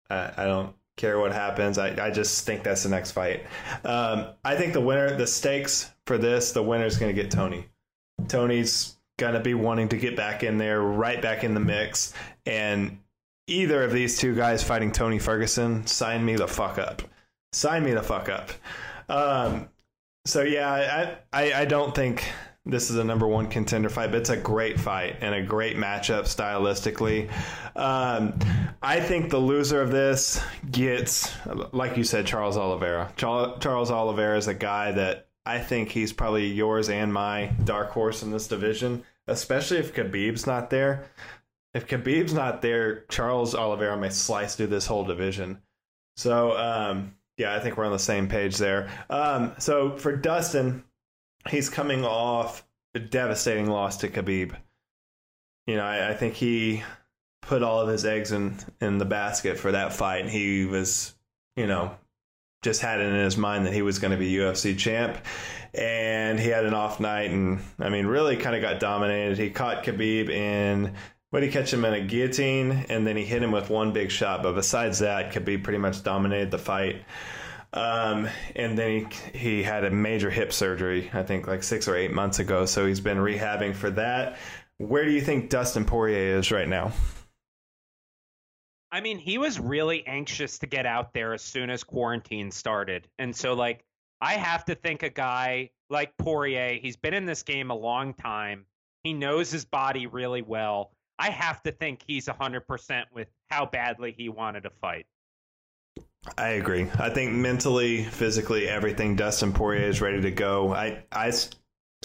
I, 0.10 0.32
I 0.38 0.46
don't 0.46 0.74
care 0.96 1.20
what 1.20 1.32
happens. 1.32 1.78
I, 1.78 2.08
I 2.08 2.12
just 2.12 2.46
think 2.46 2.64
that's 2.64 2.84
the 2.84 2.90
next 2.90 3.12
fight. 3.12 3.46
Um, 3.84 4.28
I 4.44 4.56
think 4.56 4.74
the 4.74 4.82
winner, 4.82 5.16
the 5.16 5.28
stakes 5.28 5.92
for 6.06 6.18
this, 6.18 6.52
the 6.52 6.64
winner 6.64 6.86
is 6.86 6.98
going 6.98 7.16
to 7.16 7.22
get 7.22 7.30
Tony. 7.32 7.66
Tony's 8.28 8.98
gonna 9.18 9.40
be 9.40 9.54
wanting 9.54 9.90
to 9.90 9.98
get 9.98 10.16
back 10.16 10.44
in 10.44 10.58
there, 10.58 10.82
right 10.82 11.22
back 11.22 11.44
in 11.44 11.54
the 11.54 11.60
mix. 11.60 12.14
And 12.46 13.00
either 13.48 13.84
of 13.84 13.92
these 13.92 14.18
two 14.18 14.36
guys 14.36 14.64
fighting 14.64 14.92
Tony 14.92 15.20
Ferguson, 15.20 15.86
sign 15.88 16.24
me 16.24 16.36
the 16.36 16.48
fuck 16.48 16.78
up. 16.78 17.02
Sign 17.54 17.84
me 17.84 17.94
the 17.94 18.04
fuck 18.04 18.30
up. 18.30 18.52
Um, 19.10 19.70
so 20.26 20.44
yeah, 20.44 21.18
I, 21.32 21.42
I 21.46 21.62
I 21.62 21.66
don't 21.66 21.96
think 21.96 22.30
this 22.70 22.90
is 22.90 22.98
a 22.98 23.04
number 23.04 23.28
one 23.28 23.48
contender 23.48 23.90
fight, 23.90 24.12
but 24.12 24.20
it's 24.20 24.30
a 24.30 24.38
great 24.38 24.80
fight 24.80 25.18
and 25.22 25.34
a 25.34 25.42
great 25.42 25.78
matchup 25.78 26.24
stylistically. 26.24 27.30
Um, 27.76 28.38
I 28.82 29.00
think 29.00 29.30
the 29.30 29.38
loser 29.38 29.82
of 29.82 29.92
this 29.92 30.42
gets, 30.70 31.34
like 31.72 31.98
you 31.98 32.04
said, 32.04 32.26
Charles 32.26 32.58
Oliveira. 32.58 33.12
Charles 33.16 33.92
Oliveira 33.92 34.38
is 34.38 34.48
a 34.48 34.54
guy 34.54 34.92
that 34.92 35.28
I 35.46 35.60
think 35.60 35.90
he's 35.90 36.12
probably 36.12 36.48
yours 36.48 36.90
and 36.90 37.14
my 37.14 37.52
dark 37.64 37.92
horse 37.92 38.22
in 38.22 38.32
this 38.32 38.48
division, 38.48 39.04
especially 39.28 39.78
if 39.78 39.94
Khabib's 39.94 40.46
not 40.46 40.70
there. 40.70 41.06
If 41.74 41.88
Khabib's 41.88 42.34
not 42.34 42.62
there, 42.62 43.06
Charles 43.10 43.56
Oliveira 43.56 43.98
may 43.98 44.10
slice 44.10 44.56
through 44.56 44.68
this 44.68 44.88
whole 44.88 45.06
division. 45.06 45.62
So, 46.18 46.58
um, 46.58 47.16
yeah, 47.38 47.56
I 47.56 47.60
think 47.60 47.78
we're 47.78 47.86
on 47.86 47.92
the 47.92 48.00
same 48.00 48.28
page 48.28 48.58
there. 48.58 48.90
Um, 49.10 49.54
so 49.60 49.96
for 49.98 50.16
Dustin, 50.16 50.84
he's 51.50 51.70
coming 51.70 52.06
off 52.06 52.66
a 52.96 53.00
devastating 53.00 53.68
loss 53.68 53.98
to 53.98 54.10
Khabib. 54.10 54.56
You 55.66 55.76
know, 55.76 55.84
I, 55.84 56.12
I 56.12 56.14
think 56.14 56.36
he 56.36 56.84
put 57.42 57.64
all 57.64 57.82
of 57.82 57.88
his 57.88 58.06
eggs 58.06 58.32
in 58.32 58.58
in 58.82 58.98
the 58.98 59.06
basket 59.06 59.58
for 59.58 59.72
that 59.72 59.94
fight. 59.94 60.30
He 60.30 60.66
was, 60.66 61.16
you 61.56 61.68
know, 61.68 61.96
just 62.64 62.82
had 62.82 63.00
it 63.00 63.08
in 63.08 63.16
his 63.16 63.38
mind 63.38 63.66
that 63.66 63.74
he 63.74 63.82
was 63.82 64.00
going 64.00 64.12
to 64.12 64.18
be 64.18 64.34
UFC 64.34 64.78
champ. 64.78 65.18
And 65.74 66.40
he 66.40 66.50
had 66.50 66.66
an 66.66 66.74
off 66.74 67.00
night 67.00 67.32
and, 67.32 67.60
I 67.80 67.90
mean, 67.90 68.08
really 68.08 68.36
kind 68.38 68.56
of 68.56 68.62
got 68.62 68.80
dominated. 68.80 69.38
He 69.38 69.50
caught 69.50 69.84
Khabib 69.84 70.30
in, 70.30 70.94
what 71.30 71.42
did 71.42 71.48
he 71.48 71.52
catch 71.52 71.72
him 71.72 71.86
in 71.86 71.94
a 71.94 72.02
guillotine? 72.02 72.86
And 72.90 73.06
then 73.06 73.16
he 73.16 73.26
hit 73.26 73.44
him 73.44 73.52
with 73.52 73.70
one 73.70 73.92
big 73.92 74.10
shot. 74.10 74.42
But 74.42 74.54
besides 74.54 75.00
that, 75.00 75.34
Khabib 75.34 75.64
pretty 75.64 75.78
much 75.78 76.04
dominated 76.04 76.52
the 76.52 76.58
fight. 76.58 77.04
Um, 77.74 78.28
and 78.56 78.78
then 78.78 79.10
he, 79.34 79.38
he 79.38 79.64
had 79.64 79.84
a 79.84 79.92
major 79.92 80.30
hip 80.30 80.54
surgery, 80.54 81.10
I 81.14 81.24
think 81.24 81.48
like 81.48 81.64
six 81.64 81.88
or 81.88 81.96
eight 81.96 82.12
months 82.12 82.40
ago. 82.40 82.66
So 82.66 82.86
he's 82.86 83.00
been 83.00 83.18
rehabbing 83.18 83.76
for 83.76 83.90
that. 83.92 84.38
Where 84.78 85.06
do 85.06 85.12
you 85.12 85.22
think 85.22 85.50
Dustin 85.50 85.86
Poirier 85.86 86.38
is 86.38 86.52
right 86.52 86.68
now? 86.68 86.92
I 88.92 89.02
mean, 89.02 89.18
he 89.18 89.38
was 89.38 89.60
really 89.60 90.06
anxious 90.08 90.60
to 90.60 90.68
get 90.68 90.86
out 90.86 91.14
there 91.14 91.34
as 91.34 91.42
soon 91.42 91.70
as 91.70 91.84
quarantine 91.84 92.52
started. 92.52 93.08
And 93.20 93.36
so, 93.36 93.54
like, 93.54 93.84
I 94.22 94.34
have 94.34 94.66
to 94.66 94.76
think 94.76 95.04
a 95.04 95.10
guy 95.10 95.72
like 95.90 96.16
Poirier, 96.18 96.80
he's 96.82 96.96
been 96.96 97.14
in 97.14 97.26
this 97.26 97.44
game 97.44 97.70
a 97.70 97.76
long 97.76 98.14
time. 98.14 98.66
He 99.04 99.14
knows 99.14 99.52
his 99.52 99.66
body 99.66 100.08
really 100.08 100.42
well. 100.42 100.92
I 101.20 101.32
have 101.32 101.62
to 101.64 101.72
think 101.72 102.02
he's 102.08 102.28
100% 102.28 103.04
with 103.14 103.28
how 103.50 103.66
badly 103.66 104.14
he 104.18 104.30
wanted 104.30 104.64
to 104.64 104.70
fight. 104.70 105.06
I 106.38 106.50
agree. 106.50 106.88
I 107.00 107.10
think 107.10 107.34
mentally, 107.34 108.04
physically, 108.04 108.68
everything 108.68 109.16
Dustin 109.16 109.54
Poirier 109.54 109.88
is 109.88 110.02
ready 110.02 110.22
to 110.22 110.32
go. 110.32 110.74
I, 110.74 111.04
I, 111.12 111.32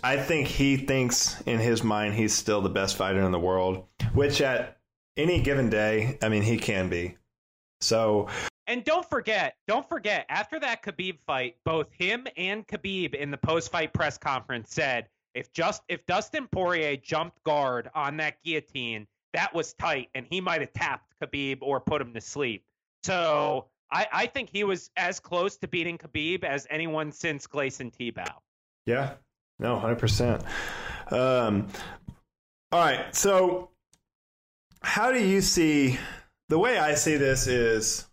I 0.03 0.17
think 0.17 0.49
he 0.49 0.77
thinks 0.77 1.41
in 1.43 1.59
his 1.59 1.83
mind 1.83 2.15
he's 2.15 2.33
still 2.33 2.61
the 2.61 2.69
best 2.69 2.97
fighter 2.97 3.21
in 3.23 3.33
the 3.33 3.39
world, 3.39 3.87
which 4.15 4.41
at 4.41 4.79
any 5.17 5.41
given 5.43 5.69
day, 5.69 6.19
I 6.23 6.29
mean, 6.29 6.43
he 6.43 6.57
can 6.57 6.89
be. 6.89 7.17
So. 7.81 8.29
And 8.69 8.85
don't 8.85 9.09
forget, 9.09 9.57
don't 9.67 9.89
forget, 9.89 10.25
after 10.29 10.61
that 10.61 10.83
Khabib 10.83 11.19
fight, 11.27 11.57
both 11.65 11.89
him 11.93 12.27
and 12.37 12.67
Khabib 12.67 13.15
in 13.15 13.31
the 13.31 13.37
post-fight 13.37 13.93
press 13.93 14.17
conference 14.17 14.73
said 14.73 15.09
if 15.35 15.53
just 15.53 15.83
if 15.89 16.07
Dustin 16.07 16.47
Poirier 16.47 16.97
jumped 16.97 17.43
guard 17.45 17.91
on 17.95 18.17
that 18.19 18.43
guillotine, 18.45 19.07
that 19.33 19.53
was 19.55 19.73
tight, 19.75 20.09
and 20.15 20.27
he 20.31 20.41
might 20.41 20.61
have 20.61 20.73
tapped 20.73 21.15
Khabib 21.21 21.59
or 21.61 21.81
put 21.81 22.01
him 22.01 22.15
to 22.15 22.21
sleep. 22.21 22.65
So 23.03 23.67
I, 23.93 24.07
I 24.13 24.27
think 24.27 24.49
he 24.49 24.65
was 24.65 24.91
as 24.97 25.21
close 25.21 25.57
to 25.59 25.69
beating 25.69 25.99
Khabib 25.99 26.43
as 26.45 26.67
anyone 26.71 27.13
since 27.13 27.47
Gleison 27.47 27.93
Tibau. 27.93 28.33
Yeah, 28.87 29.15
no, 29.59 29.79
hundred 29.79 29.99
percent. 29.99 30.43
Um, 31.11 31.69
all 32.73 32.81
right, 32.81 33.15
so 33.15 33.71
how 34.83 35.13
do 35.13 35.23
you 35.23 35.41
see 35.41 35.99
the 36.49 36.59
way 36.59 36.79
I 36.79 36.95
see 36.95 37.17
this 37.17 37.47
is 37.47 38.09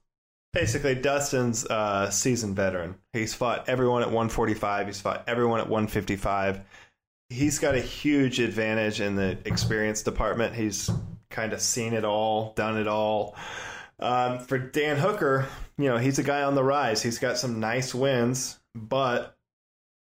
basically 0.54 0.96
Dustin's 0.96 1.66
uh, 1.66 2.10
seasoned 2.10 2.56
veteran. 2.56 2.96
He's 3.14 3.34
fought 3.34 3.68
everyone 3.70 4.02
at 4.02 4.08
145. 4.08 4.88
He's 4.88 5.02
fought 5.02 5.24
everyone 5.28 5.60
at 5.60 5.70
155. 5.70 6.62
He's 7.30 7.60
got 7.60 7.76
a 7.76 7.82
huge 7.82 8.40
advantage 8.40 9.02
in 9.02 9.16
the 9.16 9.38
experience 9.46 10.02
department. 10.02 10.56
He's 10.56 10.90
kind 11.30 11.54
of 11.54 11.62
seen 11.62 11.94
it 11.94 12.04
all, 12.04 12.54
done 12.54 12.78
it 12.78 12.88
all. 12.88 13.36
Um, 14.00 14.40
for 14.40 14.58
Dan 14.58 14.98
Hooker, 14.98 15.48
you 15.78 15.86
know, 15.86 15.98
he's 15.98 16.20
a 16.20 16.24
guy 16.24 16.44
on 16.44 16.56
the 16.56 16.64
rise. 16.64 17.02
He's 17.02 17.20
got 17.20 17.38
some 17.38 17.60
nice 17.60 17.94
wins, 17.94 18.60
but 18.74 19.36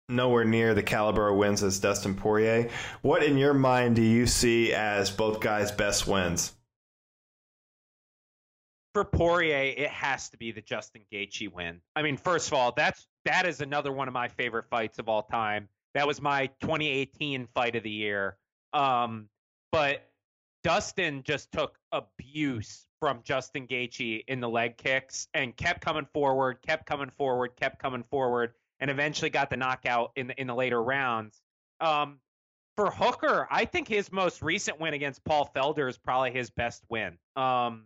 nowhere 0.08 0.46
near 0.46 0.74
the 0.74 0.84
caliber 0.84 1.30
of 1.30 1.38
wins 1.38 1.64
as 1.64 1.80
Dustin 1.80 2.16
Poirier. 2.16 2.70
What 3.02 3.24
in 3.24 3.38
your 3.38 3.54
mind 3.54 3.96
do 3.96 4.02
you 4.02 4.28
see 4.28 4.74
as 4.74 5.10
both 5.10 5.40
guys' 5.40 5.72
best 5.72 6.06
wins? 6.06 6.54
For 8.94 9.06
Poirier, 9.06 9.74
it 9.78 9.90
has 9.90 10.30
to 10.30 10.38
be 10.38 10.52
the 10.52 10.62
Justin 10.62 11.04
Gaethje 11.12 11.52
win. 11.52 11.80
I 11.96 12.02
mean, 12.02 12.18
first 12.18 12.48
of 12.48 12.54
all, 12.54 12.74
that's 12.76 13.08
that 13.26 13.46
is 13.46 13.62
another 13.62 13.92
one 13.92 14.08
of 14.08 14.14
my 14.14 14.28
favorite 14.28 14.66
fights 14.70 15.00
of 15.00 15.08
all 15.08 15.24
time. 15.24 15.70
That 15.94 16.06
was 16.06 16.22
my 16.22 16.48
2018 16.62 17.48
fight 17.54 17.76
of 17.76 17.84
the 17.84 17.90
year. 17.90 18.38
Um, 18.74 19.30
but 19.72 20.11
Dustin 20.64 21.24
just 21.24 21.52
took 21.52 21.78
abuse 21.92 22.86
from 23.00 23.22
Justin 23.24 23.68
Gaethje 23.68 24.24
in 24.28 24.40
the 24.40 24.50
leg 24.50 24.78
kicks 24.78 25.28
and 25.34 25.56
kept 25.56 25.82
coming 25.82 26.08
forward, 26.14 26.62
kept 26.62 26.86
coming 26.86 27.10
forward, 27.10 27.56
kept 27.56 27.80
coming 27.80 28.04
forward 28.04 28.54
and 28.80 28.92
eventually 28.92 29.30
got 29.30 29.50
the 29.50 29.58
knockout 29.58 30.12
in 30.16 30.28
the 30.28 30.40
in 30.40 30.48
the 30.48 30.56
later 30.56 30.82
rounds. 30.82 31.42
Um, 31.80 32.20
for 32.76 32.92
Hooker, 32.92 33.48
I 33.50 33.66
think 33.66 33.88
his 33.88 34.12
most 34.12 34.42
recent 34.42 34.80
win 34.80 34.94
against 34.94 35.24
Paul 35.24 35.52
Felder 35.56 35.90
is 35.90 35.98
probably 35.98 36.32
his 36.32 36.50
best 36.50 36.84
win. 36.90 37.18
Um, 37.36 37.86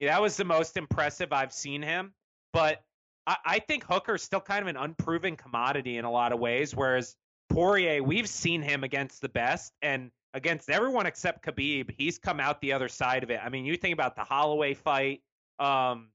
that 0.00 0.20
was 0.20 0.36
the 0.36 0.44
most 0.44 0.76
impressive 0.76 1.32
I've 1.32 1.52
seen 1.52 1.82
him. 1.82 2.12
But 2.52 2.82
I, 3.26 3.36
I 3.44 3.58
think 3.60 3.84
Hooker's 3.84 4.22
still 4.22 4.40
kind 4.40 4.62
of 4.62 4.68
an 4.68 4.76
unproven 4.76 5.36
commodity 5.36 5.96
in 5.96 6.04
a 6.04 6.10
lot 6.10 6.32
of 6.32 6.38
ways, 6.38 6.74
whereas 6.74 7.14
Poirier, 7.48 8.02
we've 8.02 8.28
seen 8.28 8.62
him 8.62 8.84
against 8.84 9.20
the 9.20 9.28
best 9.28 9.72
and 9.82 10.10
against 10.34 10.68
everyone 10.68 11.06
except 11.06 11.44
Khabib, 11.44 11.94
he's 11.96 12.18
come 12.18 12.40
out 12.40 12.60
the 12.60 12.72
other 12.72 12.88
side 12.88 13.22
of 13.22 13.30
it. 13.30 13.40
I 13.42 13.48
mean, 13.48 13.64
you 13.64 13.76
think 13.76 13.94
about 13.94 14.16
the 14.16 14.24
Holloway 14.24 14.74
fight, 14.74 15.22
um, 15.58 16.08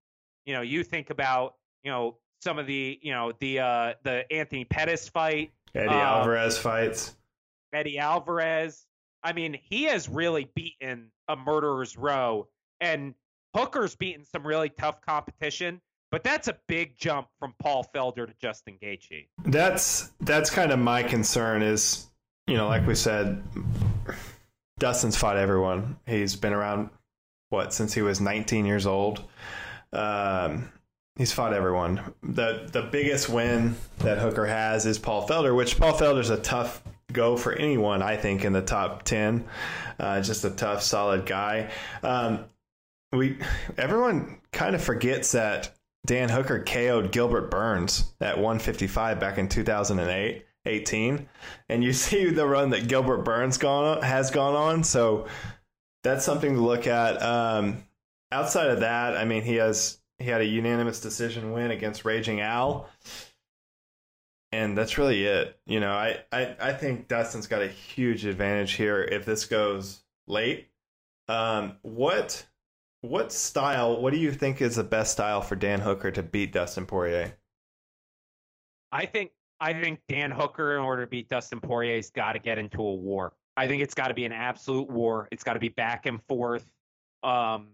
you 0.45 0.53
know, 0.53 0.61
you 0.61 0.83
think 0.83 1.09
about, 1.09 1.55
you 1.83 1.91
know, 1.91 2.17
some 2.41 2.57
of 2.57 2.65
the 2.65 2.99
you 3.01 3.11
know 3.11 3.31
the 3.39 3.59
uh, 3.59 3.93
the 4.03 4.31
Anthony 4.31 4.65
Pettis 4.65 5.07
fight, 5.07 5.51
Eddie 5.75 5.87
um, 5.87 5.93
Alvarez 5.93 6.57
fights, 6.57 7.15
Eddie 7.73 7.99
Alvarez. 7.99 8.85
I 9.23 9.33
mean, 9.33 9.57
he 9.61 9.83
has 9.83 10.09
really 10.09 10.49
beaten 10.55 11.11
a 11.27 11.35
murderer's 11.35 11.95
row, 11.95 12.47
and 12.79 13.13
Hooker's 13.55 13.95
beaten 13.95 14.25
some 14.25 14.45
really 14.45 14.69
tough 14.69 15.01
competition. 15.01 15.81
But 16.11 16.23
that's 16.23 16.47
a 16.49 16.57
big 16.67 16.97
jump 16.97 17.27
from 17.39 17.55
Paul 17.59 17.89
Felder 17.95 18.27
to 18.27 18.33
Justin 18.41 18.77
Gaethje. 18.81 19.27
That's 19.45 20.11
that's 20.19 20.49
kind 20.49 20.71
of 20.71 20.79
my 20.79 21.03
concern. 21.03 21.61
Is 21.61 22.07
you 22.47 22.57
know, 22.57 22.67
like 22.67 22.85
we 22.85 22.95
said, 22.95 23.41
Dustin's 24.79 25.15
fought 25.15 25.37
everyone. 25.37 25.97
He's 26.05 26.35
been 26.35 26.53
around 26.53 26.89
what 27.49 27.73
since 27.73 27.93
he 27.93 28.01
was 28.01 28.19
19 28.19 28.65
years 28.65 28.85
old. 28.85 29.23
Um, 29.93 30.69
He's 31.17 31.31
fought 31.31 31.53
everyone. 31.53 32.01
the 32.23 32.69
The 32.71 32.83
biggest 32.83 33.29
win 33.29 33.75
that 33.99 34.17
Hooker 34.17 34.45
has 34.45 34.85
is 34.85 34.97
Paul 34.97 35.27
Felder, 35.27 35.55
which 35.55 35.77
Paul 35.77 35.93
Felder's 35.93 36.29
a 36.29 36.37
tough 36.37 36.81
go 37.11 37.35
for 37.35 37.53
anyone. 37.53 38.01
I 38.01 38.15
think 38.15 38.45
in 38.45 38.53
the 38.53 38.61
top 38.61 39.03
ten, 39.03 39.45
uh, 39.99 40.21
just 40.21 40.45
a 40.45 40.49
tough, 40.49 40.81
solid 40.81 41.25
guy. 41.25 41.69
Um, 42.01 42.45
we 43.11 43.37
everyone 43.77 44.39
kind 44.53 44.73
of 44.73 44.81
forgets 44.81 45.33
that 45.33 45.75
Dan 46.05 46.29
Hooker 46.29 46.63
KO'd 46.63 47.11
Gilbert 47.11 47.51
Burns 47.51 48.13
at 48.19 48.37
155 48.37 49.19
back 49.19 49.37
in 49.37 49.47
2008. 49.47 50.45
18 50.67 51.27
and 51.69 51.83
you 51.83 51.91
see 51.93 52.29
the 52.29 52.45
run 52.45 52.69
that 52.69 52.87
Gilbert 52.87 53.23
Burns 53.23 53.57
gone 53.57 53.97
on, 53.97 54.03
has 54.03 54.29
gone 54.29 54.53
on 54.53 54.83
so 54.83 55.25
that's 56.03 56.23
something 56.23 56.53
to 56.53 56.61
look 56.61 56.85
at 56.85 57.19
um, 57.19 57.83
outside 58.31 58.69
of 58.69 58.81
that 58.81 59.17
I 59.17 59.25
mean 59.25 59.41
he 59.41 59.55
has 59.55 60.01
he 60.21 60.29
had 60.29 60.41
a 60.41 60.45
unanimous 60.45 61.01
decision 61.01 61.51
win 61.51 61.71
against 61.71 62.05
Raging 62.05 62.41
Al. 62.41 62.87
And 64.51 64.77
that's 64.77 64.97
really 64.97 65.25
it. 65.25 65.57
You 65.65 65.79
know, 65.79 65.91
I, 65.91 66.19
I, 66.31 66.55
I 66.59 66.73
think 66.73 67.07
Dustin's 67.07 67.47
got 67.47 67.61
a 67.61 67.67
huge 67.67 68.25
advantage 68.25 68.73
here 68.73 69.01
if 69.01 69.25
this 69.25 69.45
goes 69.45 70.01
late. 70.27 70.67
Um, 71.27 71.77
what 71.81 72.45
what 73.01 73.31
style, 73.31 73.99
what 73.99 74.13
do 74.13 74.19
you 74.19 74.31
think 74.31 74.61
is 74.61 74.75
the 74.75 74.83
best 74.83 75.11
style 75.11 75.41
for 75.41 75.55
Dan 75.55 75.81
Hooker 75.81 76.11
to 76.11 76.23
beat 76.23 76.53
Dustin 76.53 76.85
Poirier? 76.85 77.37
I 78.91 79.05
think 79.05 79.31
I 79.59 79.73
think 79.73 79.99
Dan 80.09 80.31
Hooker, 80.31 80.75
in 80.75 80.81
order 80.81 81.03
to 81.05 81.09
beat 81.09 81.29
Dustin 81.29 81.59
Poirier, 81.59 81.95
has 81.95 82.09
got 82.09 82.33
to 82.33 82.39
get 82.39 82.57
into 82.57 82.81
a 82.81 82.95
war. 82.95 83.33
I 83.55 83.67
think 83.67 83.83
it's 83.83 83.93
got 83.93 84.07
to 84.07 84.13
be 84.13 84.25
an 84.25 84.31
absolute 84.31 84.89
war. 84.89 85.27
It's 85.31 85.43
got 85.43 85.53
to 85.53 85.59
be 85.59 85.69
back 85.69 86.07
and 86.07 86.21
forth. 86.23 86.65
Um, 87.21 87.67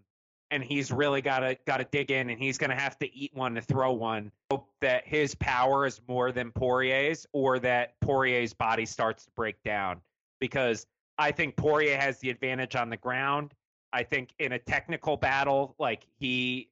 and 0.51 0.63
he's 0.63 0.91
really 0.91 1.21
got 1.21 1.39
to 1.39 1.57
got 1.65 1.77
to 1.77 1.85
dig 1.85 2.11
in, 2.11 2.29
and 2.29 2.39
he's 2.39 2.57
going 2.57 2.69
to 2.69 2.75
have 2.75 2.97
to 2.99 3.13
eat 3.15 3.31
one 3.33 3.55
to 3.55 3.61
throw 3.61 3.93
one. 3.93 4.31
Hope 4.51 4.69
that 4.81 5.07
his 5.07 5.35
power 5.35 5.85
is 5.85 6.01
more 6.07 6.31
than 6.31 6.51
Poirier's, 6.51 7.25
or 7.33 7.59
that 7.59 7.99
Poirier's 8.01 8.53
body 8.53 8.85
starts 8.85 9.25
to 9.25 9.31
break 9.35 9.61
down. 9.63 10.01
Because 10.39 10.85
I 11.17 11.31
think 11.31 11.55
Poirier 11.55 11.97
has 11.97 12.19
the 12.19 12.29
advantage 12.29 12.75
on 12.75 12.89
the 12.89 12.97
ground. 12.97 13.53
I 13.93 14.03
think 14.03 14.29
in 14.39 14.51
a 14.51 14.59
technical 14.59 15.17
battle, 15.17 15.75
like 15.79 16.05
he 16.19 16.69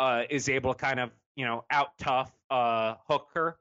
uh, 0.00 0.22
is 0.30 0.48
able 0.48 0.74
to 0.74 0.78
kind 0.78 1.00
of 1.00 1.10
you 1.36 1.44
know 1.44 1.64
out 1.70 1.96
tough 1.98 2.32
uh, 2.50 2.94
Hooker. 3.08 3.58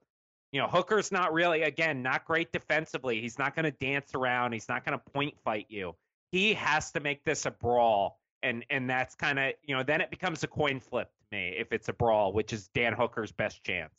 You 0.52 0.62
know, 0.62 0.68
Hooker's 0.68 1.12
not 1.12 1.34
really 1.34 1.64
again 1.64 2.02
not 2.02 2.26
great 2.26 2.52
defensively. 2.52 3.22
He's 3.22 3.38
not 3.38 3.56
going 3.56 3.66
to 3.66 3.72
dance 3.72 4.16
around. 4.16 4.54
He's 4.54 4.70
not 4.70 4.86
going 4.86 4.98
to 4.98 5.12
point 5.12 5.36
fight 5.44 5.68
you. 5.70 5.96
He 6.32 6.54
has 6.54 6.92
to 6.92 7.00
make 7.00 7.24
this 7.24 7.46
a 7.46 7.52
brawl 7.52 8.20
and 8.44 8.66
and 8.70 8.90
that's 8.90 9.16
kind 9.16 9.40
of 9.40 9.54
you 9.64 9.76
know 9.76 9.84
then 9.84 10.02
it 10.02 10.10
becomes 10.10 10.44
a 10.44 10.48
coin 10.48 10.80
flip 10.80 11.10
to 11.20 11.36
me 11.36 11.56
if 11.58 11.72
it's 11.72 11.90
a 11.90 11.94
brawl, 11.94 12.34
which 12.34 12.54
is 12.54 12.70
Dan 12.74 12.94
Hooker's 12.94 13.32
best 13.32 13.64
chance. 13.64 13.94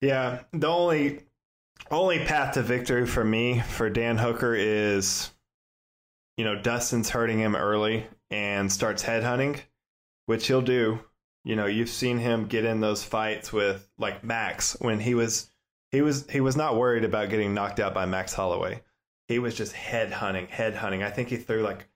Yeah, 0.00 0.40
the 0.52 0.66
only 0.66 1.20
only 1.90 2.24
path 2.24 2.54
to 2.54 2.62
victory 2.62 3.06
for 3.06 3.24
me 3.24 3.60
for 3.60 3.88
Dan 3.88 4.18
Hooker 4.18 4.54
is, 4.54 5.30
you 6.38 6.44
know, 6.44 6.54
Dustin's 6.54 7.10
hurting 7.10 7.40
him 7.40 7.56
early 7.56 8.06
and 8.30 8.72
starts 8.72 9.02
headhunting, 9.02 9.60
which 10.26 10.46
he'll 10.46 10.62
do. 10.62 11.00
You 11.44 11.56
know, 11.56 11.66
you've 11.66 11.90
seen 11.90 12.18
him 12.18 12.46
get 12.46 12.64
in 12.64 12.80
those 12.80 13.02
fights 13.02 13.52
with 13.52 13.90
like 13.98 14.22
Max 14.22 14.76
when 14.80 15.00
he 15.00 15.14
was 15.14 15.50
he 15.90 16.00
was 16.00 16.28
he 16.30 16.40
was 16.40 16.56
not 16.56 16.76
worried 16.76 17.04
about 17.04 17.30
getting 17.30 17.54
knocked 17.54 17.80
out 17.80 17.92
by 17.92 18.06
Max 18.06 18.32
Holloway. 18.32 18.82
He 19.26 19.40
was 19.40 19.54
just 19.56 19.72
head 19.72 20.12
hunting, 20.12 20.46
head 20.46 20.76
hunting. 20.76 21.02
I 21.02 21.10
think 21.10 21.28
he 21.28 21.36
threw 21.36 21.62
like 21.62 21.88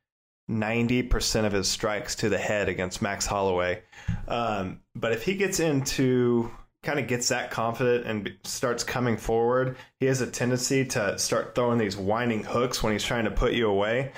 90% 0.50 1.44
of 1.46 1.52
his 1.52 1.68
strikes 1.68 2.16
to 2.16 2.28
the 2.28 2.38
head 2.38 2.68
against 2.68 3.00
Max 3.00 3.26
Holloway. 3.26 3.82
Um, 4.26 4.80
but 4.96 5.12
if 5.12 5.22
he 5.22 5.36
gets 5.36 5.60
into 5.60 6.50
kind 6.82 6.98
of 6.98 7.06
gets 7.06 7.28
that 7.28 7.50
confident 7.50 8.06
and 8.06 8.36
starts 8.44 8.82
coming 8.82 9.16
forward, 9.16 9.76
he 10.00 10.06
has 10.06 10.20
a 10.20 10.26
tendency 10.26 10.84
to 10.84 11.18
start 11.18 11.54
throwing 11.54 11.78
these 11.78 11.96
winding 11.96 12.42
hooks 12.42 12.82
when 12.82 12.92
he's 12.92 13.04
trying 13.04 13.24
to 13.24 13.30
put 13.30 13.52
you 13.52 13.68
away. 13.68 14.12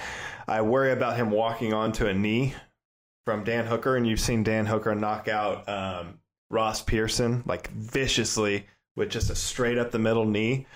I 0.48 0.62
worry 0.62 0.92
about 0.92 1.16
him 1.16 1.30
walking 1.30 1.72
onto 1.72 2.06
a 2.06 2.14
knee 2.14 2.54
from 3.26 3.44
Dan 3.44 3.66
Hooker, 3.66 3.96
and 3.96 4.06
you've 4.06 4.20
seen 4.20 4.42
Dan 4.42 4.66
Hooker 4.66 4.94
knock 4.94 5.28
out 5.28 5.68
um, 5.68 6.20
Ross 6.50 6.82
Pearson 6.82 7.42
like 7.46 7.68
viciously 7.70 8.66
with 8.96 9.10
just 9.10 9.30
a 9.30 9.34
straight 9.34 9.78
up 9.78 9.90
the 9.90 9.98
middle 9.98 10.26
knee 10.26 10.66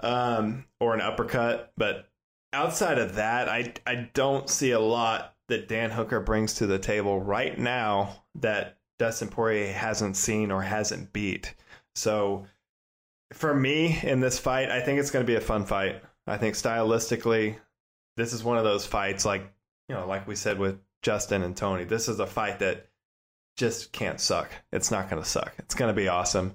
um, 0.00 0.64
or 0.80 0.94
an 0.94 1.00
uppercut. 1.00 1.72
But 1.76 2.08
outside 2.52 2.98
of 2.98 3.16
that, 3.16 3.48
I 3.48 3.74
I 3.86 4.10
don't 4.14 4.48
see 4.48 4.70
a 4.70 4.80
lot 4.80 5.34
that 5.48 5.68
Dan 5.68 5.90
Hooker 5.90 6.20
brings 6.20 6.54
to 6.54 6.66
the 6.66 6.78
table 6.78 7.20
right 7.20 7.58
now 7.58 8.24
that 8.36 8.77
Dustin 8.98 9.28
Poirier 9.28 9.72
hasn't 9.72 10.16
seen 10.16 10.50
or 10.50 10.62
hasn't 10.62 11.12
beat. 11.12 11.54
So 11.94 12.46
for 13.32 13.54
me 13.54 13.98
in 14.02 14.20
this 14.20 14.38
fight, 14.38 14.70
I 14.70 14.80
think 14.80 14.98
it's 15.00 15.10
going 15.10 15.24
to 15.24 15.30
be 15.30 15.36
a 15.36 15.40
fun 15.40 15.64
fight. 15.64 16.02
I 16.26 16.36
think 16.36 16.54
stylistically, 16.54 17.56
this 18.16 18.32
is 18.32 18.44
one 18.44 18.58
of 18.58 18.64
those 18.64 18.86
fights 18.86 19.24
like 19.24 19.52
you 19.88 19.94
know, 19.94 20.06
like 20.06 20.28
we 20.28 20.34
said 20.34 20.58
with 20.58 20.78
Justin 21.02 21.42
and 21.42 21.56
Tony. 21.56 21.84
This 21.84 22.08
is 22.08 22.20
a 22.20 22.26
fight 22.26 22.58
that 22.58 22.88
just 23.56 23.92
can't 23.92 24.20
suck. 24.20 24.50
It's 24.72 24.90
not 24.90 25.08
going 25.08 25.22
to 25.22 25.28
suck. 25.28 25.54
It's 25.58 25.74
going 25.74 25.92
to 25.92 26.00
be 26.00 26.08
awesome. 26.08 26.54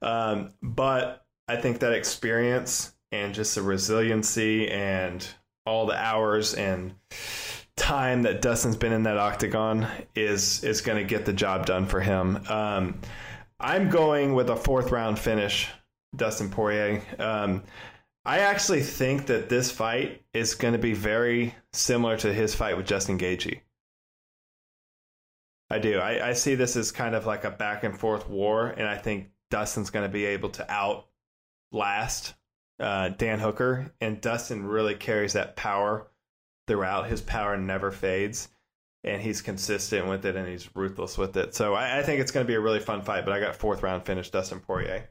Um, 0.00 0.52
but 0.62 1.24
I 1.48 1.56
think 1.56 1.78
that 1.80 1.92
experience 1.92 2.92
and 3.10 3.34
just 3.34 3.54
the 3.54 3.62
resiliency 3.62 4.68
and 4.68 5.26
all 5.64 5.86
the 5.86 5.96
hours 5.96 6.54
and 6.54 6.94
time 7.82 8.22
that 8.22 8.40
Dustin's 8.40 8.76
been 8.76 8.92
in 8.92 9.02
that 9.02 9.18
octagon 9.18 9.88
is 10.14 10.62
is 10.62 10.80
going 10.80 10.98
to 10.98 11.04
get 11.04 11.24
the 11.26 11.32
job 11.32 11.66
done 11.66 11.84
for 11.84 12.00
him. 12.00 12.40
Um, 12.48 13.00
I'm 13.58 13.90
going 13.90 14.34
with 14.34 14.50
a 14.50 14.56
fourth 14.56 14.92
round 14.92 15.18
finish, 15.18 15.68
Dustin 16.14 16.48
Poirier. 16.48 17.02
Um, 17.18 17.64
I 18.24 18.38
actually 18.38 18.82
think 18.82 19.26
that 19.26 19.48
this 19.48 19.72
fight 19.72 20.22
is 20.32 20.54
going 20.54 20.74
to 20.74 20.78
be 20.78 20.94
very 20.94 21.56
similar 21.72 22.16
to 22.18 22.32
his 22.32 22.54
fight 22.54 22.76
with 22.76 22.86
Justin 22.86 23.18
Gaethje. 23.18 23.60
I 25.68 25.80
do. 25.80 25.98
I, 25.98 26.28
I 26.28 26.32
see 26.34 26.54
this 26.54 26.76
as 26.76 26.92
kind 26.92 27.16
of 27.16 27.26
like 27.26 27.42
a 27.42 27.50
back 27.50 27.82
and 27.82 27.98
forth 27.98 28.28
war, 28.28 28.68
and 28.68 28.86
I 28.86 28.96
think 28.96 29.30
Dustin's 29.50 29.90
going 29.90 30.08
to 30.08 30.12
be 30.12 30.26
able 30.26 30.50
to 30.50 30.70
outlast 30.70 32.34
uh, 32.78 33.08
Dan 33.08 33.40
Hooker, 33.40 33.92
and 34.00 34.20
Dustin 34.20 34.66
really 34.66 34.94
carries 34.94 35.32
that 35.32 35.56
power 35.56 36.06
throughout. 36.66 37.08
His 37.08 37.20
power 37.20 37.56
never 37.56 37.90
fades, 37.90 38.48
and 39.04 39.20
he's 39.20 39.42
consistent 39.42 40.06
with 40.06 40.24
it, 40.24 40.36
and 40.36 40.48
he's 40.48 40.68
ruthless 40.74 41.18
with 41.18 41.36
it. 41.36 41.54
So 41.54 41.74
I, 41.74 41.98
I 41.98 42.02
think 42.02 42.20
it's 42.20 42.30
going 42.30 42.44
to 42.44 42.48
be 42.48 42.54
a 42.54 42.60
really 42.60 42.80
fun 42.80 43.02
fight. 43.02 43.24
But 43.24 43.34
I 43.34 43.40
got 43.40 43.56
fourth 43.56 43.82
round 43.82 44.04
finish, 44.04 44.30
Dustin 44.30 44.60
Poirier. 44.60 45.08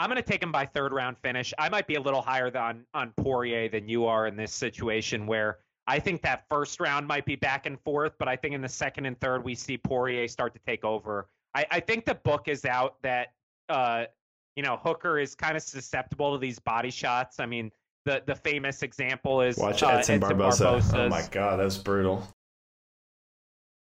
I'm 0.00 0.08
going 0.08 0.22
to 0.22 0.22
take 0.22 0.42
him 0.42 0.52
by 0.52 0.64
third 0.64 0.92
round 0.92 1.16
finish. 1.18 1.52
I 1.58 1.68
might 1.68 1.86
be 1.86 1.96
a 1.96 2.00
little 2.00 2.22
higher 2.22 2.56
on 2.56 2.84
on 2.94 3.12
Poirier 3.16 3.68
than 3.68 3.88
you 3.88 4.06
are 4.06 4.26
in 4.26 4.36
this 4.36 4.52
situation, 4.52 5.26
where 5.26 5.58
I 5.86 5.98
think 5.98 6.22
that 6.22 6.44
first 6.48 6.80
round 6.80 7.06
might 7.06 7.24
be 7.24 7.34
back 7.34 7.66
and 7.66 7.80
forth, 7.80 8.12
but 8.18 8.28
I 8.28 8.36
think 8.36 8.54
in 8.54 8.60
the 8.60 8.68
second 8.68 9.06
and 9.06 9.18
third 9.20 9.44
we 9.44 9.54
see 9.54 9.76
Poirier 9.76 10.28
start 10.28 10.52
to 10.54 10.60
take 10.66 10.84
over. 10.84 11.28
I, 11.54 11.66
I 11.70 11.80
think 11.80 12.04
the 12.04 12.14
book 12.14 12.46
is 12.46 12.64
out 12.64 12.96
that 13.02 13.28
uh, 13.68 14.04
you 14.58 14.62
know, 14.62 14.76
Hooker 14.76 15.20
is 15.20 15.36
kind 15.36 15.56
of 15.56 15.62
susceptible 15.62 16.32
to 16.32 16.38
these 16.38 16.58
body 16.58 16.90
shots. 16.90 17.38
I 17.38 17.46
mean, 17.46 17.70
the 18.08 18.22
the 18.24 18.34
famous 18.34 18.82
example 18.82 19.42
is 19.42 19.58
watch 19.58 19.82
uh, 19.82 19.88
Edson, 19.88 20.16
Edson 20.16 20.20
Barboza. 20.20 20.82
Oh 20.94 21.08
my 21.08 21.26
god, 21.30 21.60
that's 21.60 21.76
brutal. 21.76 22.26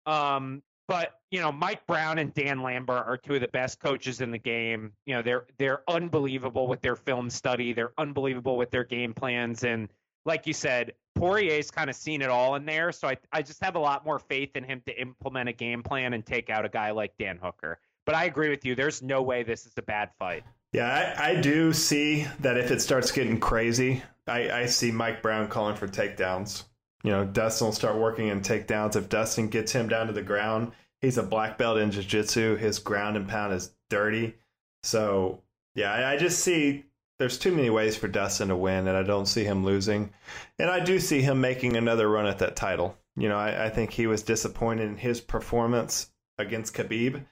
Um, 0.07 0.63
but 0.87 1.21
you 1.31 1.41
know, 1.41 1.53
Mike 1.53 1.87
Brown 1.87 2.19
and 2.19 2.33
Dan 2.33 2.63
Lambert 2.63 3.07
are 3.07 3.19
two 3.19 3.35
of 3.35 3.43
the 3.43 3.49
best 3.49 3.81
coaches 3.81 4.23
in 4.23 4.31
the 4.31 4.39
game. 4.39 4.93
You 5.05 5.15
know, 5.17 5.23
they're 5.23 5.47
they're 5.59 5.83
unbelievable 5.89 6.67
with 6.67 6.81
their 6.81 6.97
film 6.97 7.29
study. 7.29 7.75
They're 7.75 7.93
unbelievable 7.99 8.57
with 8.57 8.71
their 8.71 8.85
game 8.85 9.13
plans, 9.13 9.63
and 9.63 9.91
like 10.25 10.47
you 10.47 10.55
said, 10.55 10.95
Poirier's 11.15 11.71
kind 11.71 11.91
of 11.91 11.97
seen 11.97 12.23
it 12.23 12.31
all 12.31 12.55
in 12.55 12.65
there. 12.65 12.93
So 12.93 13.09
I 13.09 13.19
I 13.31 13.43
just 13.43 13.63
have 13.63 13.77
a 13.77 13.81
lot 13.81 14.07
more 14.07 14.19
faith 14.19 14.57
in 14.57 14.65
him 14.65 14.81
to 14.87 14.99
implement 14.99 15.51
a 15.51 15.53
game 15.53 15.83
plan 15.83 16.15
and 16.15 16.25
take 16.25 16.49
out 16.49 16.65
a 16.65 16.71
guy 16.71 16.93
like 16.93 17.13
Dan 17.19 17.39
Hooker. 17.43 17.79
But 18.09 18.15
I 18.15 18.25
agree 18.25 18.49
with 18.49 18.65
you. 18.65 18.75
There's 18.75 19.03
no 19.03 19.21
way 19.21 19.43
this 19.43 19.67
is 19.67 19.75
a 19.77 19.83
bad 19.83 20.09
fight. 20.19 20.43
Yeah, 20.73 21.15
I, 21.19 21.33
I 21.33 21.41
do 21.43 21.75
see 21.75 22.27
that 22.41 22.57
if 22.57 22.71
it 22.71 22.81
starts 22.81 23.13
getting 23.13 23.39
crazy, 23.39 24.03
I, 24.27 24.51
I 24.51 24.65
see 24.65 24.91
Mike 24.91 25.21
Brown 25.21 25.47
calling 25.49 25.77
for 25.77 25.87
takedowns. 25.87 26.65
You 27.03 27.11
know, 27.11 27.27
Dustin 27.27 27.67
will 27.67 27.73
start 27.75 27.99
working 27.99 28.29
in 28.29 28.41
takedowns. 28.41 28.97
If 28.97 29.11
Dustin 29.11 29.49
gets 29.49 29.73
him 29.73 29.91
down 29.91 30.07
to 30.07 30.15
the 30.15 30.23
ground, 30.23 30.73
he's 31.03 31.19
a 31.19 31.23
black 31.23 31.59
belt 31.59 31.77
in 31.77 31.91
jiu-jitsu. 31.91 32.57
His 32.57 32.79
ground 32.79 33.19
and 33.19 33.29
pound 33.29 33.53
is 33.53 33.75
dirty. 33.91 34.37
So, 34.85 35.43
yeah, 35.75 35.93
I, 35.93 36.13
I 36.13 36.17
just 36.17 36.41
see 36.41 36.87
there's 37.19 37.39
too 37.39 37.53
many 37.53 37.69
ways 37.69 37.95
for 37.95 38.09
Dustin 38.09 38.49
to 38.49 38.57
win, 38.57 38.89
and 38.89 38.97
I 38.97 39.03
don't 39.03 39.27
see 39.27 39.45
him 39.45 39.67
losing. 39.67 40.15
And 40.59 40.71
I 40.71 40.81
do 40.81 40.99
see 40.99 41.21
him 41.21 41.43
making 41.43 41.77
another 41.77 42.09
run 42.09 42.25
at 42.25 42.39
that 42.39 42.57
title. 42.57 42.97
You 43.19 43.29
know, 43.29 43.37
I, 43.37 43.67
I 43.67 43.69
think 43.69 43.91
he 43.91 44.07
was 44.07 44.23
disappointed 44.23 44.89
in 44.89 44.97
his 44.97 45.21
performance 45.21 46.11
against 46.39 46.73
Khabib 46.73 47.27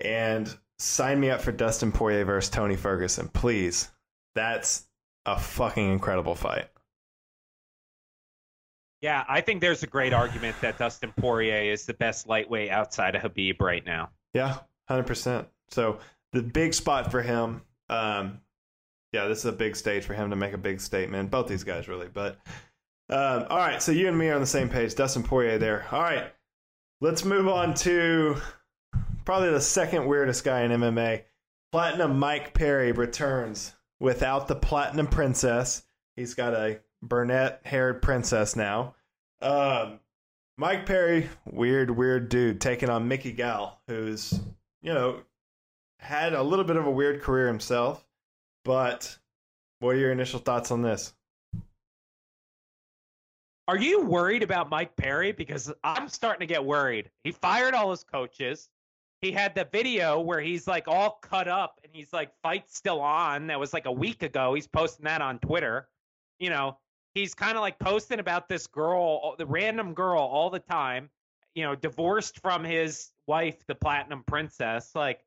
and 0.00 0.54
sign 0.78 1.20
me 1.20 1.30
up 1.30 1.40
for 1.40 1.52
Dustin 1.52 1.92
Poirier 1.92 2.24
versus 2.24 2.50
Tony 2.50 2.76
Ferguson, 2.76 3.28
please. 3.28 3.90
That's 4.34 4.86
a 5.26 5.38
fucking 5.38 5.92
incredible 5.92 6.34
fight. 6.34 6.68
Yeah, 9.00 9.24
I 9.28 9.42
think 9.42 9.60
there's 9.60 9.82
a 9.82 9.86
great 9.86 10.14
argument 10.14 10.56
that 10.62 10.78
Dustin 10.78 11.12
Poirier 11.18 11.70
is 11.70 11.84
the 11.84 11.92
best 11.92 12.26
lightweight 12.26 12.70
outside 12.70 13.14
of 13.14 13.22
Habib 13.22 13.60
right 13.60 13.84
now. 13.84 14.10
Yeah, 14.32 14.58
hundred 14.88 15.06
percent. 15.06 15.46
So 15.68 15.98
the 16.32 16.42
big 16.42 16.72
spot 16.72 17.10
for 17.10 17.20
him. 17.20 17.62
Um, 17.90 18.40
yeah, 19.12 19.28
this 19.28 19.40
is 19.40 19.44
a 19.44 19.52
big 19.52 19.76
stage 19.76 20.04
for 20.04 20.14
him 20.14 20.30
to 20.30 20.36
make 20.36 20.54
a 20.54 20.58
big 20.58 20.80
statement. 20.80 21.30
Both 21.30 21.48
these 21.48 21.64
guys 21.64 21.86
really, 21.86 22.08
but 22.08 22.38
um, 23.10 23.44
all 23.50 23.58
right. 23.58 23.82
So 23.82 23.92
you 23.92 24.08
and 24.08 24.16
me 24.16 24.28
are 24.30 24.34
on 24.34 24.40
the 24.40 24.46
same 24.46 24.70
page. 24.70 24.94
Dustin 24.94 25.22
Poirier 25.22 25.58
there. 25.58 25.86
All 25.92 26.00
right, 26.00 26.32
let's 27.02 27.26
move 27.26 27.46
on 27.46 27.74
to 27.74 28.36
probably 29.24 29.50
the 29.50 29.60
second 29.60 30.06
weirdest 30.06 30.44
guy 30.44 30.62
in 30.62 30.70
MMA. 30.70 31.22
Platinum 31.72 32.18
Mike 32.18 32.54
Perry 32.54 32.92
returns 32.92 33.72
without 34.00 34.48
the 34.48 34.54
Platinum 34.54 35.06
Princess. 35.06 35.82
He's 36.16 36.34
got 36.34 36.54
a 36.54 36.80
brunette 37.02 37.60
haired 37.64 38.02
princess 38.02 38.54
now. 38.54 38.94
Um, 39.42 40.00
Mike 40.56 40.86
Perry, 40.86 41.28
weird, 41.44 41.90
weird 41.90 42.28
dude, 42.28 42.60
taking 42.60 42.88
on 42.88 43.08
Mickey 43.08 43.32
Gall, 43.32 43.80
who's, 43.88 44.40
you 44.82 44.94
know, 44.94 45.20
had 45.98 46.32
a 46.32 46.42
little 46.42 46.64
bit 46.64 46.76
of 46.76 46.86
a 46.86 46.90
weird 46.90 47.22
career 47.22 47.48
himself. 47.48 48.06
But 48.64 49.18
what 49.80 49.96
are 49.96 49.98
your 49.98 50.12
initial 50.12 50.38
thoughts 50.38 50.70
on 50.70 50.82
this? 50.82 51.12
Are 53.66 53.78
you 53.78 54.02
worried 54.02 54.42
about 54.42 54.70
Mike 54.70 54.94
Perry? 54.94 55.32
Because 55.32 55.72
I'm 55.82 56.08
starting 56.08 56.46
to 56.46 56.52
get 56.52 56.64
worried. 56.64 57.10
He 57.24 57.32
fired 57.32 57.74
all 57.74 57.90
his 57.90 58.04
coaches 58.04 58.68
he 59.24 59.32
had 59.32 59.54
the 59.54 59.66
video 59.72 60.20
where 60.20 60.40
he's 60.40 60.66
like 60.66 60.86
all 60.86 61.18
cut 61.22 61.48
up 61.48 61.80
and 61.82 61.92
he's 61.92 62.12
like 62.12 62.30
fight 62.42 62.70
still 62.70 63.00
on. 63.00 63.46
That 63.48 63.58
was 63.58 63.72
like 63.72 63.86
a 63.86 63.92
week 63.92 64.22
ago. 64.22 64.54
He's 64.54 64.66
posting 64.66 65.04
that 65.04 65.22
on 65.22 65.38
Twitter. 65.38 65.88
You 66.38 66.50
know, 66.50 66.78
he's 67.14 67.34
kind 67.34 67.56
of 67.56 67.62
like 67.62 67.78
posting 67.78 68.20
about 68.20 68.48
this 68.48 68.66
girl, 68.66 69.34
the 69.38 69.46
random 69.46 69.94
girl, 69.94 70.20
all 70.20 70.50
the 70.50 70.58
time. 70.58 71.10
You 71.54 71.62
know, 71.62 71.74
divorced 71.74 72.40
from 72.40 72.64
his 72.64 73.10
wife, 73.26 73.64
the 73.66 73.76
Platinum 73.76 74.24
Princess. 74.26 74.90
Like, 74.94 75.24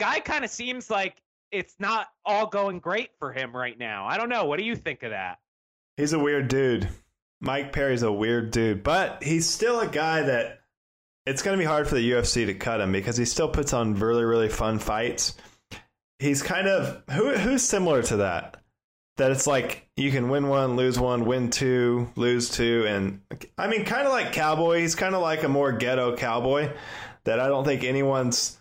guy 0.00 0.20
kind 0.20 0.44
of 0.44 0.50
seems 0.50 0.90
like 0.90 1.22
it's 1.52 1.74
not 1.78 2.08
all 2.24 2.46
going 2.46 2.78
great 2.78 3.10
for 3.18 3.30
him 3.30 3.54
right 3.54 3.78
now. 3.78 4.06
I 4.06 4.16
don't 4.16 4.30
know. 4.30 4.46
What 4.46 4.58
do 4.58 4.64
you 4.64 4.74
think 4.74 5.02
of 5.02 5.10
that? 5.10 5.38
He's 5.98 6.14
a 6.14 6.18
weird 6.18 6.48
dude. 6.48 6.88
Mike 7.40 7.72
Perry's 7.72 8.02
a 8.02 8.10
weird 8.10 8.50
dude, 8.50 8.82
but 8.82 9.22
he's 9.22 9.48
still 9.48 9.80
a 9.80 9.86
guy 9.86 10.22
that 10.22 10.63
it's 11.26 11.42
going 11.42 11.56
to 11.56 11.62
be 11.62 11.66
hard 11.66 11.88
for 11.88 11.94
the 11.94 12.10
UFC 12.12 12.46
to 12.46 12.54
cut 12.54 12.80
him 12.80 12.92
because 12.92 13.16
he 13.16 13.24
still 13.24 13.48
puts 13.48 13.72
on 13.72 13.94
really, 13.94 14.24
really 14.24 14.48
fun 14.48 14.78
fights. 14.78 15.36
He's 16.18 16.42
kind 16.42 16.68
of 16.68 17.02
who 17.10 17.32
who's 17.34 17.62
similar 17.62 18.02
to 18.04 18.18
that. 18.18 18.58
That 19.16 19.30
it's 19.30 19.46
like 19.46 19.88
you 19.96 20.10
can 20.10 20.28
win 20.28 20.48
one, 20.48 20.74
lose 20.76 20.98
one, 20.98 21.24
win 21.24 21.50
two, 21.50 22.10
lose 22.16 22.50
two, 22.50 22.84
and 22.86 23.20
I 23.56 23.68
mean, 23.68 23.84
kind 23.84 24.06
of 24.06 24.12
like 24.12 24.32
Cowboy. 24.32 24.80
He's 24.80 24.94
kind 24.96 25.14
of 25.14 25.22
like 25.22 25.44
a 25.44 25.48
more 25.48 25.70
ghetto 25.72 26.16
Cowboy 26.16 26.72
that 27.24 27.38
I 27.40 27.46
don't 27.48 27.64
think 27.64 27.84
anyone's 27.84 28.58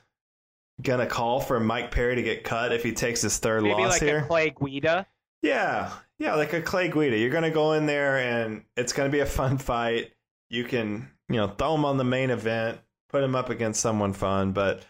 gonna 0.82 1.08
call 1.08 1.40
for 1.40 1.60
Mike 1.60 1.92
Perry 1.92 2.16
to 2.16 2.24
get 2.24 2.44
cut 2.44 2.72
if 2.72 2.84
he 2.84 2.92
takes 2.92 3.22
his 3.22 3.38
third 3.40 3.64
Maybe 3.64 3.76
loss 3.82 3.94
like 3.94 4.02
here. 4.02 4.20
a 4.20 4.28
Clay 4.28 4.50
Guida. 4.52 5.08
Yeah, 5.42 5.92
yeah, 6.20 6.36
like 6.36 6.54
a 6.54 6.62
Clay 6.62 6.88
Guida. 6.90 7.18
You're 7.18 7.30
gonna 7.32 7.52
go 7.52 7.74
in 7.74 7.86
there 7.86 8.18
and 8.20 8.64
it's 8.78 8.94
gonna 8.94 9.10
be 9.10 9.20
a 9.20 9.26
fun 9.26 9.58
fight. 9.58 10.12
You 10.50 10.64
can, 10.66 11.10
you 11.30 11.38
know, 11.38 11.48
throw 11.48 11.76
him 11.76 11.86
on 11.86 11.98
the 11.98 12.04
main 12.04 12.30
event, 12.30 12.80
put 13.10 13.24
him 13.24 13.36
up 13.36 13.50
against 13.50 13.82
someone 13.82 14.14
fun. 14.14 14.52
But 14.52 14.86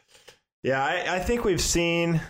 yeah, 0.63 0.83
I, 0.83 1.17
I 1.17 1.19
think 1.19 1.43
we've 1.43 1.61
seen 1.61 2.21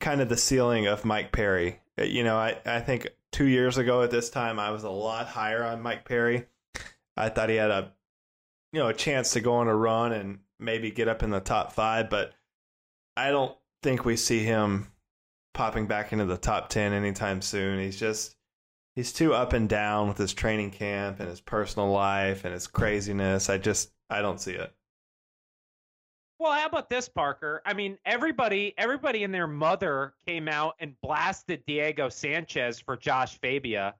kind 0.00 0.20
of 0.20 0.28
the 0.28 0.36
ceiling 0.36 0.86
of 0.86 1.04
Mike 1.04 1.32
Perry. 1.32 1.80
Uh, 1.98 2.04
You 2.04 2.24
know, 2.24 2.36
I, 2.36 2.58
I 2.64 2.80
think 2.80 3.08
two 3.32 3.46
years 3.46 3.78
ago 3.78 4.02
at 4.02 4.10
this 4.10 4.30
time 4.30 4.58
I 4.58 4.70
was 4.70 4.84
a 4.84 4.90
lot 4.90 5.26
higher 5.26 5.64
on 5.64 5.82
Mike 5.82 6.04
Perry. 6.04 6.46
I 7.16 7.28
thought 7.28 7.50
he 7.50 7.56
had 7.56 7.70
a 7.70 7.92
you 8.72 8.80
know, 8.80 8.88
a 8.88 8.94
chance 8.94 9.32
to 9.32 9.40
go 9.40 9.54
on 9.54 9.68
a 9.68 9.74
run 9.74 10.12
and 10.12 10.38
maybe 10.58 10.90
get 10.90 11.08
up 11.08 11.22
in 11.22 11.30
the 11.30 11.40
top 11.40 11.72
five, 11.72 12.08
but 12.08 12.32
I 13.16 13.30
don't 13.30 13.56
think 13.82 14.04
we 14.04 14.16
see 14.16 14.40
him 14.40 14.88
popping 15.54 15.86
back 15.86 16.12
into 16.12 16.24
the 16.26 16.36
top 16.36 16.68
10 16.68 16.92
anytime 16.92 17.42
soon. 17.42 17.80
He's 17.80 17.98
just 17.98 18.36
he's 19.00 19.14
too 19.14 19.32
up 19.32 19.54
and 19.54 19.66
down 19.66 20.08
with 20.08 20.18
his 20.18 20.34
training 20.34 20.70
camp 20.70 21.20
and 21.20 21.28
his 21.30 21.40
personal 21.40 21.90
life 21.90 22.44
and 22.44 22.52
his 22.52 22.66
craziness. 22.66 23.48
I 23.48 23.56
just 23.56 23.90
I 24.10 24.20
don't 24.20 24.38
see 24.38 24.52
it. 24.52 24.70
Well, 26.38 26.52
how 26.52 26.66
about 26.66 26.90
this, 26.90 27.08
Parker? 27.08 27.62
I 27.64 27.72
mean, 27.72 27.96
everybody, 28.04 28.74
everybody 28.76 29.24
and 29.24 29.32
their 29.32 29.46
mother 29.46 30.12
came 30.26 30.48
out 30.48 30.74
and 30.80 31.00
blasted 31.02 31.64
Diego 31.66 32.10
Sanchez 32.10 32.78
for 32.78 32.94
Josh 32.94 33.38
Fabia. 33.40 33.94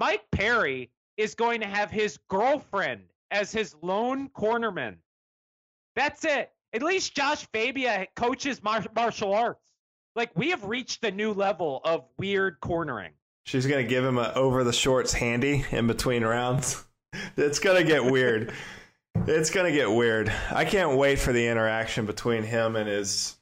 Mike 0.00 0.24
Perry 0.30 0.90
is 1.16 1.34
going 1.34 1.62
to 1.62 1.66
have 1.66 1.90
his 1.90 2.18
girlfriend 2.28 3.04
as 3.30 3.52
his 3.52 3.74
lone 3.80 4.28
cornerman. 4.36 4.96
That's 5.94 6.26
it. 6.26 6.50
At 6.74 6.82
least 6.82 7.16
Josh 7.16 7.46
Fabia 7.54 8.06
coaches 8.16 8.62
mar- 8.62 8.84
martial 8.94 9.32
arts. 9.32 9.72
Like 10.14 10.30
we 10.36 10.50
have 10.50 10.64
reached 10.64 11.04
a 11.04 11.10
new 11.10 11.32
level 11.32 11.80
of 11.84 12.04
weird 12.18 12.60
cornering. 12.60 13.12
She's 13.46 13.66
gonna 13.66 13.84
give 13.84 14.04
him 14.04 14.18
a 14.18 14.32
over 14.34 14.64
the 14.64 14.72
shorts 14.72 15.12
handy 15.12 15.64
in 15.70 15.86
between 15.86 16.24
rounds. 16.24 16.82
It's 17.38 17.60
gonna 17.60 17.84
get 17.84 18.04
weird. 18.04 18.52
it's 19.14 19.48
gonna 19.48 19.72
get 19.72 19.90
weird. 19.90 20.30
I 20.50 20.66
can't 20.66 20.98
wait 20.98 21.18
for 21.18 21.32
the 21.32 21.46
interaction 21.46 22.04
between 22.04 22.42
him 22.42 22.76
and 22.76 22.86
his 22.86 23.36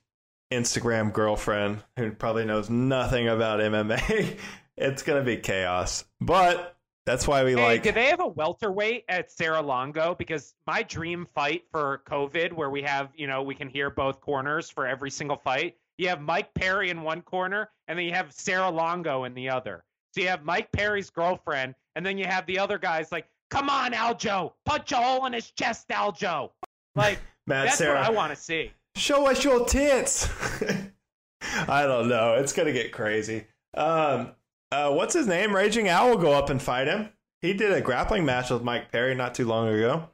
Instagram 0.52 1.12
girlfriend, 1.12 1.82
who 1.96 2.12
probably 2.12 2.44
knows 2.44 2.70
nothing 2.70 3.26
about 3.26 3.58
MMA. 3.58 4.38
it's 4.76 5.02
gonna 5.02 5.24
be 5.24 5.38
chaos. 5.38 6.04
But 6.20 6.76
that's 7.04 7.26
why 7.26 7.42
we 7.42 7.54
Hey, 7.54 7.64
like 7.64 7.82
do 7.82 7.90
they 7.90 8.06
have 8.06 8.20
a 8.20 8.28
welterweight 8.28 9.06
at 9.08 9.32
Serra-Longo? 9.32 10.14
Because 10.14 10.54
my 10.66 10.82
dream 10.82 11.26
fight 11.34 11.64
for 11.72 12.02
COVID, 12.08 12.52
where 12.52 12.70
we 12.70 12.82
have, 12.82 13.10
you 13.16 13.26
know, 13.26 13.42
we 13.42 13.54
can 13.56 13.68
hear 13.68 13.90
both 13.90 14.20
corners 14.20 14.70
for 14.70 14.86
every 14.86 15.10
single 15.10 15.38
fight. 15.38 15.76
You 15.98 16.08
have 16.10 16.20
Mike 16.20 16.54
Perry 16.54 16.90
in 16.90 17.02
one 17.02 17.22
corner, 17.22 17.70
and 17.88 17.98
then 17.98 18.06
you 18.06 18.12
have 18.12 18.32
Serra-Longo 18.32 19.24
in 19.24 19.34
the 19.34 19.48
other. 19.48 19.84
So 20.14 20.20
you 20.20 20.28
have 20.28 20.44
Mike 20.44 20.70
Perry's 20.70 21.10
girlfriend, 21.10 21.74
and 21.96 22.06
then 22.06 22.16
you 22.18 22.24
have 22.26 22.46
the 22.46 22.56
other 22.58 22.78
guys 22.78 23.10
like, 23.10 23.26
"Come 23.50 23.68
on, 23.68 23.92
Aljo, 23.92 24.52
punch 24.64 24.92
a 24.92 24.96
hole 24.96 25.26
in 25.26 25.32
his 25.32 25.50
chest, 25.50 25.88
Aljo." 25.88 26.50
Like 26.94 27.18
Matt 27.48 27.66
that's 27.66 27.78
Serra. 27.78 27.98
what 27.98 28.06
I 28.06 28.10
want 28.10 28.30
to 28.32 28.36
see. 28.40 28.70
Show 28.94 29.28
us 29.28 29.42
your 29.42 29.66
tits. 29.66 30.28
I 31.68 31.82
don't 31.86 32.08
know. 32.08 32.34
It's 32.34 32.52
gonna 32.52 32.72
get 32.72 32.92
crazy. 32.92 33.46
Um, 33.76 34.30
uh, 34.70 34.92
what's 34.92 35.14
his 35.14 35.26
name? 35.26 35.54
Raging 35.54 35.88
Al 35.88 36.10
will 36.10 36.16
go 36.18 36.32
up 36.32 36.48
and 36.48 36.62
fight 36.62 36.86
him. 36.86 37.10
He 37.42 37.52
did 37.52 37.72
a 37.72 37.80
grappling 37.80 38.24
match 38.24 38.50
with 38.50 38.62
Mike 38.62 38.92
Perry 38.92 39.14
not 39.16 39.34
too 39.34 39.46
long 39.46 39.68
ago. 39.68 40.08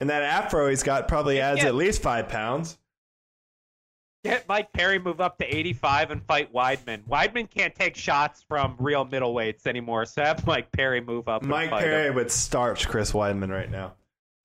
And 0.00 0.10
that 0.10 0.22
afro 0.22 0.68
he's 0.68 0.82
got 0.82 1.06
probably 1.06 1.40
adds 1.40 1.60
Yeah. 1.62 1.68
at 1.68 1.74
least 1.76 2.02
five 2.02 2.28
pounds. 2.28 2.76
Get 4.24 4.48
Mike 4.48 4.72
Perry 4.72 4.98
move 5.00 5.20
up 5.20 5.38
to 5.38 5.44
85 5.56 6.12
and 6.12 6.24
fight 6.24 6.52
Weidman. 6.52 7.02
Weidman 7.08 7.50
can't 7.50 7.74
take 7.74 7.96
shots 7.96 8.44
from 8.46 8.76
real 8.78 9.04
middleweights 9.04 9.66
anymore, 9.66 10.04
so 10.06 10.22
have 10.22 10.46
Mike 10.46 10.70
Perry 10.70 11.00
move 11.00 11.28
up. 11.28 11.42
Mike 11.42 11.62
and 11.62 11.70
fight 11.70 11.82
Perry 11.84 12.08
him. 12.08 12.14
would 12.14 12.30
starch 12.30 12.88
Chris 12.88 13.10
Weidman 13.12 13.50
right 13.50 13.70
now. 13.70 13.94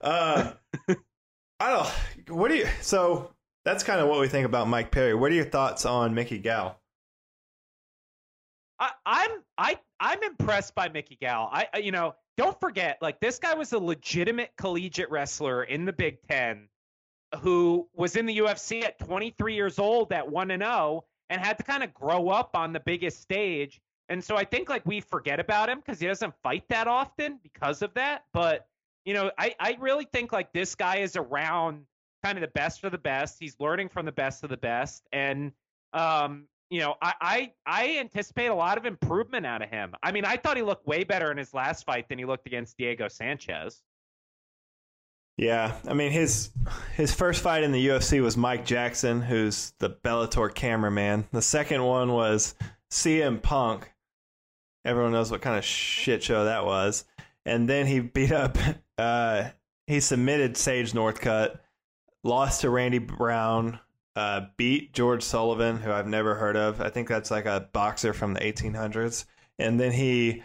Uh, 0.00 0.52
I 1.60 1.70
don't. 1.70 2.36
What 2.36 2.48
do 2.48 2.56
you? 2.56 2.66
So 2.80 3.32
that's 3.64 3.84
kind 3.84 4.00
of 4.00 4.08
what 4.08 4.18
we 4.18 4.26
think 4.26 4.46
about 4.46 4.66
Mike 4.68 4.90
Perry. 4.90 5.14
What 5.14 5.30
are 5.30 5.34
your 5.36 5.44
thoughts 5.44 5.86
on 5.86 6.12
Mickey 6.14 6.38
Gall? 6.38 6.80
I, 8.80 8.90
I'm 9.06 9.30
I 9.56 9.78
I'm 10.00 10.22
impressed 10.22 10.74
by 10.74 10.88
Mickey 10.88 11.18
Gall. 11.20 11.48
I 11.52 11.66
I- 11.74 11.78
you 11.78 11.90
know 11.92 12.14
don't 12.36 12.58
forget 12.60 12.98
like 13.02 13.18
this 13.20 13.38
guy 13.40 13.54
was 13.54 13.72
a 13.72 13.78
legitimate 13.78 14.50
collegiate 14.56 15.10
wrestler 15.10 15.64
in 15.64 15.84
the 15.84 15.92
Big 15.92 16.18
Ten, 16.28 16.68
who 17.40 17.88
was 17.94 18.16
in 18.16 18.26
the 18.26 18.38
UFC 18.38 18.82
at 18.84 18.98
23 18.98 19.54
years 19.54 19.78
old 19.78 20.12
at 20.12 20.28
one 20.28 20.50
and 20.50 20.62
zero 20.62 21.04
and 21.30 21.40
had 21.40 21.58
to 21.58 21.64
kind 21.64 21.82
of 21.82 21.92
grow 21.92 22.30
up 22.30 22.56
on 22.56 22.72
the 22.72 22.80
biggest 22.80 23.20
stage. 23.20 23.80
And 24.08 24.24
so 24.24 24.36
I 24.36 24.44
think 24.44 24.68
like 24.68 24.86
we 24.86 25.00
forget 25.00 25.38
about 25.38 25.68
him 25.68 25.80
because 25.84 26.00
he 26.00 26.06
doesn't 26.06 26.34
fight 26.42 26.64
that 26.70 26.86
often 26.86 27.38
because 27.42 27.82
of 27.82 27.92
that. 27.94 28.24
But 28.32 28.66
you 29.04 29.14
know 29.14 29.30
I 29.38 29.54
I 29.60 29.76
really 29.80 30.06
think 30.12 30.32
like 30.32 30.52
this 30.52 30.74
guy 30.74 30.98
is 30.98 31.16
around 31.16 31.84
kind 32.24 32.36
of 32.36 32.42
the 32.42 32.48
best 32.48 32.84
of 32.84 32.92
the 32.92 32.98
best. 32.98 33.36
He's 33.38 33.56
learning 33.60 33.90
from 33.90 34.06
the 34.06 34.12
best 34.12 34.42
of 34.44 34.50
the 34.50 34.56
best 34.56 35.06
and 35.12 35.52
um 35.92 36.48
you 36.70 36.80
know, 36.80 36.96
I, 37.00 37.14
I 37.20 37.52
I 37.66 37.98
anticipate 37.98 38.46
a 38.46 38.54
lot 38.54 38.76
of 38.76 38.84
improvement 38.84 39.46
out 39.46 39.62
of 39.62 39.70
him. 39.70 39.94
I 40.02 40.12
mean, 40.12 40.24
I 40.24 40.36
thought 40.36 40.56
he 40.56 40.62
looked 40.62 40.86
way 40.86 41.04
better 41.04 41.30
in 41.30 41.38
his 41.38 41.54
last 41.54 41.84
fight 41.84 42.08
than 42.08 42.18
he 42.18 42.24
looked 42.24 42.46
against 42.46 42.76
Diego 42.76 43.08
Sanchez. 43.08 43.82
Yeah, 45.38 45.76
I 45.86 45.94
mean 45.94 46.10
his 46.10 46.50
his 46.96 47.14
first 47.14 47.42
fight 47.42 47.62
in 47.62 47.70
the 47.70 47.86
UFC 47.86 48.20
was 48.20 48.36
Mike 48.36 48.66
Jackson, 48.66 49.22
who's 49.22 49.72
the 49.78 49.88
Bellator 49.88 50.52
cameraman. 50.52 51.28
The 51.32 51.40
second 51.40 51.84
one 51.84 52.12
was 52.12 52.56
CM 52.90 53.40
Punk. 53.40 53.90
Everyone 54.84 55.12
knows 55.12 55.30
what 55.30 55.40
kind 55.40 55.56
of 55.56 55.64
shit 55.64 56.24
show 56.24 56.44
that 56.44 56.66
was. 56.66 57.04
And 57.46 57.68
then 57.68 57.86
he 57.86 58.00
beat 58.00 58.32
up 58.32 58.58
uh 58.98 59.50
he 59.86 60.00
submitted 60.00 60.56
Sage 60.56 60.92
Northcutt, 60.92 61.60
lost 62.24 62.62
to 62.62 62.70
Randy 62.70 62.98
Brown, 62.98 63.78
uh, 64.16 64.42
beat 64.56 64.92
George 64.92 65.22
Sullivan, 65.22 65.78
who 65.78 65.92
I've 65.92 66.06
never 66.08 66.34
heard 66.34 66.56
of. 66.56 66.80
I 66.80 66.90
think 66.90 67.08
that's 67.08 67.30
like 67.30 67.46
a 67.46 67.68
boxer 67.72 68.12
from 68.12 68.34
the 68.34 68.40
1800s. 68.40 69.24
And 69.58 69.78
then 69.78 69.92
he 69.92 70.42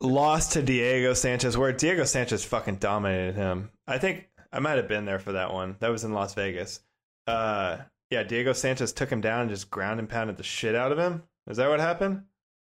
lost 0.00 0.52
to 0.52 0.62
Diego 0.62 1.14
Sanchez, 1.14 1.56
where 1.56 1.72
Diego 1.72 2.04
Sanchez 2.04 2.44
fucking 2.44 2.76
dominated 2.76 3.36
him. 3.36 3.70
I 3.92 3.98
think 3.98 4.30
I 4.50 4.58
might 4.58 4.78
have 4.78 4.88
been 4.88 5.04
there 5.04 5.18
for 5.18 5.32
that 5.32 5.52
one. 5.52 5.76
That 5.80 5.90
was 5.90 6.02
in 6.02 6.14
Las 6.14 6.32
Vegas. 6.34 6.80
Uh, 7.26 7.78
yeah, 8.10 8.22
Diego 8.22 8.54
Sanchez 8.54 8.92
took 8.92 9.10
him 9.10 9.20
down 9.20 9.42
and 9.42 9.50
just 9.50 9.70
ground 9.70 10.00
and 10.00 10.08
pounded 10.08 10.38
the 10.38 10.42
shit 10.42 10.74
out 10.74 10.92
of 10.92 10.98
him. 10.98 11.24
Is 11.46 11.58
that 11.58 11.68
what 11.68 11.78
happened? 11.78 12.22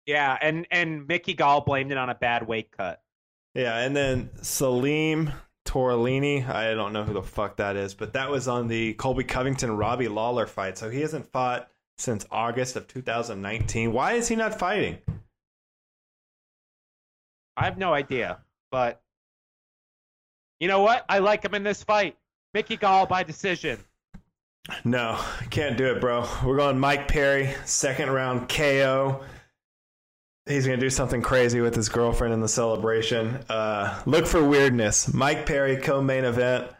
Yeah, 0.07 0.35
and 0.41 0.65
and 0.71 1.07
Mickey 1.07 1.35
Gall 1.35 1.61
blamed 1.61 1.91
it 1.91 1.99
on 1.99 2.09
a 2.09 2.15
bad 2.15 2.47
weight 2.47 2.71
cut. 2.75 3.03
Yeah, 3.53 3.77
and 3.77 3.95
then 3.95 4.31
Salim 4.41 5.31
Touahri, 5.65 6.49
I 6.49 6.73
don't 6.73 6.93
know 6.93 7.03
who 7.03 7.13
the 7.13 7.21
fuck 7.21 7.57
that 7.57 7.75
is, 7.75 7.93
but 7.93 8.13
that 8.13 8.31
was 8.31 8.47
on 8.47 8.67
the 8.67 8.95
Colby 8.95 9.23
Covington 9.23 9.77
Robbie 9.77 10.07
Lawler 10.07 10.47
fight. 10.47 10.79
So 10.79 10.89
he 10.89 11.01
hasn't 11.01 11.31
fought 11.31 11.69
since 11.99 12.25
August 12.31 12.75
of 12.75 12.87
2019. 12.87 13.93
Why 13.93 14.13
is 14.13 14.27
he 14.27 14.35
not 14.35 14.57
fighting? 14.57 14.97
I 17.55 17.65
have 17.65 17.77
no 17.77 17.93
idea, 17.93 18.39
but 18.71 19.02
you 20.63 20.69
know 20.69 20.79
what? 20.79 21.03
I 21.09 21.19
like 21.19 21.43
him 21.43 21.53
in 21.55 21.63
this 21.63 21.83
fight. 21.83 22.15
Mickey 22.53 22.77
Gall 22.77 23.05
by 23.05 23.21
decision. 23.21 23.77
No, 24.85 25.19
can't 25.49 25.77
do 25.77 25.87
it, 25.87 25.99
bro. 25.99 26.25
We're 26.45 26.55
going 26.55 26.79
Mike 26.79 27.09
Perry, 27.09 27.53
second 27.65 28.09
round 28.11 28.47
KO. 28.47 29.21
He's 30.45 30.65
gonna 30.65 30.77
do 30.77 30.89
something 30.89 31.21
crazy 31.21 31.59
with 31.59 31.75
his 31.75 31.89
girlfriend 31.89 32.33
in 32.33 32.39
the 32.39 32.47
celebration. 32.47 33.43
Uh, 33.49 34.01
look 34.05 34.25
for 34.25 34.41
weirdness. 34.41 35.13
Mike 35.13 35.45
Perry 35.45 35.75
co-main 35.75 36.23
event. 36.23 36.71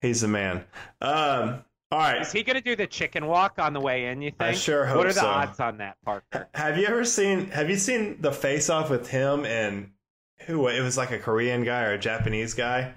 He's 0.00 0.22
the 0.22 0.28
man. 0.28 0.64
Um, 1.02 1.62
all 1.90 1.98
right. 1.98 2.22
Is 2.22 2.32
he 2.32 2.42
going 2.42 2.56
to 2.56 2.62
do 2.62 2.76
the 2.76 2.86
chicken 2.86 3.26
walk 3.26 3.58
on 3.58 3.72
the 3.74 3.80
way 3.80 4.06
in? 4.06 4.22
You 4.22 4.30
think? 4.30 4.40
I 4.42 4.52
sure 4.52 4.86
hope 4.86 4.98
What 4.98 5.06
are 5.06 5.12
the 5.12 5.20
so. 5.20 5.26
odds 5.26 5.60
on 5.60 5.78
that, 5.78 5.96
Parker? 6.04 6.48
Have 6.54 6.78
you 6.78 6.86
ever 6.86 7.04
seen? 7.04 7.50
Have 7.50 7.68
you 7.68 7.76
seen 7.76 8.20
the 8.20 8.32
face 8.32 8.70
off 8.70 8.88
with 8.90 9.08
him 9.08 9.44
and 9.44 9.90
who? 10.46 10.68
It 10.68 10.80
was 10.80 10.96
like 10.96 11.10
a 11.10 11.18
Korean 11.18 11.64
guy 11.64 11.82
or 11.84 11.92
a 11.92 11.98
Japanese 11.98 12.54
guy, 12.54 12.94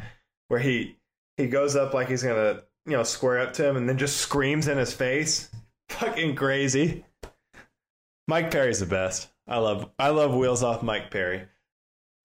where 0.51 0.59
he 0.59 0.97
he 1.37 1.47
goes 1.47 1.77
up 1.77 1.93
like 1.93 2.09
he's 2.09 2.23
gonna 2.23 2.61
you 2.85 2.91
know 2.91 3.03
square 3.03 3.39
up 3.39 3.53
to 3.53 3.65
him 3.65 3.77
and 3.77 3.87
then 3.87 3.97
just 3.97 4.17
screams 4.17 4.67
in 4.67 4.77
his 4.77 4.91
face. 4.91 5.49
Fucking 5.89 6.35
crazy. 6.35 7.05
Mike 8.27 8.51
Perry's 8.51 8.81
the 8.81 8.85
best. 8.85 9.29
I 9.47 9.59
love 9.59 9.89
I 9.97 10.09
love 10.09 10.35
wheels 10.35 10.61
off 10.61 10.83
Mike 10.83 11.09
Perry. 11.09 11.43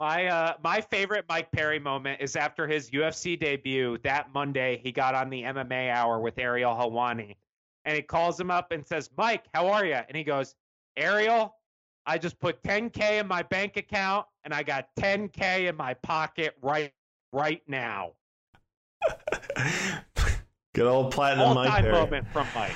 My 0.01 0.27
uh, 0.27 0.55
my 0.63 0.81
favorite 0.81 1.25
Mike 1.29 1.53
Perry 1.53 1.79
moment 1.79 2.21
is 2.21 2.35
after 2.35 2.67
his 2.67 2.91
UFC 2.91 3.39
debut 3.39 3.97
that 4.03 4.35
Monday. 4.35 4.81
He 4.83 4.91
got 4.91 5.15
on 5.15 5.31
the 5.31 5.43
MMA 5.43 5.91
Hour 5.93 6.19
with 6.19 6.37
Ariel 6.37 6.75
Helwani, 6.75 7.37
and 7.85 7.95
he 7.95 8.03
calls 8.03 8.39
him 8.41 8.51
up 8.51 8.73
and 8.73 8.85
says, 8.85 9.09
"Mike, 9.17 9.45
how 9.55 9.69
are 9.69 9.87
you?" 9.87 9.95
And 9.95 10.17
he 10.17 10.25
goes, 10.25 10.57
"Ariel, 10.97 11.55
I 12.07 12.19
just 12.19 12.41
put 12.41 12.61
10k 12.65 13.21
in 13.21 13.29
my 13.29 13.45
bank 13.45 13.77
account, 13.77 14.27
and 14.43 14.53
I 14.53 14.65
got 14.65 14.89
10k 14.99 15.69
in 15.69 15.77
my 15.77 15.95
pocket 15.95 16.57
right 16.61 16.93
right 17.37 17.63
now." 17.69 18.13
Good 20.75 20.87
old 20.87 21.13
platinum 21.13 21.49
All 21.49 21.55
Mike 21.55 21.71
time 21.71 21.83
Perry. 21.85 21.93
moment 21.95 22.29
from 22.33 22.47
Mike. 22.55 22.75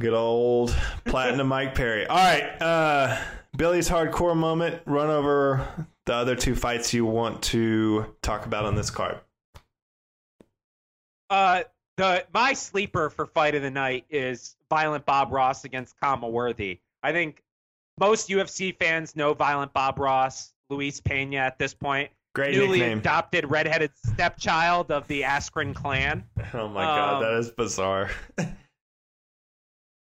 Good 0.00 0.14
old 0.14 0.76
platinum 1.04 1.46
Mike 1.46 1.74
Perry. 1.74 2.06
All 2.06 2.16
right, 2.16 2.60
uh, 2.60 3.16
Billy's 3.56 3.88
hardcore 3.88 4.36
moment. 4.36 4.82
Run 4.84 5.10
over 5.10 5.86
the 6.06 6.14
other 6.14 6.34
two 6.34 6.54
fights 6.56 6.92
you 6.92 7.04
want 7.04 7.42
to 7.44 8.14
talk 8.22 8.46
about 8.46 8.64
on 8.64 8.74
this 8.74 8.90
card. 8.90 9.20
Uh, 11.30 11.62
the 11.96 12.24
my 12.34 12.52
sleeper 12.52 13.10
for 13.10 13.26
fight 13.26 13.54
of 13.54 13.62
the 13.62 13.70
night 13.70 14.04
is 14.10 14.56
Violent 14.68 15.06
Bob 15.06 15.32
Ross 15.32 15.64
against 15.64 15.98
Khama 16.00 16.28
Worthy. 16.28 16.80
I 17.02 17.12
think 17.12 17.42
most 17.98 18.28
UFC 18.28 18.76
fans 18.76 19.16
know 19.16 19.34
Violent 19.34 19.72
Bob 19.72 19.98
Ross, 19.98 20.52
Luis 20.68 21.00
Pena 21.00 21.36
at 21.36 21.58
this 21.58 21.74
point, 21.74 22.10
Great 22.36 22.54
newly 22.54 22.80
nickname. 22.80 22.98
adopted 22.98 23.50
redheaded 23.50 23.90
stepchild 23.96 24.90
of 24.92 25.08
the 25.08 25.22
Askren 25.22 25.74
clan. 25.74 26.22
Oh 26.52 26.68
my 26.68 26.82
god, 26.84 27.14
Um, 27.14 27.22
that 27.22 27.38
is 27.38 27.50
bizarre. 27.50 28.10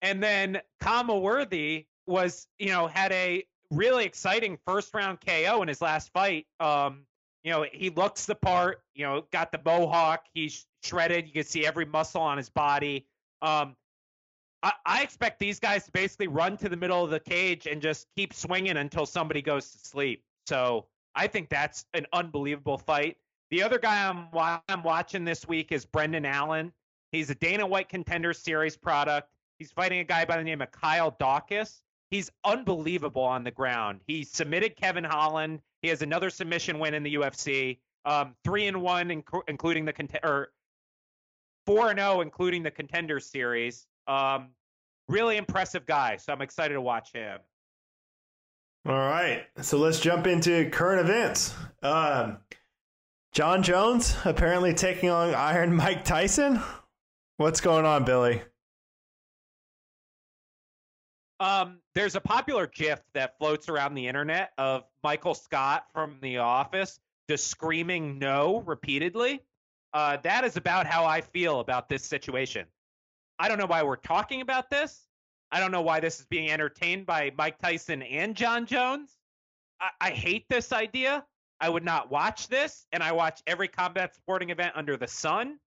And 0.02 0.22
then 0.22 0.62
Khama 0.82 1.18
Worthy 1.18 1.86
was, 2.08 2.48
you 2.60 2.70
know, 2.70 2.88
had 2.88 3.12
a 3.14 3.44
really 3.72 4.06
exciting 4.06 4.58
first 4.66 4.94
round 4.94 5.20
KO 5.26 5.62
in 5.62 5.68
his 5.68 5.82
last 5.82 6.12
fight. 6.14 6.46
Um, 6.60 7.06
you 7.44 7.52
know, 7.52 7.66
he 7.72 7.90
looks 7.90 8.26
the 8.26 8.36
part, 8.36 8.82
you 8.96 9.06
know, 9.06 9.26
got 9.32 9.52
the 9.52 9.60
mohawk, 9.66 10.26
he's 10.34 10.66
shredded, 10.84 11.28
you 11.28 11.34
can 11.34 11.44
see 11.44 11.66
every 11.66 11.86
muscle 11.86 12.22
on 12.22 12.38
his 12.38 12.50
body. 12.50 13.06
Um, 13.42 13.76
I, 14.62 14.74
I 14.86 15.04
expect 15.04 15.40
these 15.40 15.60
guys 15.60 15.86
to 15.86 15.92
basically 15.92 16.28
run 16.28 16.58
to 16.58 16.70
the 16.70 16.78
middle 16.78 17.04
of 17.04 17.10
the 17.10 17.20
cage 17.20 17.66
and 17.66 17.82
just 17.82 18.08
keep 18.16 18.34
swinging 18.34 18.78
until 18.78 19.06
somebody 19.06 19.42
goes 19.42 19.72
to 19.72 19.78
sleep. 19.78 20.24
So 20.48 20.86
I 21.16 21.28
think 21.28 21.50
that's 21.50 21.86
an 21.94 22.06
unbelievable 22.14 22.78
fight. 22.78 23.18
The 23.52 23.62
other 23.62 23.78
guy 23.78 24.08
I'm, 24.08 24.28
I'm 24.68 24.84
watching 24.84 25.26
this 25.26 25.48
week 25.48 25.72
is 25.72 25.86
Brendan 25.86 26.26
Allen. 26.26 26.72
He's 27.12 27.30
a 27.30 27.36
Dana 27.36 27.66
White 27.66 27.90
Contender 27.90 28.34
Series 28.34 28.76
product. 28.76 29.30
He's 29.60 29.72
fighting 29.72 30.00
a 30.00 30.04
guy 30.04 30.26
by 30.26 30.38
the 30.38 30.44
name 30.44 30.62
of 30.62 30.72
Kyle 30.72 31.12
Daukaus. 31.20 31.82
He's 32.10 32.32
unbelievable 32.44 33.22
on 33.22 33.44
the 33.44 33.52
ground. 33.52 34.02
He 34.08 34.24
submitted 34.24 34.76
Kevin 34.76 35.04
Holland. 35.04 35.62
He 35.82 35.90
has 35.90 36.02
another 36.02 36.30
submission 36.30 36.80
win 36.80 36.94
in 36.94 37.04
the 37.04 37.16
UFC. 37.16 37.80
Um, 38.06 38.36
three 38.44 38.68
and 38.68 38.82
one, 38.82 39.10
inc- 39.10 39.44
including 39.48 39.86
the 39.86 39.94
cont- 39.94 40.18
or 40.24 40.52
four 41.66 41.90
and 41.90 42.00
zero, 42.00 42.22
including 42.22 42.64
the 42.64 42.72
Contender 42.72 43.20
Series. 43.20 43.86
Um, 44.08 44.50
really 45.08 45.38
impressive 45.38 45.86
guy. 45.86 46.18
So 46.18 46.34
I'm 46.34 46.42
excited 46.42 46.74
to 46.74 46.82
watch 46.82 47.12
him. 47.14 47.40
All 48.86 48.94
right, 48.94 49.46
so 49.62 49.78
let's 49.78 50.00
jump 50.00 50.28
into 50.28 50.70
current 50.70 51.10
events. 51.10 51.54
Um, 51.82 52.38
John 53.32 53.64
Jones 53.64 54.16
apparently 54.26 54.74
taking 54.74 55.10
on 55.10 55.34
Iron 55.34 55.74
Mike 55.76 56.04
Tyson. 56.04 56.62
What's 57.38 57.62
going 57.62 57.86
on, 57.86 58.04
Billy? 58.04 58.42
Um, 61.40 61.80
there's 61.96 62.16
a 62.16 62.22
popular 62.22 62.68
GIF 62.68 63.02
that 63.14 63.38
floats 63.38 63.70
around 63.70 63.96
the 63.96 64.08
internet 64.08 64.52
of 64.58 64.84
Michael 65.04 65.34
Scott 65.34 65.86
from 65.94 66.18
The 66.22 66.38
Office 66.38 67.00
just 67.30 67.48
screaming 67.48 68.20
no 68.20 68.62
repeatedly. 68.66 69.42
Uh, 69.94 70.18
that 70.24 70.44
is 70.44 70.58
about 70.58 70.86
how 70.88 71.06
I 71.06 71.22
feel 71.22 71.60
about 71.60 71.88
this 71.88 72.04
situation. 72.04 72.66
I 73.40 73.48
don't 73.48 73.58
know 73.58 73.66
why 73.66 73.84
we're 73.84 73.96
talking 73.96 74.42
about 74.42 74.70
this. 74.70 75.08
I 75.54 75.60
don't 75.60 75.72
know 75.72 75.84
why 75.84 76.00
this 76.00 76.20
is 76.20 76.26
being 76.26 76.50
entertained 76.50 77.06
by 77.06 77.32
Mike 77.38 77.60
Tyson 77.60 78.02
and 78.02 78.36
John 78.36 78.66
Jones. 78.66 79.12
I, 79.80 79.90
I 80.02 80.10
hate 80.10 80.46
this 80.50 80.74
idea. 80.74 81.24
I 81.60 81.70
would 81.70 81.86
not 81.86 82.10
watch 82.10 82.48
this, 82.48 82.88
and 82.92 83.04
I 83.04 83.12
watch 83.12 83.44
every 83.46 83.68
combat 83.68 84.16
sporting 84.16 84.50
event 84.50 84.74
under 84.76 84.98
the 84.98 85.08
sun. 85.08 85.60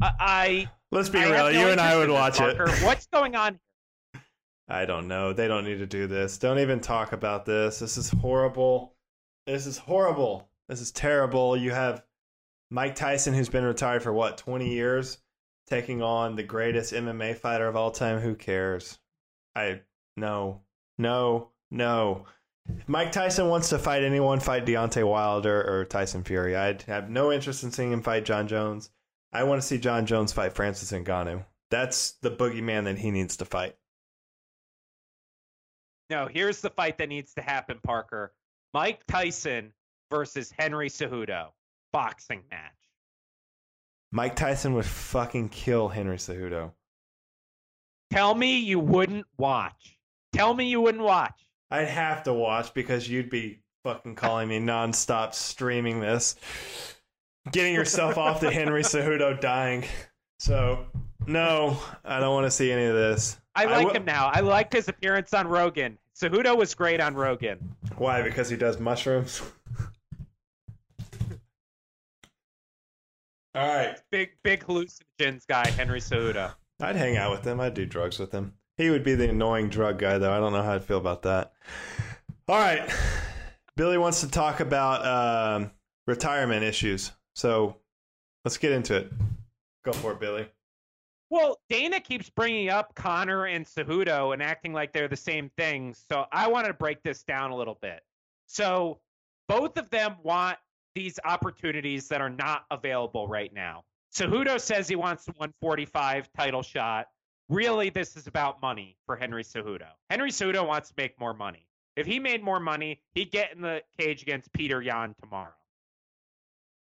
I, 0.00 0.12
I 0.20 0.70
Let's 0.92 1.08
be 1.08 1.18
I 1.18 1.24
real. 1.24 1.32
no 1.32 1.48
you 1.48 1.68
and 1.68 1.80
I 1.80 1.96
would 1.96 2.10
watch 2.10 2.40
it. 2.40 2.56
What's 2.84 3.06
going 3.06 3.34
on? 3.34 3.58
I 4.68 4.84
don't 4.84 5.08
know. 5.08 5.32
They 5.32 5.48
don't 5.48 5.64
need 5.64 5.78
to 5.78 5.86
do 5.86 6.06
this. 6.06 6.38
Don't 6.38 6.60
even 6.60 6.78
talk 6.78 7.12
about 7.12 7.44
this. 7.44 7.80
This 7.80 7.96
is 7.96 8.10
horrible. 8.10 8.94
This 9.48 9.66
is 9.66 9.78
horrible. 9.78 10.48
This 10.68 10.80
is 10.80 10.92
terrible. 10.92 11.56
You 11.56 11.72
have 11.72 12.04
Mike 12.70 12.94
Tyson, 12.94 13.34
who's 13.34 13.48
been 13.48 13.64
retired 13.64 14.04
for 14.04 14.12
what, 14.12 14.38
20 14.38 14.68
years, 14.68 15.18
taking 15.66 16.02
on 16.02 16.36
the 16.36 16.44
greatest 16.44 16.92
MMA 16.92 17.36
fighter 17.36 17.66
of 17.66 17.74
all 17.74 17.90
time. 17.90 18.20
Who 18.20 18.36
cares? 18.36 18.98
I, 19.58 19.80
no, 20.16 20.60
no, 20.98 21.48
no. 21.70 22.26
If 22.68 22.88
Mike 22.88 23.12
Tyson 23.12 23.48
wants 23.48 23.70
to 23.70 23.78
fight 23.78 24.04
anyone, 24.04 24.40
fight 24.40 24.64
Deontay 24.64 25.06
Wilder 25.06 25.62
or 25.62 25.84
Tyson 25.84 26.22
Fury. 26.22 26.54
I'd 26.54 26.82
have 26.82 27.10
no 27.10 27.32
interest 27.32 27.64
in 27.64 27.72
seeing 27.72 27.92
him 27.92 28.02
fight 28.02 28.24
John 28.24 28.46
Jones. 28.46 28.90
I 29.32 29.42
want 29.44 29.60
to 29.60 29.66
see 29.66 29.78
John 29.78 30.06
Jones 30.06 30.32
fight 30.32 30.52
Francis 30.52 30.92
Ngannou. 30.92 31.44
That's 31.70 32.12
the 32.22 32.30
boogeyman 32.30 32.84
that 32.84 32.98
he 32.98 33.10
needs 33.10 33.38
to 33.38 33.44
fight. 33.44 33.76
No, 36.08 36.26
here's 36.26 36.60
the 36.60 36.70
fight 36.70 36.98
that 36.98 37.08
needs 37.08 37.34
to 37.34 37.42
happen, 37.42 37.78
Parker. 37.82 38.32
Mike 38.72 39.06
Tyson 39.06 39.72
versus 40.10 40.52
Henry 40.56 40.88
Cejudo. 40.88 41.48
Boxing 41.92 42.42
match. 42.50 42.72
Mike 44.10 44.36
Tyson 44.36 44.74
would 44.74 44.86
fucking 44.86 45.48
kill 45.50 45.88
Henry 45.88 46.16
Cejudo. 46.16 46.72
Tell 48.10 48.34
me 48.34 48.58
you 48.58 48.78
wouldn't 48.80 49.26
watch. 49.36 49.98
Tell 50.32 50.54
me 50.54 50.68
you 50.68 50.80
wouldn't 50.80 51.04
watch. 51.04 51.46
I'd 51.70 51.88
have 51.88 52.22
to 52.24 52.32
watch 52.32 52.72
because 52.74 53.08
you'd 53.08 53.28
be 53.30 53.60
fucking 53.84 54.14
calling 54.14 54.48
me 54.48 54.58
nonstop 54.58 55.34
streaming 55.34 56.00
this. 56.00 56.36
Getting 57.52 57.74
yourself 57.74 58.16
off 58.18 58.40
to 58.40 58.50
Henry 58.50 58.82
Cejudo 58.84 59.38
dying. 59.40 59.84
So, 60.38 60.86
no, 61.26 61.78
I 62.04 62.20
don't 62.20 62.34
want 62.34 62.46
to 62.46 62.50
see 62.50 62.70
any 62.72 62.84
of 62.86 62.94
this. 62.94 63.38
I 63.54 63.64
like 63.66 63.86
will- 63.88 63.94
him 63.94 64.04
now. 64.04 64.28
I 64.32 64.40
liked 64.40 64.72
his 64.72 64.88
appearance 64.88 65.34
on 65.34 65.46
Rogan. 65.48 65.98
Cejudo 66.16 66.56
was 66.56 66.74
great 66.74 67.00
on 67.00 67.14
Rogan. 67.14 67.58
Why? 67.96 68.22
Because 68.22 68.48
he 68.48 68.56
does 68.56 68.78
mushrooms? 68.80 69.42
All 73.54 73.66
right. 73.66 73.96
Big, 74.10 74.30
big 74.42 74.64
hallucinogens 74.64 75.46
guy, 75.46 75.68
Henry 75.70 76.00
Cejudo. 76.00 76.52
I'd 76.80 76.96
hang 76.96 77.16
out 77.16 77.30
with 77.32 77.44
him. 77.44 77.60
I'd 77.60 77.74
do 77.74 77.86
drugs 77.86 78.18
with 78.18 78.32
him. 78.32 78.54
He 78.76 78.90
would 78.90 79.02
be 79.02 79.14
the 79.14 79.28
annoying 79.28 79.68
drug 79.68 79.98
guy, 79.98 80.18
though. 80.18 80.32
I 80.32 80.38
don't 80.38 80.52
know 80.52 80.62
how 80.62 80.74
I'd 80.74 80.84
feel 80.84 80.98
about 80.98 81.22
that. 81.22 81.52
All 82.48 82.58
right. 82.58 82.88
Billy 83.76 83.98
wants 83.98 84.20
to 84.20 84.30
talk 84.30 84.60
about 84.60 85.04
um, 85.04 85.70
retirement 86.06 86.62
issues. 86.62 87.12
So 87.34 87.76
let's 88.44 88.56
get 88.56 88.72
into 88.72 88.96
it. 88.96 89.12
Go 89.84 89.92
for 89.92 90.12
it, 90.12 90.20
Billy. 90.20 90.48
Well, 91.30 91.58
Dana 91.68 92.00
keeps 92.00 92.30
bringing 92.30 92.70
up 92.70 92.94
Conor 92.94 93.46
and 93.46 93.66
Cejudo 93.66 94.32
and 94.32 94.42
acting 94.42 94.72
like 94.72 94.92
they're 94.92 95.08
the 95.08 95.16
same 95.16 95.50
thing. 95.58 95.94
So 95.94 96.24
I 96.32 96.48
wanted 96.48 96.68
to 96.68 96.74
break 96.74 97.02
this 97.02 97.22
down 97.22 97.50
a 97.50 97.56
little 97.56 97.78
bit. 97.82 98.00
So 98.46 98.98
both 99.46 99.76
of 99.76 99.90
them 99.90 100.16
want 100.22 100.58
these 100.94 101.18
opportunities 101.24 102.08
that 102.08 102.20
are 102.20 102.30
not 102.30 102.64
available 102.70 103.28
right 103.28 103.52
now. 103.52 103.84
Cejudo 104.14 104.60
says 104.60 104.88
he 104.88 104.96
wants 104.96 105.24
the 105.24 105.32
145 105.32 106.28
title 106.36 106.62
shot. 106.62 107.06
Really, 107.48 107.90
this 107.90 108.16
is 108.16 108.26
about 108.26 108.60
money 108.60 108.96
for 109.06 109.16
Henry 109.16 109.42
Cejudo. 109.42 109.86
Henry 110.10 110.30
Cejudo 110.30 110.66
wants 110.66 110.88
to 110.88 110.94
make 110.96 111.18
more 111.18 111.34
money. 111.34 111.66
If 111.96 112.06
he 112.06 112.18
made 112.18 112.42
more 112.42 112.60
money, 112.60 113.00
he'd 113.14 113.30
get 113.30 113.52
in 113.52 113.62
the 113.62 113.82
cage 113.98 114.22
against 114.22 114.52
Petr 114.52 114.84
Yan 114.84 115.14
tomorrow. 115.20 115.54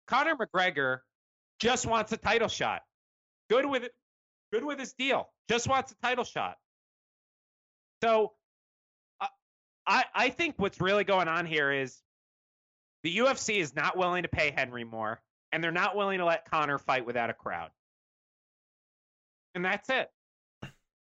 Conor 0.07 0.35
McGregor 0.35 0.99
just 1.59 1.85
wants 1.85 2.11
a 2.11 2.17
title 2.17 2.47
shot. 2.47 2.81
Good 3.49 3.65
with 3.65 3.83
it 3.83 3.93
good 4.51 4.63
with 4.63 4.79
his 4.79 4.93
deal. 4.93 5.29
Just 5.49 5.67
wants 5.67 5.91
a 5.91 5.95
title 5.95 6.23
shot. 6.23 6.57
So, 8.03 8.33
uh, 9.19 9.27
I 9.85 10.05
I 10.13 10.29
think 10.29 10.55
what's 10.57 10.81
really 10.81 11.03
going 11.03 11.27
on 11.27 11.45
here 11.45 11.71
is 11.71 11.97
the 13.03 13.17
UFC 13.17 13.57
is 13.57 13.75
not 13.75 13.97
willing 13.97 14.23
to 14.23 14.29
pay 14.29 14.51
Henry 14.51 14.83
more, 14.83 15.21
and 15.51 15.63
they're 15.63 15.71
not 15.71 15.95
willing 15.95 16.19
to 16.19 16.25
let 16.25 16.49
Conor 16.49 16.77
fight 16.77 17.05
without 17.05 17.29
a 17.29 17.33
crowd. 17.33 17.71
and 19.53 19.65
that's 19.65 19.89
it. 19.89 20.09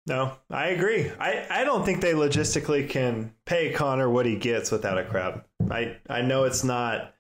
No, 0.05 0.33
I 0.49 0.67
agree. 0.69 1.09
I, 1.17 1.45
I 1.49 1.63
don't 1.63 1.85
think 1.85 2.01
they 2.01 2.11
logistically 2.13 2.89
can 2.89 3.33
pay 3.45 3.71
Conor 3.71 4.09
what 4.09 4.25
he 4.25 4.35
gets 4.35 4.69
without 4.69 4.97
a 4.97 5.05
crowd. 5.05 5.43
I 5.71 5.97
I 6.09 6.21
know 6.21 6.43
it's 6.43 6.63
not 6.63 7.13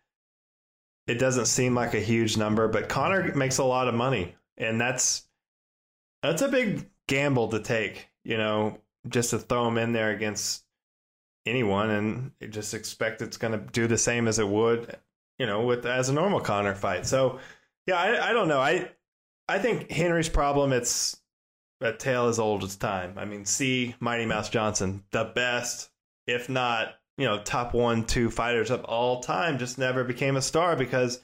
it 1.07 1.15
doesn't 1.15 1.45
seem 1.45 1.75
like 1.75 1.93
a 1.93 1.99
huge 1.99 2.35
number, 2.37 2.67
but 2.67 2.89
Connor 2.89 3.33
makes 3.35 3.57
a 3.57 3.63
lot 3.63 3.87
of 3.87 3.93
money 3.93 4.35
and 4.57 4.81
that's 4.81 5.27
that's 6.21 6.41
a 6.41 6.49
big 6.49 6.89
gamble 7.07 7.49
to 7.49 7.59
take, 7.59 8.09
you 8.23 8.37
know, 8.37 8.79
just 9.07 9.29
to 9.31 9.39
throw 9.39 9.67
him 9.67 9.77
in 9.77 9.93
there 9.93 10.11
against 10.11 10.63
anyone 11.45 11.89
and 11.89 12.31
just 12.49 12.73
expect 12.73 13.21
it's 13.21 13.37
going 13.37 13.51
to 13.53 13.65
do 13.71 13.87
the 13.87 13.97
same 13.97 14.27
as 14.27 14.39
it 14.39 14.47
would, 14.47 14.97
you 15.43 15.47
know, 15.47 15.63
with 15.63 15.85
as 15.85 16.07
a 16.07 16.13
normal 16.13 16.39
Conor 16.39 16.73
fight. 16.73 17.05
So, 17.05 17.37
yeah, 17.85 17.97
I 17.97 18.29
I 18.29 18.31
don't 18.31 18.47
know. 18.47 18.61
I 18.61 18.89
I 19.49 19.59
think 19.59 19.91
Henry's 19.91 20.29
problem 20.29 20.71
it's 20.71 21.19
a 21.81 21.91
tale 21.91 22.29
as 22.29 22.39
old 22.39 22.63
as 22.63 22.77
time. 22.77 23.15
I 23.17 23.25
mean, 23.25 23.43
see 23.43 23.93
Mighty 23.99 24.25
Mouse 24.25 24.49
Johnson, 24.49 25.03
the 25.11 25.25
best, 25.35 25.89
if 26.27 26.47
not, 26.47 26.93
you 27.17 27.25
know, 27.25 27.41
top 27.43 27.73
one, 27.73 28.05
two 28.05 28.29
fighters 28.29 28.71
of 28.71 28.85
all 28.85 29.19
time, 29.19 29.57
just 29.57 29.77
never 29.77 30.05
became 30.05 30.37
a 30.37 30.41
star 30.41 30.77
because 30.77 31.19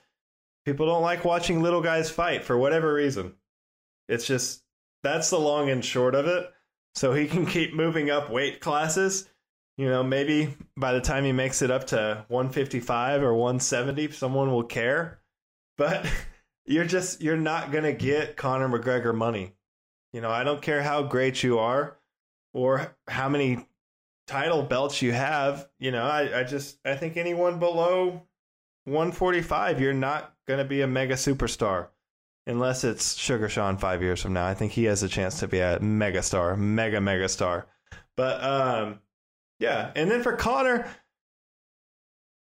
people 0.66 0.86
don't 0.86 1.02
like 1.02 1.24
watching 1.24 1.62
little 1.62 1.82
guys 1.82 2.12
fight 2.12 2.44
for 2.44 2.58
whatever 2.58 2.94
reason. 2.94 3.36
It's 4.10 4.28
just 4.28 4.64
that's 5.02 5.30
the 5.30 5.40
long 5.40 5.70
and 5.70 5.86
short 5.86 6.14
of 6.14 6.28
it. 6.28 6.46
So 6.94 7.14
he 7.14 7.26
can 7.26 7.46
keep 7.46 7.74
moving 7.74 8.10
up 8.10 8.30
weight 8.30 8.60
classes. 8.60 9.30
You 9.80 9.88
know, 9.88 10.04
maybe 10.04 10.56
by 10.76 10.92
the 10.92 11.02
time 11.02 11.24
he 11.24 11.32
makes 11.32 11.62
it 11.62 11.72
up 11.72 11.88
to 11.88 12.26
155 12.28 13.24
or 13.24 13.34
170, 13.34 14.12
someone 14.12 14.52
will 14.52 14.64
care. 14.64 15.22
But 15.78 16.06
you're 16.66 16.86
just 16.86 17.22
you're 17.22 17.38
not 17.38 17.72
gonna 17.72 17.94
get 17.94 18.36
Conor 18.36 18.68
McGregor 18.68 19.16
money 19.16 19.54
you 20.14 20.22
know, 20.22 20.30
I 20.30 20.44
don't 20.44 20.62
care 20.62 20.82
how 20.82 21.04
great 21.04 21.44
you 21.44 21.60
are 21.60 21.98
or 22.54 22.96
how 23.08 23.30
many 23.30 23.66
title 24.28 24.64
belts 24.64 25.02
you 25.02 25.12
have. 25.12 25.68
You 25.80 25.92
know, 25.92 26.04
I, 26.04 26.40
I 26.40 26.44
just 26.44 26.80
I 26.84 26.96
think 26.96 27.18
anyone 27.18 27.60
below 27.60 28.24
145, 28.86 29.80
you're 29.80 29.94
not 29.94 30.34
going 30.48 30.60
to 30.60 30.66
be 30.66 30.82
a 30.82 30.88
mega 30.88 31.14
superstar 31.14 31.88
unless 32.48 32.84
it's 32.84 33.16
Sugar 33.16 33.50
Sean 33.50 33.78
five 33.78 34.02
years 34.02 34.22
from 34.22 34.34
now. 34.34 34.48
I 34.48 34.56
think 34.56 34.72
he 34.72 34.86
has 34.86 35.04
a 35.04 35.10
chance 35.10 35.40
to 35.40 35.48
be 35.48 35.60
a 35.60 35.80
mega 35.80 36.24
star, 36.24 36.56
mega 36.58 37.00
mega 37.00 37.30
star. 37.30 37.68
But 38.16 38.44
um, 38.44 39.00
yeah, 39.60 39.91
and 39.95 40.10
then 40.10 40.24
for 40.24 40.34
Conor, 40.34 40.88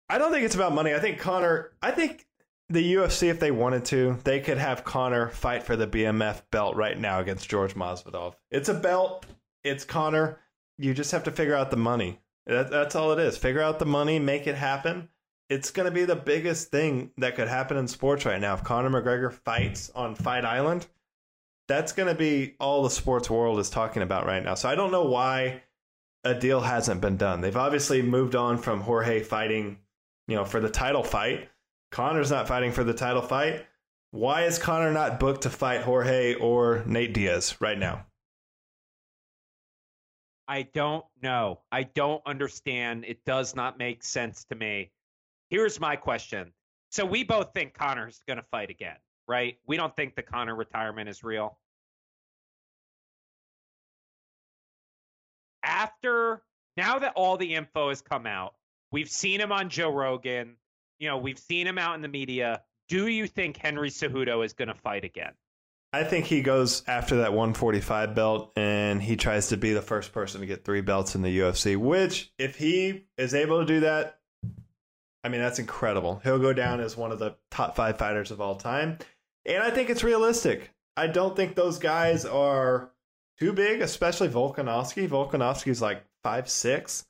I 0.09 0.19
don't 0.19 0.33
think 0.33 0.45
it's 0.45 0.55
about 0.55 0.73
money. 0.73 0.95
I 0.95 1.01
think 1.01 1.19
Conor. 1.19 1.73
I 1.83 1.91
think 1.91 2.27
the 2.69 2.95
UFC, 2.95 3.29
if 3.29 3.41
they 3.41 3.51
wanted 3.51 3.85
to, 3.87 4.17
they 4.25 4.41
could 4.41 4.59
have 4.59 4.85
Conor 4.85 5.29
fight 5.29 5.65
for 5.65 5.77
the 5.77 5.89
BMF 5.89 6.43
belt 6.53 6.77
right 6.77 6.99
now 6.99 7.19
against 7.21 7.49
George 7.49 7.75
Masvidal. 7.75 8.35
It's 8.51 8.69
a 8.69 8.75
belt. 8.75 9.27
It's 9.65 9.85
Conor. 9.85 10.39
You 10.79 10.95
just 10.95 11.13
have 11.13 11.25
to 11.25 11.33
figure 11.33 11.57
out 11.57 11.71
the 11.71 11.77
money. 11.77 12.21
That, 12.47 12.71
that's 12.71 12.95
all 12.95 13.13
it 13.13 13.19
is. 13.19 13.37
Figure 13.37 13.61
out 13.61 13.79
the 13.79 13.87
money, 13.87 14.19
make 14.19 14.47
it 14.47 14.55
happen. 14.55 15.09
It's 15.49 15.71
going 15.73 15.87
to 15.87 15.91
be 15.91 16.05
the 16.05 16.17
biggest 16.17 16.71
thing 16.71 17.11
that 17.19 17.35
could 17.35 17.49
happen 17.49 17.77
in 17.77 17.89
sports 17.89 18.25
right 18.25 18.41
now. 18.41 18.55
If 18.55 18.63
Conor 18.63 18.89
McGregor 18.89 19.33
fights 19.33 19.91
on 19.95 20.15
Fight 20.15 20.45
Island, 20.45 20.87
that's 21.67 21.93
going 21.93 22.09
to 22.09 22.15
be 22.15 22.55
all 22.61 22.85
the 22.85 22.91
sports 22.91 23.29
world 23.29 23.59
is 23.59 23.69
talking 23.69 24.03
about 24.03 24.27
right 24.27 24.45
now. 24.45 24.55
So 24.55 24.69
I 24.69 24.77
don't 24.77 24.93
know 24.93 25.05
why 25.05 25.63
a 26.25 26.35
deal 26.35 26.61
hasn't 26.61 27.01
been 27.01 27.17
done. 27.17 27.41
They've 27.41 27.57
obviously 27.57 28.03
moved 28.03 28.35
on 28.35 28.59
from 28.59 28.81
Jorge 28.81 29.23
fighting, 29.23 29.79
you 30.29 30.37
know, 30.37 30.45
for 30.45 30.61
the 30.61 30.71
title 30.71 31.03
fight 31.03 31.49
Conor's 31.91 32.31
not 32.31 32.47
fighting 32.47 32.73
for 32.73 32.85
the 32.85 32.95
title 32.95 33.23
fight. 33.23 33.67
Why 34.13 34.45
is 34.45 34.59
Conor 34.59 34.93
not 34.93 35.21
booked 35.21 35.43
to 35.43 35.51
fight 35.51 35.83
Jorge 35.83 36.35
or 36.35 36.83
Nate 36.87 37.15
Diaz 37.15 37.57
right 37.61 37.79
now? 37.79 38.07
I 40.49 40.63
don't 40.63 41.05
know. 41.23 41.61
I 41.71 41.85
don't 41.85 42.23
understand. 42.27 43.05
It 43.07 43.25
does 43.25 43.55
not 43.55 43.79
make 43.79 44.03
sense 44.03 44.45
to 44.45 44.57
me. 44.57 44.91
Here's 45.49 45.79
my 45.79 45.97
question. 45.97 46.53
So 46.91 47.05
we 47.05 47.23
both 47.23 47.53
think 47.55 47.75
Conor's 47.75 48.21
going 48.27 48.39
to 48.39 48.47
fight 48.51 48.71
again, 48.71 48.97
right? 49.29 49.57
We 49.67 49.77
don't 49.77 49.95
think 49.95 50.17
the 50.17 50.23
Conor 50.23 50.57
retirement 50.57 51.09
is 51.09 51.23
real. 51.23 51.59
After 55.63 56.43
now 56.77 56.99
that 56.99 57.13
all 57.17 57.37
the 57.37 57.55
info 57.55 57.89
has 57.89 58.01
come 58.01 58.27
out, 58.27 58.55
we've 58.93 59.11
seen 59.11 59.41
him 59.41 59.53
on 59.53 59.69
Joe 59.69 59.93
Rogan 59.93 60.57
you 61.01 61.09
know, 61.09 61.17
we've 61.17 61.39
seen 61.39 61.67
him 61.67 61.79
out 61.79 61.97
in 61.97 62.03
the 62.03 62.09
media. 62.09 62.63
Do 62.89 63.09
you 63.09 63.27
think 63.27 63.57
Henry 63.57 63.91
Cejudo 63.91 64.45
is 64.45 64.53
going 64.53 64.69
to 64.69 64.75
fight 64.75 65.05
again? 65.05 65.33
I 65.93 66.05
think 66.05 66.27
he 66.27 66.43
goes 66.43 66.85
after 66.87 67.17
that 67.17 67.33
145 67.33 68.15
belt 68.15 68.53
and 68.55 69.03
he 69.03 69.17
tries 69.17 69.49
to 69.49 69.57
be 69.57 69.73
the 69.73 69.83
first 69.83 70.13
person 70.13 70.41
to 70.41 70.47
get 70.47 70.65
three 70.65 70.83
belts 70.83 71.17
in 71.17 71.23
the 71.23 71.37
UFC, 71.41 71.77
which, 71.77 72.33
if 72.39 72.55
he 72.55 73.07
is 73.19 73.35
able 73.35 73.59
to 73.61 73.67
do 73.67 73.81
that, 73.81 74.21
I 75.25 75.29
mean, 75.29 75.41
that's 75.41 75.59
incredible. 75.59 76.21
He'll 76.23 76.39
go 76.39 76.53
down 76.53 76.81
as 76.81 76.97
one 76.97 77.11
of 77.11 77.19
the 77.19 77.35
top 77.51 77.75
five 77.75 77.99
fighters 77.99 78.31
of 78.31 78.41
all 78.41 78.55
time. 78.55 78.99
And 79.45 79.63
I 79.63 79.71
think 79.71 79.91
it's 79.91 80.05
realistic. 80.05 80.71
I 80.97 81.09
don't 81.09 81.35
think 81.35 81.57
those 81.57 81.79
guys 81.79 82.25
are 82.25 82.91
too 83.41 83.53
big, 83.53 83.81
especially 83.81 84.29
Volkanovski. 84.29 85.09
Volkanovski's 85.09 85.83
like 85.83 86.05
five 86.23 86.49
six. 86.49 87.07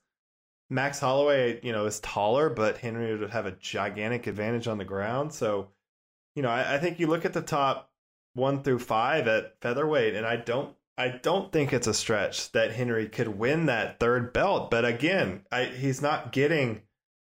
Max 0.73 1.01
Holloway, 1.01 1.59
you 1.65 1.73
know, 1.73 1.87
is 1.87 1.99
taller, 2.01 2.49
but 2.49 2.79
Henry 2.79 3.17
would 3.17 3.31
have 3.31 3.47
a 3.47 3.53
gigantic 3.53 4.29
advantage 4.29 4.69
on 4.69 4.79
the 4.79 4.85
ground. 4.85 5.35
So, 5.35 5.69
you 6.37 6.43
know, 6.43 6.49
I, 6.49 6.77
I 6.77 6.79
think 6.79 7.01
you 7.01 7.09
look 7.09 7.25
at 7.25 7.33
the 7.33 7.43
top 7.43 7.91
one 8.35 8.63
through 8.63 8.79
five 8.79 9.27
at 9.27 9.61
featherweight, 9.61 10.15
and 10.15 10.25
I 10.25 10.37
don't 10.37 10.75
I 10.97 11.09
don't 11.09 11.51
think 11.51 11.73
it's 11.73 11.87
a 11.87 11.95
stretch 11.95 12.53
that 12.53 12.73
Henry 12.73 13.09
could 13.09 13.29
win 13.29 13.67
that 13.67 13.99
third 13.99 14.33
belt. 14.33 14.71
But 14.71 14.85
again, 14.85 15.45
I, 15.51 15.65
he's 15.65 16.03
not 16.03 16.31
getting 16.31 16.83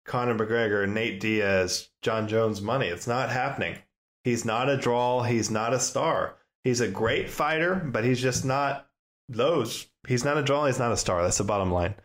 Conor 0.06 0.36
McGregor, 0.36 0.88
Nate 0.88 1.20
Diaz, 1.20 1.89
John 2.02 2.28
Jones 2.28 2.62
money. 2.62 2.88
It's 2.88 3.08
not 3.08 3.30
happening. 3.30 3.78
He's 4.24 4.46
not 4.46 4.70
a 4.70 4.78
draw. 4.78 5.24
He's 5.24 5.50
not 5.50 5.74
a 5.74 5.80
star. 5.80 6.36
He's 6.64 6.82
a 6.82 6.88
great 6.88 7.30
fighter, 7.30 7.76
but 7.76 8.03
he's 8.03 8.22
just 8.22 8.45
not 8.45 8.88
those. 9.30 9.88
He's 10.07 10.24
not 10.24 10.38
a 10.38 10.43
draw. 10.43 10.66
He's 10.66 10.80
not 10.80 10.91
a 10.91 10.97
star. 10.97 11.22
That's 11.22 11.38
the 11.38 11.43
bottom 11.43 11.72
line. 11.72 11.95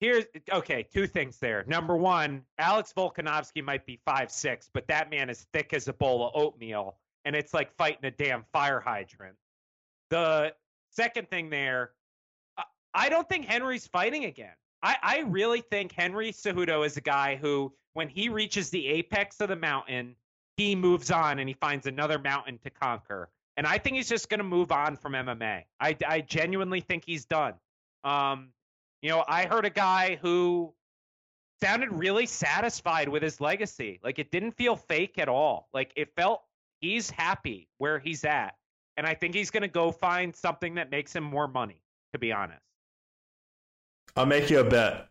Here's 0.00 0.24
okay, 0.52 0.86
two 0.92 1.06
things 1.06 1.38
there. 1.38 1.64
Number 1.66 1.96
one, 1.96 2.42
Alex 2.58 2.92
Volkanovski 2.94 3.64
might 3.64 3.86
be 3.86 3.98
five 4.04 4.30
six, 4.30 4.68
but 4.72 4.86
that 4.88 5.10
man 5.10 5.30
is 5.30 5.46
thick 5.54 5.72
as 5.72 5.88
a 5.88 5.94
bowl 5.94 6.26
of 6.26 6.32
oatmeal, 6.34 6.98
and 7.24 7.34
it's 7.34 7.54
like 7.54 7.74
fighting 7.76 8.04
a 8.04 8.10
damn 8.10 8.44
fire 8.52 8.80
hydrant. 8.80 9.36
The 10.10 10.52
second 10.90 11.30
thing 11.30 11.48
there, 11.48 11.92
I 12.92 13.08
don't 13.08 13.26
think 13.28 13.46
Henry's 13.46 13.86
fighting 13.86 14.26
again. 14.26 14.54
I, 14.82 14.96
I 15.02 15.18
really 15.20 15.62
think 15.62 15.92
Henry 15.92 16.30
Cejudo 16.30 16.84
is 16.84 16.98
a 16.98 17.00
guy 17.00 17.36
who, 17.36 17.72
when 17.94 18.08
he 18.08 18.28
reaches 18.28 18.68
the 18.68 18.86
apex 18.86 19.40
of 19.40 19.48
the 19.48 19.56
mountain, 19.56 20.14
he 20.56 20.74
moves 20.74 21.10
on 21.10 21.38
and 21.38 21.48
he 21.48 21.54
finds 21.54 21.86
another 21.86 22.18
mountain 22.18 22.58
to 22.64 22.70
conquer. 22.70 23.28
And 23.56 23.66
I 23.66 23.78
think 23.78 23.96
he's 23.96 24.08
just 24.08 24.28
going 24.28 24.38
to 24.38 24.44
move 24.44 24.70
on 24.70 24.96
from 24.96 25.12
MMA. 25.12 25.64
I, 25.80 25.96
I 26.06 26.20
genuinely 26.20 26.80
think 26.80 27.04
he's 27.06 27.24
done. 27.24 27.54
Um, 28.04 28.50
you 29.02 29.10
know, 29.10 29.24
I 29.26 29.46
heard 29.46 29.64
a 29.64 29.70
guy 29.70 30.18
who 30.20 30.72
sounded 31.62 31.90
really 31.92 32.26
satisfied 32.26 33.08
with 33.08 33.22
his 33.22 33.40
legacy. 33.40 34.00
Like 34.02 34.18
it 34.18 34.30
didn't 34.30 34.52
feel 34.52 34.76
fake 34.76 35.18
at 35.18 35.28
all. 35.28 35.68
Like 35.72 35.92
it 35.96 36.14
felt 36.16 36.42
he's 36.80 37.10
happy 37.10 37.68
where 37.78 37.98
he's 37.98 38.24
at. 38.24 38.54
And 38.96 39.06
I 39.06 39.14
think 39.14 39.34
he's 39.34 39.50
going 39.50 39.62
to 39.62 39.68
go 39.68 39.90
find 39.90 40.34
something 40.34 40.74
that 40.74 40.90
makes 40.90 41.14
him 41.14 41.24
more 41.24 41.48
money, 41.48 41.82
to 42.12 42.18
be 42.18 42.32
honest. 42.32 42.62
I'll 44.16 44.26
make 44.26 44.48
you 44.48 44.60
a 44.60 44.64
bet. 44.64 45.08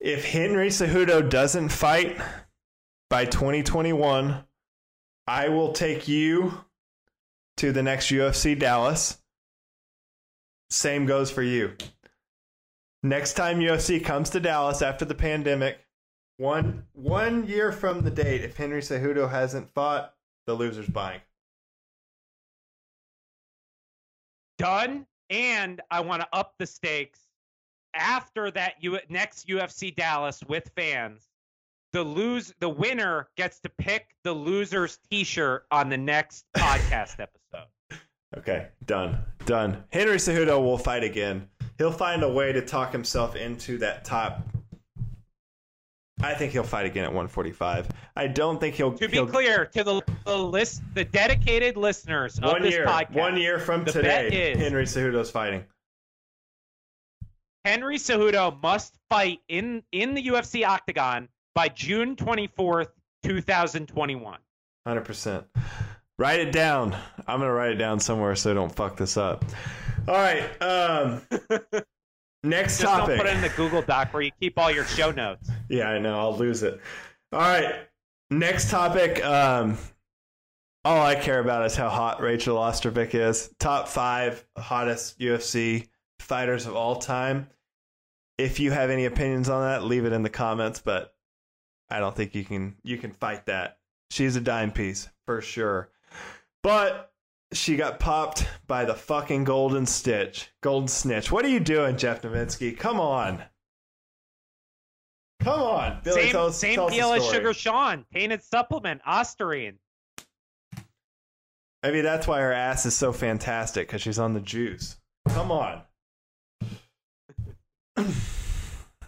If 0.00 0.24
Henry 0.24 0.68
Cejudo 0.68 1.28
doesn't 1.28 1.68
fight 1.68 2.16
by 3.08 3.24
2021, 3.24 4.44
I 5.28 5.50
will 5.50 5.74
take 5.74 6.08
you 6.08 6.64
to 7.58 7.70
the 7.70 7.82
next 7.82 8.06
UFC 8.06 8.58
Dallas. 8.58 9.18
Same 10.70 11.04
goes 11.04 11.30
for 11.30 11.42
you. 11.42 11.74
Next 13.02 13.34
time 13.34 13.60
UFC 13.60 14.02
comes 14.02 14.30
to 14.30 14.40
Dallas 14.40 14.80
after 14.80 15.04
the 15.04 15.14
pandemic, 15.14 15.80
one 16.38 16.86
one 16.94 17.46
year 17.46 17.72
from 17.72 18.00
the 18.00 18.10
date, 18.10 18.40
if 18.42 18.56
Henry 18.56 18.80
Cejudo 18.80 19.30
hasn't 19.30 19.68
fought, 19.70 20.14
the 20.46 20.56
loser's 20.56 20.88
buying. 20.88 21.20
Done. 24.56 25.06
And 25.28 25.82
I 25.90 26.00
want 26.00 26.22
to 26.22 26.28
up 26.32 26.54
the 26.58 26.66
stakes 26.66 27.20
after 27.92 28.50
that 28.52 28.76
U- 28.80 28.98
next 29.10 29.46
UFC 29.46 29.94
Dallas 29.94 30.42
with 30.48 30.70
fans. 30.74 31.27
The 31.98 32.04
lose 32.04 32.54
the 32.60 32.68
winner 32.68 33.28
gets 33.36 33.58
to 33.60 33.68
pick 33.68 34.14
the 34.22 34.32
loser's 34.32 34.98
T-shirt 35.10 35.66
on 35.72 35.88
the 35.88 35.96
next 35.98 36.44
podcast 36.56 37.18
episode. 37.18 37.66
Okay, 38.36 38.68
done, 38.84 39.18
done. 39.46 39.82
Henry 39.90 40.18
Cejudo 40.18 40.62
will 40.62 40.78
fight 40.78 41.02
again 41.02 41.48
he'll 41.78 41.92
find 41.92 42.22
a 42.22 42.28
way 42.28 42.52
to 42.52 42.60
talk 42.60 42.92
himself 42.92 43.36
into 43.36 43.78
that 43.78 44.04
top 44.04 44.46
I 46.20 46.34
think 46.34 46.50
he'll 46.50 46.64
fight 46.64 46.84
again 46.84 47.04
at 47.04 47.10
145. 47.10 47.90
I 48.16 48.26
don't 48.26 48.58
think 48.58 48.74
he'll. 48.74 48.92
To 48.92 49.06
be 49.06 49.18
he'll, 49.18 49.26
clear 49.28 49.66
to 49.66 49.84
the, 49.84 50.02
the 50.24 50.36
list, 50.36 50.82
the 50.94 51.04
dedicated 51.04 51.76
listeners 51.76 52.38
of 52.38 52.44
one 52.44 52.62
this 52.62 52.74
year, 52.74 52.86
podcast, 52.86 53.14
one 53.14 53.36
year 53.36 53.60
from 53.60 53.84
today, 53.84 54.50
is- 54.50 54.58
Henry 54.58 54.84
Cejudo's 54.84 55.30
fighting. 55.30 55.64
Henry 57.64 57.98
Cejudo 57.98 58.60
must 58.60 58.98
fight 59.08 59.38
in 59.46 59.84
in 59.92 60.14
the 60.14 60.26
UFC 60.26 60.66
octagon 60.66 61.28
by 61.58 61.68
June 61.68 62.14
24th, 62.14 62.86
2021. 63.24 64.38
Hundred 64.86 65.04
percent. 65.04 65.44
Write 66.16 66.38
it 66.38 66.52
down. 66.52 66.96
I'm 67.26 67.40
gonna 67.40 67.52
write 67.52 67.72
it 67.72 67.78
down 67.78 67.98
somewhere 67.98 68.36
so 68.36 68.52
I 68.52 68.54
don't 68.54 68.72
fuck 68.72 68.96
this 68.96 69.16
up. 69.16 69.44
All 70.06 70.14
right. 70.14 70.44
Um, 70.62 71.20
next 72.44 72.78
Just 72.78 72.82
topic. 72.82 73.16
don't 73.16 73.18
put 73.18 73.26
it 73.26 73.34
in 73.34 73.42
the 73.42 73.48
Google 73.56 73.82
Doc 73.82 74.14
where 74.14 74.22
you 74.22 74.30
keep 74.40 74.56
all 74.56 74.70
your 74.70 74.84
show 74.84 75.10
notes. 75.10 75.50
Yeah, 75.68 75.88
I 75.88 75.98
know. 75.98 76.16
I'll 76.16 76.36
lose 76.36 76.62
it. 76.62 76.80
All 77.32 77.40
right. 77.40 77.74
Next 78.30 78.70
topic. 78.70 79.24
Um, 79.24 79.78
all 80.84 81.04
I 81.04 81.16
care 81.16 81.40
about 81.40 81.66
is 81.66 81.74
how 81.74 81.88
hot 81.88 82.20
Rachael 82.20 82.56
Ostovich 82.56 83.16
is. 83.16 83.52
Top 83.58 83.88
five 83.88 84.46
hottest 84.56 85.18
UFC 85.18 85.88
fighters 86.20 86.66
of 86.66 86.76
all 86.76 87.00
time. 87.00 87.48
If 88.38 88.60
you 88.60 88.70
have 88.70 88.90
any 88.90 89.06
opinions 89.06 89.48
on 89.48 89.62
that, 89.62 89.82
leave 89.82 90.04
it 90.04 90.12
in 90.12 90.22
the 90.22 90.30
comments. 90.30 90.80
But 90.80 91.12
I 91.90 92.00
don't 92.00 92.14
think 92.14 92.34
you 92.34 92.44
can 92.44 92.76
you 92.82 92.98
can 92.98 93.12
fight 93.12 93.46
that. 93.46 93.78
She's 94.10 94.36
a 94.36 94.40
dime 94.40 94.72
piece 94.72 95.08
for 95.26 95.40
sure. 95.40 95.90
But 96.62 97.12
she 97.52 97.76
got 97.76 97.98
popped 97.98 98.46
by 98.66 98.84
the 98.84 98.94
fucking 98.94 99.44
golden 99.44 99.86
stitch, 99.86 100.50
golden 100.60 100.88
snitch. 100.88 101.32
What 101.32 101.44
are 101.44 101.48
you 101.48 101.60
doing, 101.60 101.96
Jeff 101.96 102.22
Novitzky? 102.22 102.76
Come 102.76 103.00
on. 103.00 103.42
Come 105.40 105.60
on, 105.60 106.00
Billy. 106.02 106.22
same 106.22 106.32
tell 106.32 106.46
us, 106.46 106.58
same 106.58 106.74
tell 106.74 106.88
deal 106.88 107.12
as. 107.12 107.24
Sugar 107.26 107.54
Sean, 107.54 108.04
tainted 108.12 108.42
supplement, 108.42 109.00
Ostarine. 109.06 109.76
Maybe 111.82 112.00
that's 112.00 112.26
why 112.26 112.40
her 112.40 112.52
ass 112.52 112.86
is 112.86 112.96
so 112.96 113.12
fantastic 113.12 113.86
because 113.86 114.02
she's 114.02 114.18
on 114.18 114.34
the 114.34 114.40
juice. 114.40 114.96
Come 115.28 115.52
on. 115.52 115.82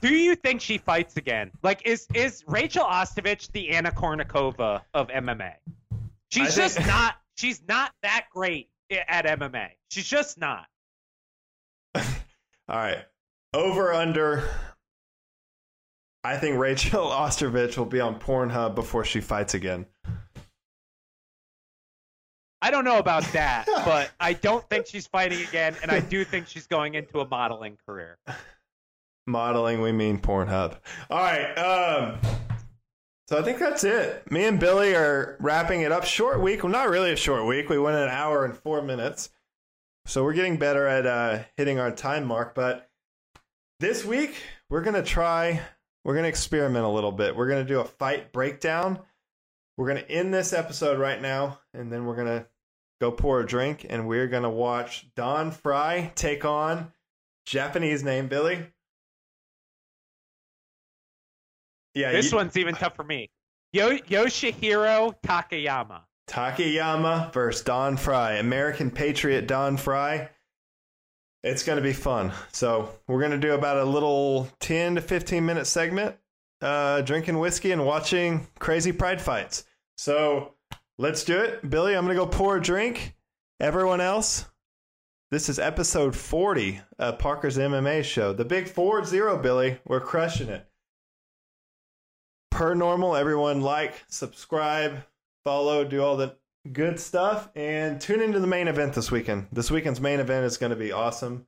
Do 0.00 0.14
you 0.14 0.34
think 0.34 0.60
she 0.60 0.78
fights 0.78 1.16
again? 1.16 1.50
Like, 1.62 1.86
is 1.86 2.06
is 2.14 2.44
Rachael 2.46 2.84
Ostovich 2.84 3.50
the 3.52 3.70
Anna 3.70 3.90
Kournikova 3.90 4.82
of 4.94 5.08
MMA? 5.08 5.54
She's 6.30 6.54
think- 6.54 6.72
just 6.72 6.86
not. 6.86 7.16
She's 7.36 7.62
not 7.66 7.92
that 8.02 8.26
great 8.32 8.68
at 8.90 9.26
MMA. 9.26 9.68
She's 9.90 10.06
just 10.06 10.38
not. 10.38 10.66
All 11.94 12.02
right. 12.68 13.04
Over 13.54 13.92
under. 13.92 14.48
I 16.22 16.36
think 16.36 16.58
Rachael 16.58 17.06
Ostovich 17.10 17.78
will 17.78 17.86
be 17.86 18.00
on 18.00 18.18
Pornhub 18.20 18.74
before 18.74 19.04
she 19.04 19.20
fights 19.20 19.54
again. 19.54 19.86
I 22.62 22.70
don't 22.70 22.84
know 22.84 22.98
about 22.98 23.24
that, 23.32 23.64
but 23.84 24.10
I 24.20 24.34
don't 24.34 24.68
think 24.68 24.86
she's 24.86 25.06
fighting 25.06 25.40
again, 25.42 25.74
and 25.82 25.90
I 25.90 26.00
do 26.00 26.24
think 26.24 26.46
she's 26.46 26.66
going 26.66 26.94
into 26.94 27.20
a 27.20 27.26
modeling 27.26 27.78
career. 27.86 28.18
Modeling, 29.30 29.80
we 29.80 29.92
mean 29.92 30.18
Pornhub. 30.18 30.78
All 31.08 31.18
right. 31.18 31.54
Um, 31.54 32.18
so 33.28 33.38
I 33.38 33.42
think 33.42 33.58
that's 33.58 33.84
it. 33.84 34.30
Me 34.30 34.44
and 34.44 34.58
Billy 34.58 34.94
are 34.94 35.36
wrapping 35.40 35.82
it 35.82 35.92
up. 35.92 36.04
Short 36.04 36.40
week. 36.40 36.62
Well, 36.62 36.72
not 36.72 36.90
really 36.90 37.12
a 37.12 37.16
short 37.16 37.46
week. 37.46 37.68
We 37.68 37.78
went 37.78 37.96
an 37.96 38.08
hour 38.08 38.44
and 38.44 38.56
four 38.56 38.82
minutes. 38.82 39.30
So 40.06 40.24
we're 40.24 40.32
getting 40.32 40.56
better 40.56 40.86
at 40.86 41.06
uh, 41.06 41.44
hitting 41.56 41.78
our 41.78 41.92
time 41.92 42.24
mark. 42.24 42.54
But 42.54 42.90
this 43.78 44.04
week, 44.04 44.34
we're 44.68 44.82
going 44.82 44.94
to 44.94 45.02
try, 45.02 45.60
we're 46.04 46.14
going 46.14 46.24
to 46.24 46.28
experiment 46.28 46.84
a 46.84 46.88
little 46.88 47.12
bit. 47.12 47.36
We're 47.36 47.48
going 47.48 47.64
to 47.64 47.72
do 47.72 47.80
a 47.80 47.84
fight 47.84 48.32
breakdown. 48.32 48.98
We're 49.76 49.86
going 49.86 50.04
to 50.04 50.10
end 50.10 50.34
this 50.34 50.52
episode 50.52 50.98
right 50.98 51.22
now, 51.22 51.60
and 51.72 51.92
then 51.92 52.04
we're 52.04 52.16
going 52.16 52.40
to 52.40 52.46
go 53.00 53.10
pour 53.10 53.40
a 53.40 53.46
drink, 53.46 53.86
and 53.88 54.06
we're 54.06 54.26
going 54.26 54.42
to 54.42 54.50
watch 54.50 55.06
Don 55.14 55.52
Frye 55.52 56.12
take 56.14 56.44
on 56.44 56.92
Japanese 57.46 58.04
name, 58.04 58.28
Billy. 58.28 58.66
Yeah, 61.94 62.12
This 62.12 62.30
you- 62.30 62.36
one's 62.36 62.56
even 62.56 62.74
tough 62.74 62.94
for 62.96 63.04
me. 63.04 63.30
Yo- 63.72 63.98
Yoshihiro 63.98 65.14
Takayama. 65.22 66.02
Takayama 66.28 67.32
versus 67.32 67.62
Don 67.62 67.96
Frye, 67.96 68.34
American 68.34 68.90
Patriot 68.90 69.46
Don 69.46 69.76
Frye. 69.76 70.28
It's 71.42 71.62
going 71.64 71.76
to 71.76 71.82
be 71.82 71.92
fun. 71.92 72.32
So 72.52 72.90
we're 73.08 73.18
going 73.20 73.30
to 73.32 73.38
do 73.38 73.54
about 73.54 73.78
a 73.78 73.84
little 73.84 74.48
10 74.60 74.96
to 74.96 75.00
15 75.00 75.44
minute 75.44 75.66
segment, 75.66 76.16
uh, 76.60 77.00
drinking 77.00 77.38
whiskey 77.38 77.72
and 77.72 77.84
watching 77.86 78.46
crazy 78.58 78.92
pride 78.92 79.20
fights. 79.20 79.64
So 79.96 80.54
let's 80.98 81.24
do 81.24 81.38
it. 81.40 81.68
Billy, 81.68 81.96
I'm 81.96 82.04
going 82.04 82.16
to 82.16 82.22
go 82.22 82.28
pour 82.30 82.56
a 82.58 82.62
drink. 82.62 83.16
Everyone 83.58 84.00
else, 84.00 84.46
this 85.30 85.48
is 85.48 85.58
episode 85.58 86.14
40 86.14 86.80
of 86.98 87.18
Parker's 87.18 87.56
MMA 87.58 88.04
show. 88.04 88.32
The 88.32 88.44
big 88.44 88.68
4 88.68 89.04
0, 89.04 89.38
Billy. 89.38 89.78
We're 89.86 90.00
crushing 90.00 90.48
it. 90.48 90.66
Per 92.50 92.74
normal, 92.74 93.16
everyone 93.16 93.60
like, 93.62 94.04
subscribe, 94.08 95.04
follow, 95.44 95.84
do 95.84 96.02
all 96.02 96.16
the 96.16 96.36
good 96.72 97.00
stuff, 97.00 97.48
and 97.54 98.00
tune 98.00 98.20
into 98.20 98.40
the 98.40 98.46
main 98.46 98.68
event 98.68 98.92
this 98.94 99.10
weekend. 99.10 99.46
This 99.52 99.70
weekend's 99.70 100.00
main 100.00 100.20
event 100.20 100.44
is 100.44 100.56
going 100.56 100.70
to 100.70 100.76
be 100.76 100.92
awesome. 100.92 101.46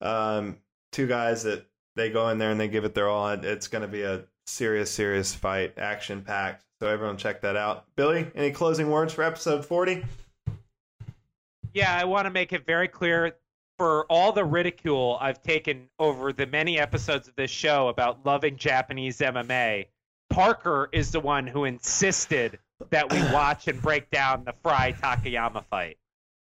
Um, 0.00 0.58
two 0.92 1.06
guys 1.06 1.42
that 1.44 1.66
they 1.96 2.10
go 2.10 2.28
in 2.28 2.38
there 2.38 2.50
and 2.50 2.60
they 2.60 2.68
give 2.68 2.84
it 2.84 2.94
their 2.94 3.08
all. 3.08 3.28
It's 3.30 3.68
going 3.68 3.82
to 3.82 3.88
be 3.88 4.02
a 4.02 4.24
serious, 4.46 4.90
serious 4.90 5.34
fight, 5.34 5.78
action 5.78 6.22
packed. 6.22 6.64
So 6.80 6.88
everyone 6.88 7.16
check 7.16 7.40
that 7.42 7.56
out. 7.56 7.84
Billy, 7.96 8.26
any 8.34 8.50
closing 8.50 8.90
words 8.90 9.12
for 9.12 9.22
episode 9.22 9.64
40? 9.64 10.04
Yeah, 11.74 11.96
I 11.96 12.04
want 12.04 12.26
to 12.26 12.30
make 12.30 12.52
it 12.52 12.66
very 12.66 12.88
clear 12.88 13.36
for 13.78 14.04
all 14.10 14.32
the 14.32 14.44
ridicule 14.44 15.16
I've 15.20 15.42
taken 15.42 15.88
over 15.98 16.32
the 16.32 16.46
many 16.46 16.78
episodes 16.78 17.28
of 17.28 17.36
this 17.36 17.50
show 17.50 17.88
about 17.88 18.26
loving 18.26 18.56
Japanese 18.56 19.18
MMA. 19.18 19.86
Parker 20.32 20.88
is 20.92 21.10
the 21.10 21.20
one 21.20 21.46
who 21.46 21.64
insisted 21.64 22.58
that 22.90 23.12
we 23.12 23.18
watch 23.32 23.68
and 23.68 23.80
break 23.80 24.10
down 24.10 24.44
the 24.44 24.52
Frye 24.62 24.92
Takayama 24.92 25.64
fight. 25.66 25.98